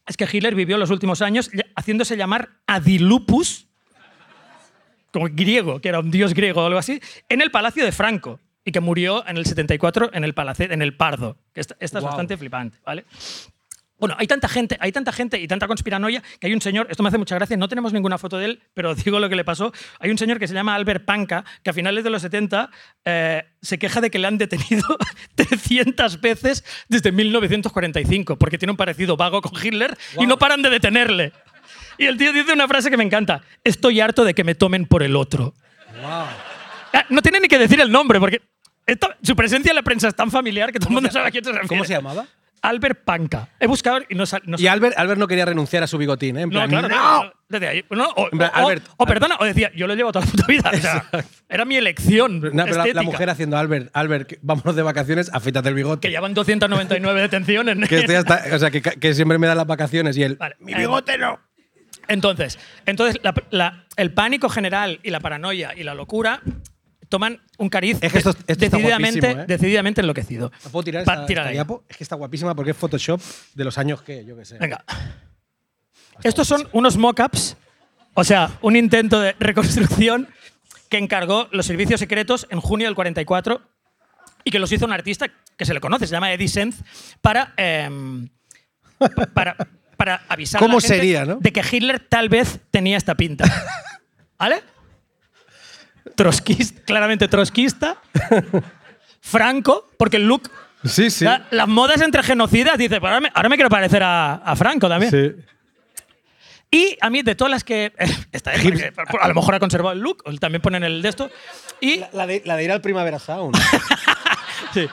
[0.08, 3.68] es que Hitler vivió los últimos años haciéndose llamar Adilupus,
[5.12, 7.00] como griego, que era un dios griego o algo así,
[7.30, 10.82] en el palacio de Franco y que murió en el 74 en el, palace, en
[10.82, 11.38] el Pardo.
[11.54, 12.12] Que esta, esta es Guau.
[12.12, 13.06] bastante flipante, ¿vale?
[14.02, 17.04] Bueno, hay tanta gente, hay tanta gente y tanta conspiranoia que hay un señor, esto
[17.04, 19.44] me hace mucha gracia, no tenemos ninguna foto de él, pero digo lo que le
[19.44, 19.72] pasó.
[20.00, 22.72] Hay un señor que se llama Albert Panca, que a finales de los 70
[23.06, 24.98] eh, se queja de que le han detenido
[25.36, 30.72] 300 veces desde 1945, porque tiene un parecido vago con Hitler y no paran de
[30.72, 31.32] detenerle.
[32.00, 34.88] Y el tío dice una frase que me encanta, estoy harto de que me tomen
[34.88, 35.54] por el otro.
[36.04, 36.28] Ah,
[37.10, 38.42] No tiene ni que decir el nombre, porque
[38.86, 41.32] esta- su presencia en la prensa es tan familiar que todo el mundo sabe a
[41.32, 41.68] quién se refiere.
[41.68, 42.26] ¿Cómo se llamaba?
[42.64, 43.50] Albert Panca.
[43.60, 46.38] He buscado y no sal- no Y Albert, Albert no quería renunciar a su bigotín,
[46.38, 46.42] ¿eh?
[46.44, 47.24] En no, plan, claro, no.
[47.24, 47.86] no, Desde ahí.
[47.90, 50.26] No, o, En plan, o- o- Albert, o perdona, o decía, yo lo llevo toda
[50.26, 50.70] la puta vida.
[50.72, 51.06] O sea,
[51.50, 52.40] era mi elección.
[52.54, 56.08] No, pero la, la mujer haciendo Albert, Albert, vámonos de vacaciones, afeítate el bigote.
[56.08, 57.90] Que llevan 299 detenciones.
[57.90, 60.36] Que estoy hasta- o sea, que, que siempre me da las vacaciones y él.
[60.36, 61.40] Vale, Mi eh, bigote no.
[62.08, 66.42] Entonces, entonces la- la- el pánico general y la paranoia y la locura
[67.12, 69.46] toman un cariz Es que esto- esto está decididamente, ¿eh?
[69.48, 70.52] decididamente enloquecido.
[70.64, 71.84] ¿La ¿Puedo tirar esta, diapo?
[71.88, 73.22] Es que está guapísima porque es Photoshop
[73.54, 74.58] de los años que, yo qué sé.
[74.58, 74.84] Venga.
[76.24, 77.58] Estos son unos mock-ups,
[78.14, 80.28] o sea, un intento de reconstrucción
[80.90, 83.62] que encargó los servicios secretos en junio del 44
[84.44, 85.28] y que los hizo un artista
[85.58, 86.78] que se le conoce, se llama Eddie Senz,
[87.22, 87.54] para,
[88.98, 89.56] pa- para,
[89.98, 91.36] para avisar a ¿Cómo la gente sería, no?
[91.38, 93.46] de que Hitler tal vez tenía esta pinta.
[94.40, 94.64] ¿Vale?
[96.16, 97.98] Trotskista, claramente trotskista.
[99.22, 100.50] Franco, porque el look
[100.84, 101.26] Sí, sí.
[101.26, 104.56] la- las modas entre genocidas, dice, "Pues ahora me, ahora me quiero parecer a, a
[104.56, 105.12] Franco también.
[105.12, 105.44] Sí.
[106.72, 107.94] Y a mí, de todas las que.
[108.32, 108.90] Esta es porque
[109.22, 111.30] a lo mejor ha conservado el look, también ponen el de esto.
[111.82, 111.98] Y.
[112.00, 113.56] La, la de, la de ir al Primavera Sound.
[114.74, 114.88] sí.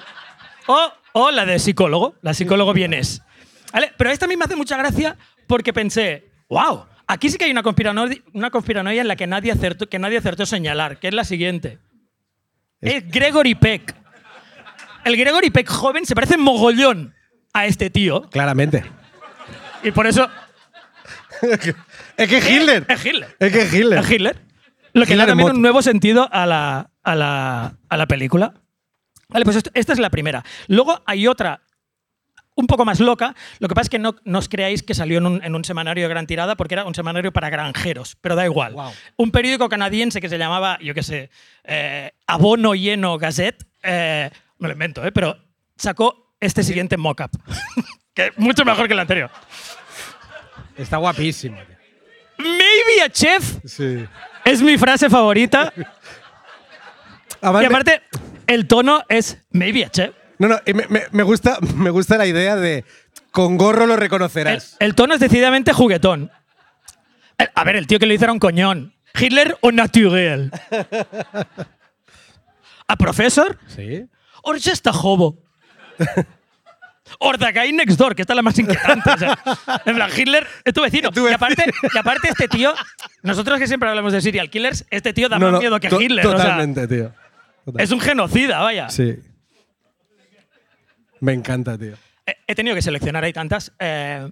[0.66, 3.22] o, o la de psicólogo, la psicólogo vienes.
[3.72, 3.92] ¿Vale?
[3.96, 5.16] Pero esta a mí me hace mucha gracia
[5.46, 9.50] porque pensé, wow, aquí sí que hay una conspiranoia, una conspiranoia en la que nadie,
[9.50, 11.78] acertó, que nadie acertó señalar, que es la siguiente.
[12.80, 13.94] Es Gregory Peck.
[15.04, 17.14] El Gregory Peck joven se parece mogollón
[17.52, 18.22] a este tío.
[18.30, 18.84] Claramente.
[19.82, 20.28] Y por eso
[22.16, 22.84] Es que Hitler.
[22.88, 23.36] Es Hitler.
[23.38, 23.98] Es que Hitler.
[24.00, 24.40] Es Hitler.
[24.92, 28.54] Lo que le da también un nuevo sentido a la, a la, a la película.
[29.28, 30.44] Vale, pues esto- esta es la primera.
[30.66, 31.60] Luego hay otra
[32.58, 33.36] un poco más loca.
[33.60, 35.64] Lo que pasa es que no, no os creáis que salió en un, en un
[35.64, 38.72] semanario de gran tirada porque era un semanario para granjeros, pero da igual.
[38.72, 38.90] Wow.
[39.16, 41.30] Un periódico canadiense que se llamaba, yo qué sé,
[41.62, 44.28] eh, Abono Lleno Gazette, eh,
[44.58, 45.12] me lo invento, ¿eh?
[45.12, 45.38] pero
[45.76, 47.30] sacó este siguiente mock-up,
[48.14, 49.30] que es mucho mejor que el anterior.
[50.76, 51.58] Está guapísimo.
[51.64, 51.76] tío.
[52.38, 54.04] Maybe a chef Sí.
[54.44, 55.72] es mi frase favorita.
[57.40, 58.02] Y aparte,
[58.48, 60.10] el tono es maybe a chef.
[60.38, 62.84] No, no, me, me- me gusta, me gusta la idea de
[63.30, 64.76] con gorro lo reconocerás.
[64.80, 66.30] el tono es decididamente juguetón.
[67.36, 68.94] El- A ver, el tío que le hizo era un coñón.
[69.18, 70.50] Hitler o naturel.
[72.86, 74.06] A professor Sí.
[74.42, 75.42] or just a hobo.
[77.20, 79.10] Or the guy next door, que esta es la más inquietante.
[79.10, 79.38] o sea,
[79.86, 81.10] en plan, Hitler es tu vecino.
[81.10, 82.74] Tu Y, aparte, y aparte, este tío,
[83.22, 86.26] nosotros que siempre hablamos de serial killers, este tío da más miedo que Hitler.
[86.26, 87.12] o sea, Totalmente, tío.
[87.64, 87.82] Total.
[87.82, 88.88] es un genocida, vaya.
[88.90, 89.16] Sí.
[91.20, 91.94] Me encanta, tío.
[92.46, 93.72] He- tenido que seleccionar, hay tantas.
[93.78, 94.30] Eh,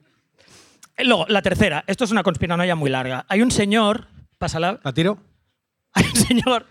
[0.99, 1.85] luego, la tercera.
[1.87, 3.25] Esto es una conspiranoia muy larga.
[3.29, 4.09] Hay un señor.
[4.39, 4.79] Pásala.
[4.83, 5.19] ¿La tiro?
[5.95, 6.67] Hay un señor.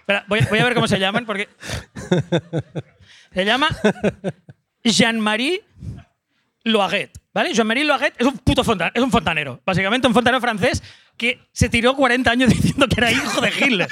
[0.00, 1.48] Espera, voy, voy a ver cómo se llaman porque.
[3.32, 3.68] Se llama
[4.84, 5.64] Jean-Marie
[6.64, 7.10] Loaguet.
[7.32, 7.54] ¿Vale?
[7.54, 9.62] Jean-Marie Loaguet es un puto fontanero, es un fontanero.
[9.64, 10.82] Básicamente un fontanero francés
[11.16, 13.88] que se tiró 40 años diciendo que era hijo de Hitler.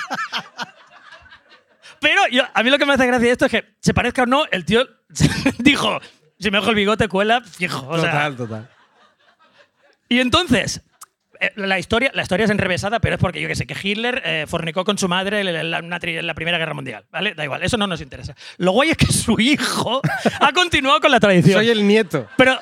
[2.01, 4.22] Pero yo- a mí lo que me hace gracia de esto es que, se parezca
[4.22, 4.86] o no, el tío
[5.59, 6.01] dijo:
[6.39, 7.86] si me dejo el bigote, cuela, fijo.
[7.89, 8.68] O sea, total, total.
[10.09, 10.82] y entonces,
[11.40, 14.20] eh, la historia, la historia es enrevesada, pero es porque yo que sé, que Hitler
[14.24, 17.06] eh, fornicó con su madre en la, Primera Guerra Mundial.
[17.10, 17.35] ¿Vale?
[17.35, 18.35] Da igual, eso no nos interesa.
[18.59, 20.02] Lo guay es que su hijo
[20.40, 21.55] ha continuado con la tradición.
[21.55, 22.28] Soy el nieto.
[22.36, 22.59] Pero,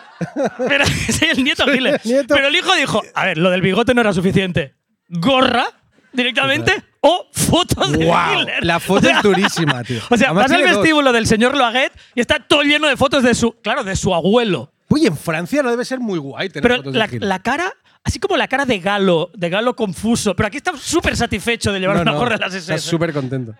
[0.68, 2.00] pero soy el nieto Soy Hitler.
[2.04, 2.34] el nieto.
[2.34, 4.74] Pero el hijo dijo, a ver, lo del bigote no era suficiente.
[5.08, 5.66] Gorra
[6.12, 8.64] directamente o fotos de Wow, Hitler.
[8.64, 10.00] la foto O sea, es durísima, tío.
[10.10, 10.70] O sea, vas al dos.
[10.78, 14.14] vestíbulo del señor Loaguet y está todo lleno de fotos de su, claro, de su
[14.14, 14.72] abuelo.
[14.88, 17.22] Uy, en Francia no debe ser muy guay tener Pero fotos de la, Hitler.
[17.22, 17.72] la cara,
[18.04, 21.80] así como la cara de Galo, de Galo confuso, pero aquí está súper satisfecho de
[21.80, 22.80] llevar No, una no, gorra de las SS.
[22.88, 23.54] súper contento.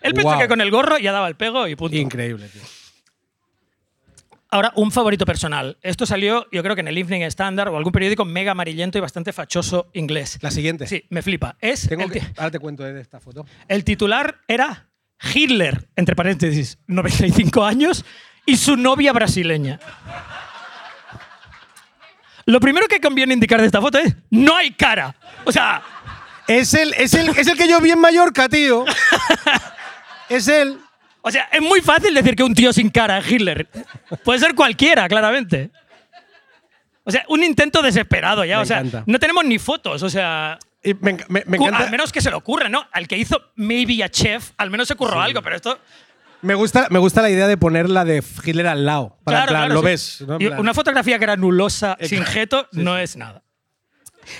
[0.00, 0.40] Él pensó Guau.
[0.40, 1.96] que con el gorro ya daba el pego y punto.
[1.96, 2.62] Increíble, tío.
[4.52, 5.78] Ahora, un favorito personal.
[5.82, 9.00] Esto salió, yo creo que en el Evening Standard o algún periódico mega amarillento y
[9.00, 10.38] bastante fachoso inglés.
[10.42, 10.86] La siguiente.
[10.86, 11.56] Sí, me flipa.
[11.58, 13.46] Es Tengo el, que- ahora te cuento de esta foto.
[13.66, 14.90] el titular era
[15.34, 18.04] Hitler, entre paréntesis, 95 años,
[18.44, 19.80] y su novia brasileña.
[22.44, 25.14] Lo primero que conviene indicar de esta foto es no hay cara.
[25.44, 25.82] O sea,
[26.48, 28.84] Es el, es, el, es el que yo vi en Mallorca, tío.
[30.28, 30.78] es él.
[31.22, 33.68] O sea, es muy fácil decir que un tío sin cara es Hitler.
[34.24, 35.70] Puede ser cualquiera, claramente.
[37.04, 38.56] O sea, un intento desesperado ya.
[38.56, 39.04] Me o sea, encanta.
[39.06, 40.02] no tenemos ni fotos.
[40.02, 41.78] O sea, Y me, me- me encanta.
[41.84, 42.86] al menos que se le ocurra, ¿no?
[42.92, 45.78] Al que hizo Maybe a Chef, al menos se curró algo, pero esto.
[46.42, 49.16] Me gusta, me gusta la idea de ponerla de Hitler al lado.
[49.24, 49.86] Para, Claro, plan, claro, lo sí.
[49.86, 50.24] ves.
[50.26, 50.36] ¿no?
[50.40, 53.42] Y Una fotografía granulosa, sin jeto, no es nada.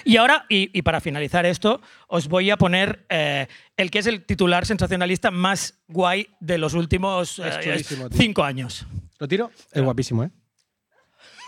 [0.04, 3.46] Y ahora, y, y para finalizar esto, os voy a poner eh,
[3.76, 8.86] el que es el titular sensacionalista más guay de los últimos eh, cinco años.
[9.18, 9.50] ¿Lo tiro?
[9.72, 10.30] Es guapísimo, ¿eh?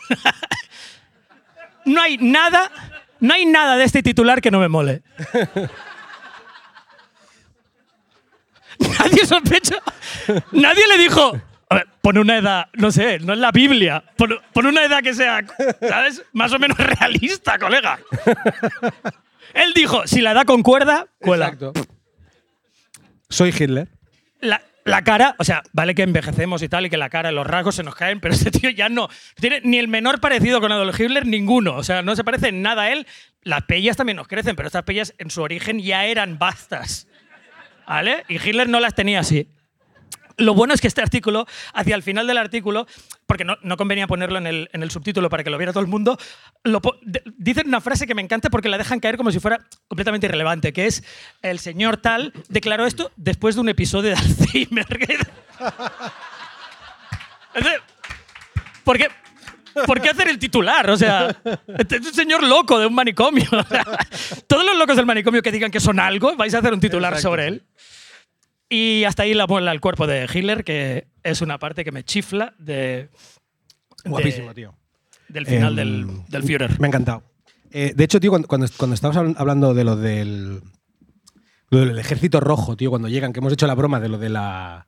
[1.87, 2.71] No hay nada,
[3.21, 5.03] no hay nada de este titular que no me mole.
[8.79, 9.77] Nadie sospecha.
[10.53, 11.39] Nadie le dijo.
[12.05, 14.05] A ver, pon una edad, no sé, no es la Biblia.
[14.17, 15.45] Pon, pon una edad que sea,
[15.81, 16.23] ¿sabes?
[16.33, 17.99] Más o menos realista, colega.
[19.55, 21.47] Él dijo, si la edad concuerda, cuela.
[21.47, 21.73] Exacto.
[23.29, 23.89] Soy Hitler.
[24.41, 27.35] La, la cara, o sea, vale que envejecemos y tal, y que la cara y
[27.35, 30.61] los rasgos se nos caen, pero este tío ya no tiene ni el menor parecido
[30.61, 31.77] con Adolf Hitler, ninguno.
[31.77, 33.07] O sea, no se parece en nada a él.
[33.43, 37.09] Las pellas también nos crecen, pero estas pellas en su origen ya eran bastas.
[37.87, 38.25] ¿Vale?
[38.29, 39.49] Y Hitler no las tenía así.
[40.37, 42.87] Lo bueno es que este artículo, hacia el final del artículo,
[43.27, 45.83] porque no, no convenía ponerlo en el, en el subtítulo para que lo viera todo
[45.83, 46.19] el mundo,
[46.63, 46.81] lo
[47.37, 50.73] dicen una frase que me encanta porque la dejan caer como si fuera completamente irrelevante,
[50.73, 51.05] que es
[51.43, 54.87] el señor tal declaró esto después de un episodio de Alzheimer.
[58.85, 59.09] ¿Por qué?
[59.87, 60.89] ¿Por qué hacer el titular?
[60.91, 61.37] O sea,
[61.79, 63.49] este es un señor loco de un manicomio.
[64.47, 67.13] Todos los locos del manicomio que digan que son algo, vais a hacer un titular
[67.13, 67.29] Exacto.
[67.29, 67.63] sobre él.
[68.75, 72.03] Y hasta ahí la muela al cuerpo de Hitler, que es una parte que me
[72.05, 73.09] chifla de,
[74.05, 74.75] Guapísimo, de- tío.
[75.29, 76.81] del final Em, del, del Führer.
[76.81, 77.23] Me ha encantado.
[77.71, 80.61] Eh, de hecho, tío, cuando, cuando, cuando estabas habl- hablando de lo del,
[81.71, 84.29] lo del ejército rojo, tío, cuando llegan, que hemos hecho la broma de lo de
[84.31, 84.87] la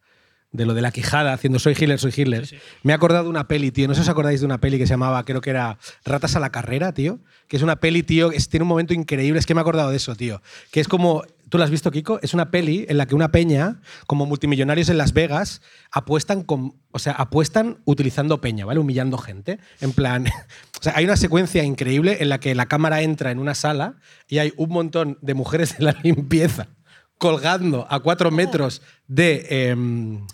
[0.52, 2.48] de lo de la quijada haciendo soy Hitler, soy Hitler.
[2.82, 3.88] Me he acordado de una peli, tío.
[3.88, 6.34] No sé si os acordáis de una peli que se llamaba, creo que era Ratas
[6.34, 7.18] a la carrera, tío.
[7.46, 9.38] Que es una peli, tío, que es- tiene un momento increíble.
[9.38, 10.40] Es que me he acordado de eso, tío.
[10.70, 11.24] Que es como.
[11.48, 12.18] ¿Tú la has visto, Kiko?
[12.22, 15.62] Es una peli en la que una peña, como multimillonarios en Las Vegas,
[15.92, 16.74] apuestan con.
[16.90, 18.80] O sea, apuestan utilizando peña, ¿vale?
[18.80, 19.58] Humillando gente.
[19.80, 20.26] En plan.
[20.78, 23.96] O sea, hay una secuencia increíble en la que la cámara entra en una sala
[24.28, 26.68] y hay un montón de mujeres de la limpieza
[27.16, 30.26] colgando a cuatro metros de, em,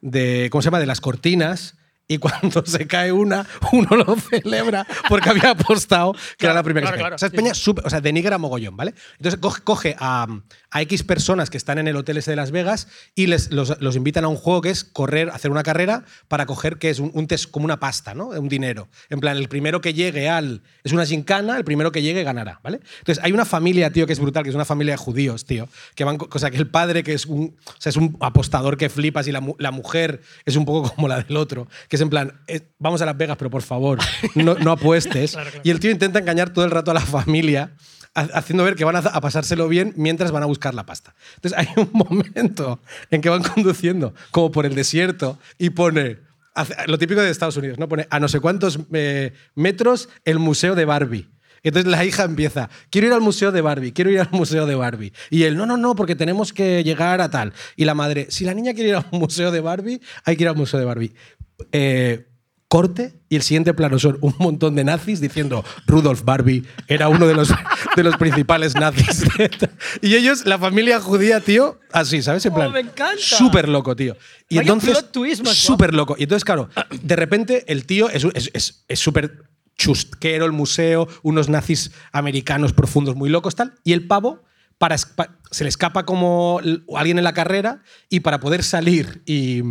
[0.00, 0.48] de.
[0.50, 0.80] ¿Cómo se llama?
[0.80, 1.76] De las cortinas.
[2.10, 6.88] Y cuando se cae una, uno lo celebra porque había apostado que era la primera
[6.92, 7.02] claro, que se cae.
[7.04, 8.94] claro, O sea, es peña súper- o sea, denigra mogollón, ¿vale?
[9.18, 10.26] Entonces coge, coge a,
[10.70, 13.80] a X personas que están en el hotel ese de Las Vegas y les, los,
[13.80, 17.00] los invitan a un juego que es correr, hacer una carrera para coger que es
[17.00, 18.28] un, un test como una pasta, ¿no?
[18.28, 18.88] Un dinero.
[19.08, 20.62] En plan, el primero que llegue al.
[20.84, 22.80] Es una gincana, el primero que llegue ganará, ¿vale?
[23.00, 25.68] Entonces hay una familia, tío, que es brutal, que es una familia de judíos, tío.
[25.94, 28.76] Que van, o sea, que el padre, que es un, o sea, es un apostador
[28.76, 31.68] que flipas y la, la mujer es un poco como la del otro.
[31.88, 33.98] Que es en plan, eh, vamos a Las Vegas, pero por favor,
[34.34, 35.30] no, no apuestes.
[35.40, 35.62] Claro, claro.
[35.64, 37.72] Y el tío intenta engañar todo el rato a la familia
[38.14, 41.14] haciendo ver que van a, pasárselo bien mientras van a buscar la pasta.
[41.36, 42.80] Entonces hay un momento
[43.10, 46.18] en que van conduciendo como por el desierto y pone
[46.86, 47.88] lo típico de Estados Unidos, ¿no?
[47.88, 51.28] Pone a no sé cuántos eh, metros el museo de Barbie.
[51.62, 54.74] Entonces la hija empieza, quiero ir al museo de Barbie, quiero ir al museo de
[54.74, 55.12] Barbie.
[55.28, 57.52] Y él, no, no, no, porque tenemos que llegar a tal.
[57.76, 60.48] Y la madre, si la niña quiere ir al museo de Barbie, hay que ir
[60.48, 61.12] al museo de Barbie.
[61.72, 62.29] Eh,
[62.70, 67.26] corte y el siguiente plano son un montón de nazis diciendo Rudolf Barbie era uno
[67.26, 67.48] de los,
[67.96, 69.24] de los principales nazis.
[70.00, 72.46] y ellos, la familia judía, tío, así, ¿sabes?
[72.46, 73.16] En Oh, plan, me encanta.
[73.18, 74.16] Súper loco, tío.
[74.48, 75.04] Y Vaya entonces,
[75.52, 76.14] súper loco.
[76.16, 76.68] Y entonces, claro,
[77.02, 79.42] de repente el tío es es- es- es súper
[79.76, 83.74] chusquero, el museo, unos nazis americanos profundos muy locos, tal.
[83.82, 84.44] Y el pavo
[84.78, 86.60] para, se le escapa como
[86.96, 89.62] alguien en la carrera y para poder salir y,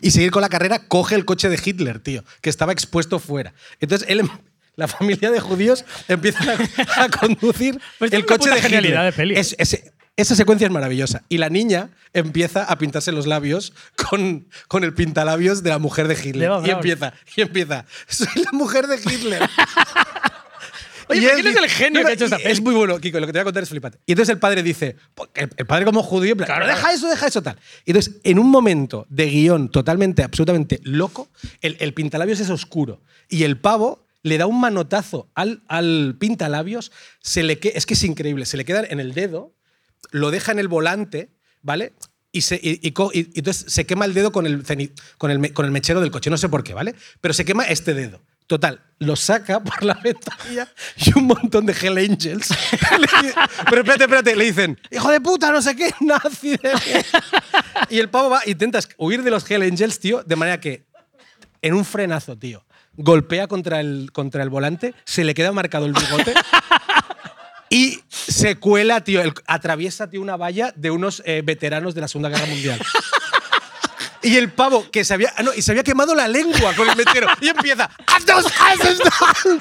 [0.00, 3.54] y seguir con la carrera, coge el coche de Hitler, tío, que estaba expuesto fuera.
[3.80, 4.22] Entonces él.
[4.76, 8.98] La familia de judíos empiezan a, a conducir Pues el coche de Hitler.
[9.04, 9.36] de peli.
[9.36, 9.84] Es- es-
[10.16, 11.22] esa secuencia es maravillosa.
[11.28, 16.08] Y la niña empieza a pintarse los labios con, con el pintalabios de la mujer
[16.08, 16.50] de Hitler.
[16.64, 17.84] Y empieza, y empieza.
[18.08, 19.48] Soy la mujer de Hitler.
[21.08, 22.36] Oye, Y pero él ¿quién es el genio que ha hecho esta?
[22.36, 23.98] Es muy bueno, Kiko, lo que te voy a contar es flipante.
[24.06, 26.92] Y entonces el padre dice, po- el, el padre como judío, plan, Claro, "Pero deja
[26.92, 27.58] eso, deja eso, tal.
[27.84, 31.28] Y entonces, en un momento de guion totalmente, absolutamente loco,
[31.60, 33.02] el, el pintalabios es oscuro.
[33.28, 37.94] Y el pavo le da un manotazo al, al pintalabios, se le que, es que
[37.94, 39.54] es increíble, se le queda en el dedo,
[40.10, 41.92] lo deja en el volante, ¿vale?
[42.32, 44.64] Y, se, y, y y- entonces se quema el dedo con el,
[45.18, 46.94] con, el, con el mechero del coche, no sé por qué, ¿vale?
[47.20, 48.22] Pero se quema este dedo.
[48.46, 52.48] Total, lo saca por la ventanilla y un montón de Hell Angels.
[53.70, 56.56] Pero espérate, espérate, le dicen, hijo de puta, no sé qué, nazi.
[56.56, 57.22] de mierda".
[57.88, 60.86] Y el pavo va, intentas huir de los Hell Angels, tío, de manera que
[61.62, 62.64] en un frenazo, tío,
[62.96, 66.34] golpea contra el, contra el volante, se le queda marcado el bigote
[67.70, 72.28] y se cuela, tío, atraviesa, tío, una valla de unos eh, veteranos de la Segunda
[72.28, 72.78] Guerra Mundial.
[74.24, 76.88] Y el pavo que se había, ah, no, y se había quemado la lengua con
[76.88, 79.60] el metero y empieza "Haz dos haces down".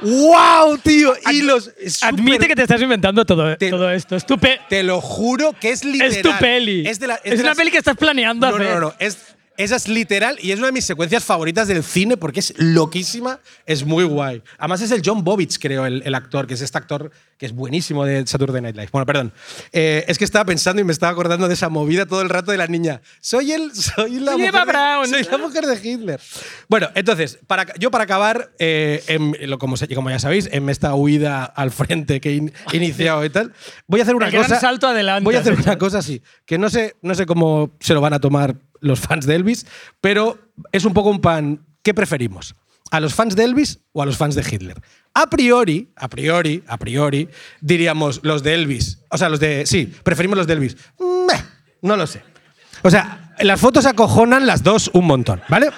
[0.00, 1.12] ¡Wow, tío!
[1.32, 4.14] Y los es Admite súper- que te estás inventando todo, Te- todo esto.
[4.14, 6.12] Es tu, pe- te lo juro que es literal.
[6.12, 6.86] es tu peli.
[6.86, 8.68] Es, de la- Es de una las- peli que estás planeando no, hacer.
[8.68, 8.94] No, no, no.
[9.00, 9.18] Es,
[9.58, 13.40] esa es literal y es una de mis secuencias favoritas del cine porque es loquísima,
[13.66, 14.42] es muy guay.
[14.58, 17.52] Además es el John Bovich, creo, el, el actor, que es este actor que es
[17.52, 18.88] buenísimo de Saturday Night Live.
[18.90, 19.32] Bueno, perdón.
[19.72, 22.50] Eh, es que estaba pensando y me estaba acordando de esa movida todo el rato
[22.50, 23.00] de la niña.
[23.20, 25.06] Soy el, soy la mujer Braun.
[25.08, 26.20] soy la mujer de Hitler.
[26.68, 31.44] Bueno, entonces, para, yo para acabar, eh, en- lo- como, ya sabéis, en esta huida
[31.44, 33.52] al frente que he in- iniciado y tal,
[33.86, 34.60] voy a hacer una El gran cosa.
[34.60, 37.94] salto adelante, Voy a hacer una cosa así, que no sé, no sé cómo se
[37.94, 39.66] lo van a tomar los fans de Elvis,
[40.00, 40.38] pero
[40.72, 41.64] es un poco un pan.
[41.82, 42.54] ¿Qué preferimos?
[42.90, 44.80] ¿A los fans de Elvis o a los fans de Hitler?
[45.14, 47.28] A priori, a priori, a priori,
[47.60, 49.00] diríamos los de Elvis.
[49.10, 49.66] O sea, los de.
[49.66, 50.76] Sí, preferimos los de Elvis.
[50.98, 51.42] Meh,
[51.82, 52.22] no lo sé.
[52.82, 55.68] O sea, las fotos acojonan las dos un montón, ¿vale?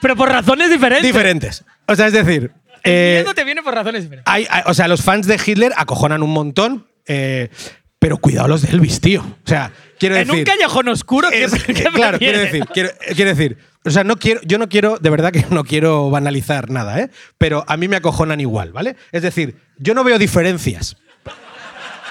[0.00, 1.06] Pero por razones diferentes.
[1.06, 1.64] Diferentes.
[1.86, 2.52] O sea, es decir.
[2.84, 4.32] Eh, te viene por razones diferentes.
[4.32, 7.50] hay- hay- o sea, los fans de Hitler acojonan un montón, eh,
[7.98, 9.20] pero cuidado los de Elvis, tío.
[9.22, 10.38] O sea, quiero en decir.
[10.40, 14.16] un callejón oscuro, ¿qué, Es- qué claro, quiero decir, quiero, quiero decir, o sea, no
[14.16, 17.10] quiero, yo no quiero, de verdad que no quiero banalizar nada, ¿eh?
[17.38, 18.96] Pero a mí me acojonan igual, ¿vale?
[19.12, 20.96] Es decir, yo no veo diferencias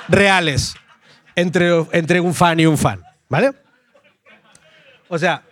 [0.07, 0.75] reales
[1.35, 3.51] entre, entre un fan y un fan, ¿vale?
[5.07, 5.43] O sea,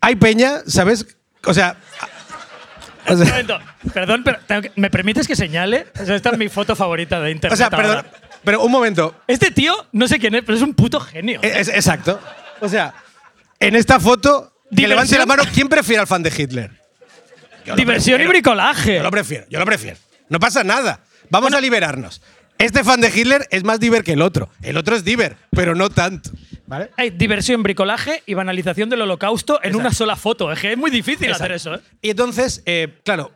[0.00, 1.16] hay peña, ¿sabes?
[1.44, 1.76] O sea,
[3.08, 3.58] o Un momento.
[3.94, 5.86] Perdón, pero tengo que- ¿me permites que señale?
[6.00, 7.54] O sea, esta es mi foto favorita de internet.
[7.54, 8.10] o sea, perdón, ahora.
[8.44, 11.40] Pero un momento, Este tío, no sé quién es, pero es un puto genio.
[11.42, 12.20] Es- es- exacto.
[12.60, 12.94] O sea,
[13.58, 14.90] en esta foto, que Diversión.
[14.90, 16.70] levante la mano, ¿quién prefiere al fan de Hitler?
[17.64, 18.24] Yo lo Diversión prefiero.
[18.24, 18.96] y bricolaje.
[18.96, 19.96] Yo lo prefiero, yo lo prefiero.
[20.28, 21.00] No pasa nada.
[21.28, 22.22] Vamos a liberarnos.
[22.58, 24.50] Este fan de Hitler es más diver que el otro.
[24.62, 26.30] El otro es diver, pero no tanto.
[26.66, 26.90] ¿Vale?
[26.96, 30.52] Hay diversión, bricolaje y banalización del holocausto en una sola foto.
[30.52, 31.80] Es que es muy difícil hacer eso, ¿eh?
[32.02, 33.32] Y entonces, eh, claro,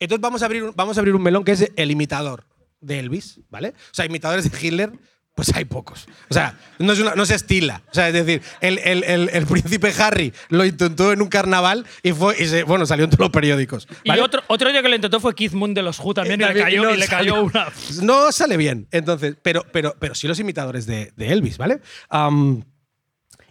[0.00, 2.44] entonces vamos a, abrir, un- vamos a abrir un melón que es el imitador
[2.80, 3.68] de Elvis, ¿vale?
[3.70, 4.92] O sea, imitadores de Hitler,
[5.34, 6.06] pues hay pocos.
[6.30, 7.82] O sea, no, es una- no se estila.
[7.92, 11.86] O sea, es decir, el, el- el- el príncipe Harry lo intentó en un carnaval
[12.02, 13.86] y, fue, y se- bueno, salió en todos los periódicos.
[14.04, 14.20] ¿vale?
[14.20, 16.42] Y otro, otro día que lo intentó fue Keith Moon de los Who también, y,
[16.42, 17.68] le También, cayó, no y le cayó una.
[18.02, 18.88] No sale bien.
[18.90, 21.80] Entonces, pero, pero, pero sí los imitadores de, de Elvis, ¿vale?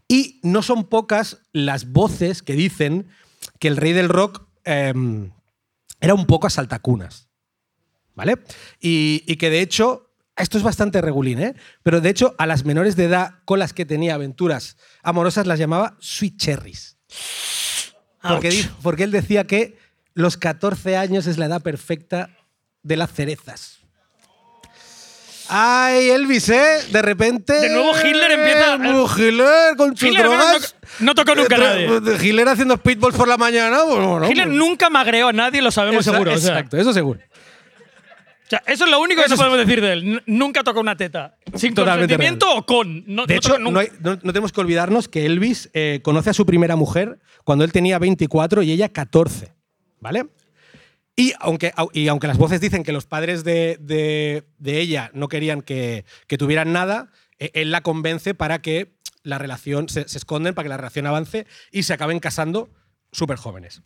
[0.09, 3.07] Y no son pocas las voces que dicen
[3.59, 5.31] que el rey del rock em,
[5.99, 7.26] era un poco asaltacunas,
[8.17, 8.35] ¿vale?
[8.81, 11.55] Y, y que de hecho, esto es bastante regulín, ¿eh?
[11.83, 15.57] Pero de hecho, a las menores de edad con las que tenía aventuras amorosas las
[15.59, 16.97] llamaba sweet cherries.
[18.21, 19.77] Porque, porque él decía que
[20.13, 22.29] los 14 años es la edad perfecta
[22.83, 23.77] de las cerezas.
[25.49, 26.79] Ay, Elvis, ¿eh?
[26.91, 27.53] De repente.
[27.53, 28.75] De nuevo Hitler empieza-
[29.17, 30.75] Hitler con sus Hitler drogas.
[30.99, 31.87] no- tocó nunca a nadie.
[31.87, 32.17] nadie.
[32.27, 33.83] Hitler haciendo speedballs por la mañana.
[33.83, 36.33] Bueno, Hitler pues- nunca magreó a nadie, lo sabemos Exa- seguro.
[36.33, 36.49] o sea.
[36.55, 37.21] Exacto, eso seguro.
[38.47, 40.03] O sea, eso es lo único que Eso no es- podemos decir de él.
[40.03, 41.37] N- Nunca tocó una teta.
[41.55, 43.03] Sin Totalmente consentimiento o con.
[43.05, 43.79] No, De no hecho, no, nunca.
[43.81, 47.65] hay- no- no tenemos que olvidarnos que Elvis eh, conoce a su primera mujer cuando
[47.65, 49.53] él tenía 24 y ella 14.
[49.99, 50.27] ¿Vale?
[51.15, 55.09] Y aunque, au- y aunque las voces dicen que los padres de, de- de ella
[55.13, 58.93] no querían que, que tuvieran nada, eh, él la convence para que
[59.23, 62.69] la relación se, se esconden, para que la relación avance y se acaben casando
[63.11, 63.81] súper jóvenes.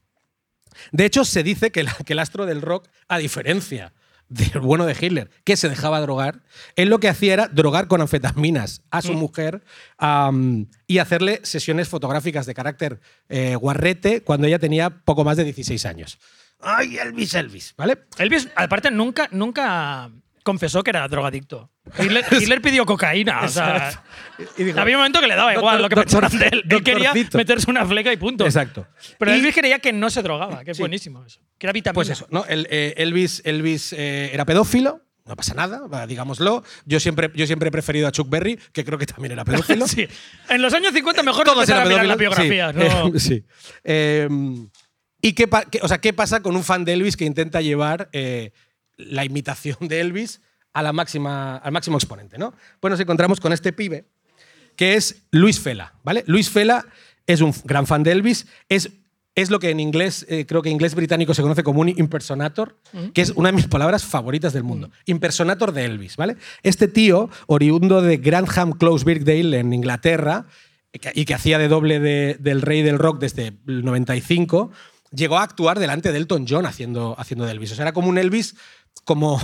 [0.91, 3.93] De hecho, se dice que, la- que el astro del rock, a diferencia
[4.31, 6.41] del bueno de Hitler, que se dejaba drogar,
[6.75, 9.63] él lo que hacía era drogar con anfetaminas a su mujer
[9.97, 15.43] am, y hacerle sesiones fotográficas de carácter eh, guarrete cuando ella tenía poco más de
[15.43, 16.17] 16 años.
[16.61, 17.73] ¡Ay, Elvis, Elvis!
[17.75, 17.97] ¿Vale?
[18.17, 20.11] Elvis, aparte, nunca, nunca
[20.43, 21.71] confesó que era drogadicto.
[21.99, 23.41] Hitler, Hitler pidió cocaína.
[23.43, 24.03] O sea,
[24.57, 26.53] Y dijo, había un momento que le daba igual Doctor- lo que pensaran de él.
[26.53, 27.37] Él doctor- quería doctorcito.
[27.37, 28.45] meterse una fleca y punto.
[28.45, 28.87] Exacto.
[29.17, 30.81] Pero Y- Elvis creía que no se drogaba, que es Sí.
[30.83, 31.39] buenísimo eso.
[31.57, 31.93] Que era vitamina.
[31.95, 32.45] Pues eso, ¿no?
[32.45, 36.63] El, eh, Elvis, Elvis eh, era pedófilo, no pasa nada, va, digámoslo.
[36.85, 39.85] Yo siempre, yo siempre he preferido a Chuck Berry, que creo que también era pedófilo.
[39.87, 40.07] Sí.
[40.49, 42.49] En los años 50 mejor Todos empezar a eran mirar la pedófilos.
[42.49, 42.89] biografía.
[42.89, 43.07] Sí, ¿no?
[43.15, 43.45] eh, sí.
[43.83, 44.27] Eh,
[45.21, 47.61] ¿Y qué, pa- qué- o sea, qué pasa con un fan de Elvis que intenta
[47.61, 48.51] llevar eh,
[48.97, 50.41] la imitación de Elvis
[50.73, 52.37] a la máxima, al máximo exponente?
[52.37, 52.53] ¿no?
[52.79, 54.05] Pues nos encontramos con este pibe,
[54.75, 55.93] que es Luis Fela.
[56.03, 56.23] ¿vale?
[56.27, 56.85] Luis Fela
[57.27, 58.89] es un gran fan de Elvis, es,
[59.35, 61.89] es lo que en inglés, eh, creo que en inglés británico se conoce como un
[61.89, 62.77] impersonator,
[63.13, 64.91] que es una de mis palabras favoritas del mundo.
[65.05, 66.17] Impersonator de Elvis.
[66.17, 66.35] ¿vale?
[66.63, 70.45] Este tío, oriundo de Grantham Close Birkdale en Inglaterra,
[71.13, 74.71] y que hacía de doble de- del rey del rock desde el 95,
[75.13, 77.71] llegó a actuar delante de Elton John haciendo, haciendo de Elvis.
[77.71, 78.55] O sea, era como un Elvis
[79.03, 79.39] como,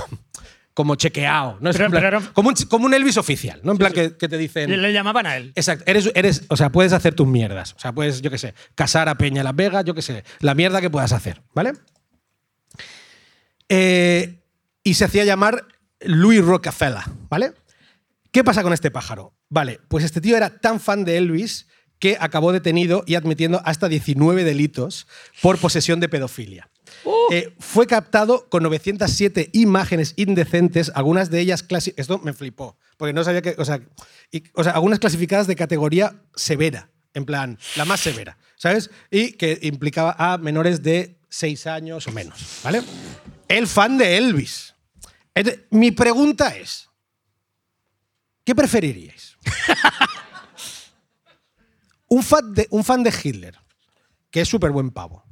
[0.74, 1.58] como chequeado.
[1.62, 1.70] ¿no?
[1.70, 3.72] Es Pero- en plan- pero era- como, un, como un Elvis oficial, ¿no?
[3.74, 4.70] En plan que, que te dicen.
[4.70, 5.52] Le, le llamaban a él.
[5.56, 5.84] Exacto.
[5.88, 7.74] Eres, eres, o sea, puedes hacer tus mierdas.
[7.74, 10.54] O sea, puedes, yo qué sé, casar a Peña Las Vegas, yo qué sé, la
[10.56, 11.74] mierda que puedas hacer, ¿vale?
[13.70, 14.40] Eh,
[14.84, 15.66] y se hacía llamar
[16.00, 17.54] Louis Rockefeller, ¿vale?
[18.32, 19.34] ¿Qué pasa con este pájaro?
[19.50, 21.68] Vale, pues este tío era tan fan de Elvis
[22.00, 25.08] que acabó detenido y admitiendo hasta 19 delitos
[25.42, 26.70] por posesión de pedofilia.
[27.32, 33.14] Eh, fue captado con 907 imágenes indecentes, algunas de ellas clasi- Esto me flipó, porque
[33.14, 33.56] no sabía que.
[33.58, 33.82] O sea,
[34.74, 38.90] algunas clasificadas de categoría severa, en plan, la más severa, ¿sabes?
[39.12, 42.82] Y que implicaba a menores de 6 años o menos, ¿vale?
[43.48, 44.74] El fan de Elvis.
[45.70, 46.90] Mi pregunta es:
[48.44, 49.38] ¿qué preferiríais?
[52.08, 53.56] un, fan de, un fan de Hitler,
[54.32, 55.24] que es súper buen pavo,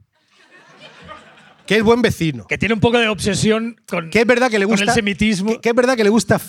[1.66, 4.60] que es buen vecino, Que tiene un poco de obsesión con, que es verdad que
[4.60, 5.52] le con gusta el semitismo.
[5.54, 6.40] que, que es verdad que le gusta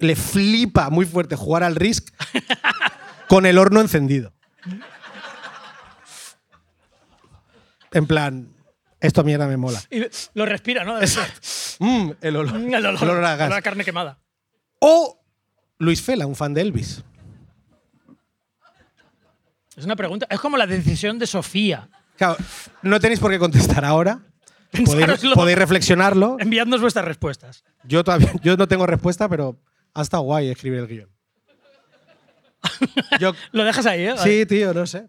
[0.00, 2.08] le flipa muy fuerte jugar al Risk
[3.28, 4.32] con el horno encendido.
[7.92, 8.48] En plan,
[9.00, 9.82] esto mierda me mola.
[9.90, 10.02] Y
[10.34, 10.98] lo respira, ¿no?
[11.78, 13.46] Mm, el olor, El olor, el olor a gas.
[13.48, 14.18] olor a carne quemada.
[14.78, 15.18] O
[15.78, 17.02] Luis Fela, un fan de Elvis.
[19.76, 20.26] Es una pregunta.
[20.30, 21.88] Es como la decisión de Sofía.
[22.16, 22.36] Claro,
[22.82, 24.20] no tenéis por qué contestar ahora.
[24.86, 26.36] Podéis, podéis reflexionarlo.
[26.40, 27.64] Enviadnos vuestras respuestas.
[27.84, 29.60] Yo todavía yo no tengo respuesta, pero
[29.94, 31.10] ha estado guay escribir el guion.
[33.20, 34.14] Yo, Lo dejas ahí, ¿eh?
[34.18, 35.08] sí, tío, no sé.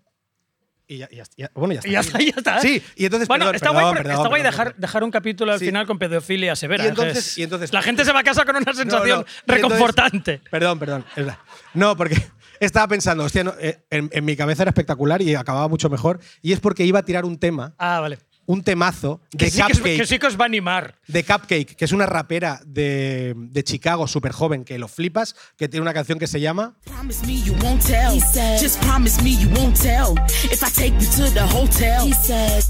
[0.85, 1.88] Y ya, ya- ya- bueno, ya está.
[1.90, 2.60] Y ya está, ya está.
[2.60, 3.27] Sí, y entonces.
[3.27, 4.81] Bueno, perdón, está perdón, guay, perdón, está guay perdón, dejar, perdón.
[4.81, 5.65] dejar un capítulo al Sí.
[5.65, 6.84] final con pedofilia severa.
[6.84, 9.07] Y entonces- Es- y entonces- la gente se va a casa con una No, sensación
[9.19, 10.41] no, entonces- reconfortante.
[10.52, 11.06] perdón, perdón.
[11.15, 11.38] verdad.
[11.73, 12.18] No, porque
[12.60, 16.19] estaba pensando, hostia, no, eh, en, en mi cabeza era espectacular y acababa mucho mejor.
[16.41, 18.19] Y es porque iba a tirar un tema, ah, vale.
[18.45, 19.97] Un temazo Que de sí que, os, Cupcake.
[19.97, 20.95] que sí que os va a animar.
[21.07, 25.67] de Cupcake, que es una rapera de, de Chicago súper joven que lo flipas, que
[25.69, 28.13] tiene una canción que se llama Promise me you won't tell.
[28.61, 30.15] Just promise me you won't tell.
[30.51, 32.09] If I take you to the hotel.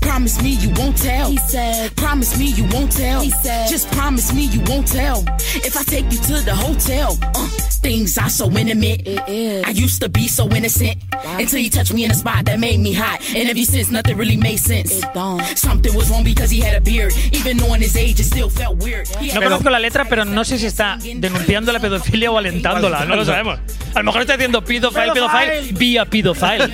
[0.01, 1.29] Promise me you won't tell.
[1.29, 3.23] He said, Promise me you won't tell.
[3.69, 5.23] Just promise me you won't tell.
[5.63, 7.17] If I take you to the hotel.
[7.35, 7.47] Uh,
[7.81, 9.07] things are so intimate.
[9.27, 12.79] I used to be so innocent until you touched me in a spot that made
[12.79, 13.19] me hot.
[13.35, 14.91] And ever since, nothing really made sense.
[15.03, 15.57] It
[19.34, 23.06] No conozco la letra, pero no sé si está denunciando la pedofilia o alentándola.
[23.06, 23.60] No lo sabemos.
[23.94, 26.69] A lo mejor está diciendo pedophile, pedophile, vía pedophile.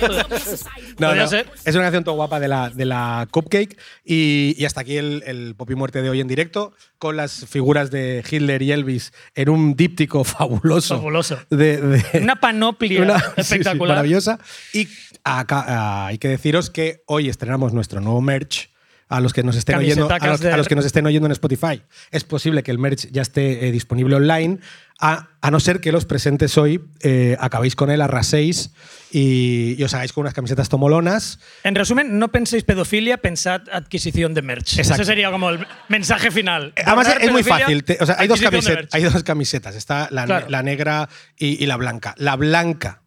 [0.98, 1.46] No, no, ser.
[1.64, 3.78] Es una canción todo guapa de la, de la Cupcake.
[4.04, 7.46] Y, y hasta aquí el, el Pop y Muerte de hoy en directo, con las
[7.48, 10.96] figuras de Hitler y Elvis en un díptico fabuloso.
[10.96, 11.38] Fabuloso.
[11.48, 13.96] De, de- Una panoplia una- sí, sí, espectacular.
[13.96, 14.38] maravillosa.
[14.74, 14.88] Y
[15.24, 18.69] acá, ah, hay que deciros que hoy estrenamos nuestro nuevo merch.
[19.10, 20.56] A los que nos estén oyendo, a los, a Casder.
[20.56, 21.82] los que nos estén oyendo en Spotify,
[22.12, 24.58] es posible que el merch ya esté eh, disponible online,
[25.00, 28.70] a, a no ser que los presentes hoy eh, acabéis con él, arraséis
[29.10, 31.40] y, y os hagáis con unas camisetas tomolonas.
[31.64, 34.78] En resumen, no penséis pedofilia, pensad adquisición de merch.
[34.78, 35.02] Exacto.
[35.02, 36.72] Ese sería como el mensaje final.
[36.76, 37.82] Además Borrar es muy fácil.
[37.82, 39.74] te- o sea, hay dos, camisetas, hay dos camisetas.
[39.74, 40.46] Está la, Claro.
[40.48, 42.14] la negra y, y la blanca.
[42.16, 43.02] La blanca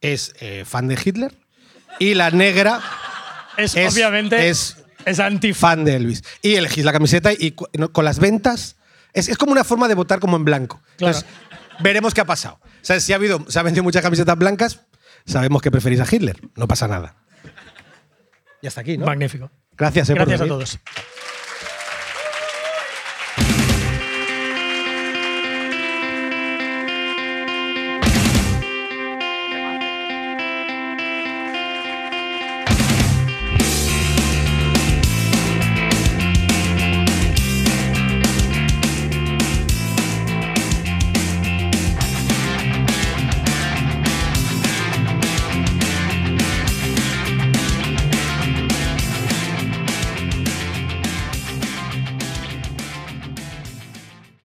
[0.00, 1.32] es eh, fan de Hitler
[2.00, 2.80] y la negra
[3.56, 6.22] Es, es- obviamente es es anti fan de Elvis.
[6.42, 8.76] Y elegís la camiseta y cu- con las ventas
[9.12, 10.80] es, es como una forma de votar como en blanco.
[10.96, 11.16] Claro.
[11.18, 11.24] Entonces,
[11.80, 12.58] veremos qué ha pasado.
[12.62, 14.80] O sea, si ha habido, se han vendido muchas camisetas blancas,
[15.26, 16.40] sabemos que preferís a Hitler.
[16.56, 17.16] No pasa nada.
[18.62, 19.06] Y hasta aquí, ¿no?
[19.06, 19.50] Magnífico.
[19.76, 20.54] Gracias, eh, por Gracias a venir.
[20.58, 20.78] todos.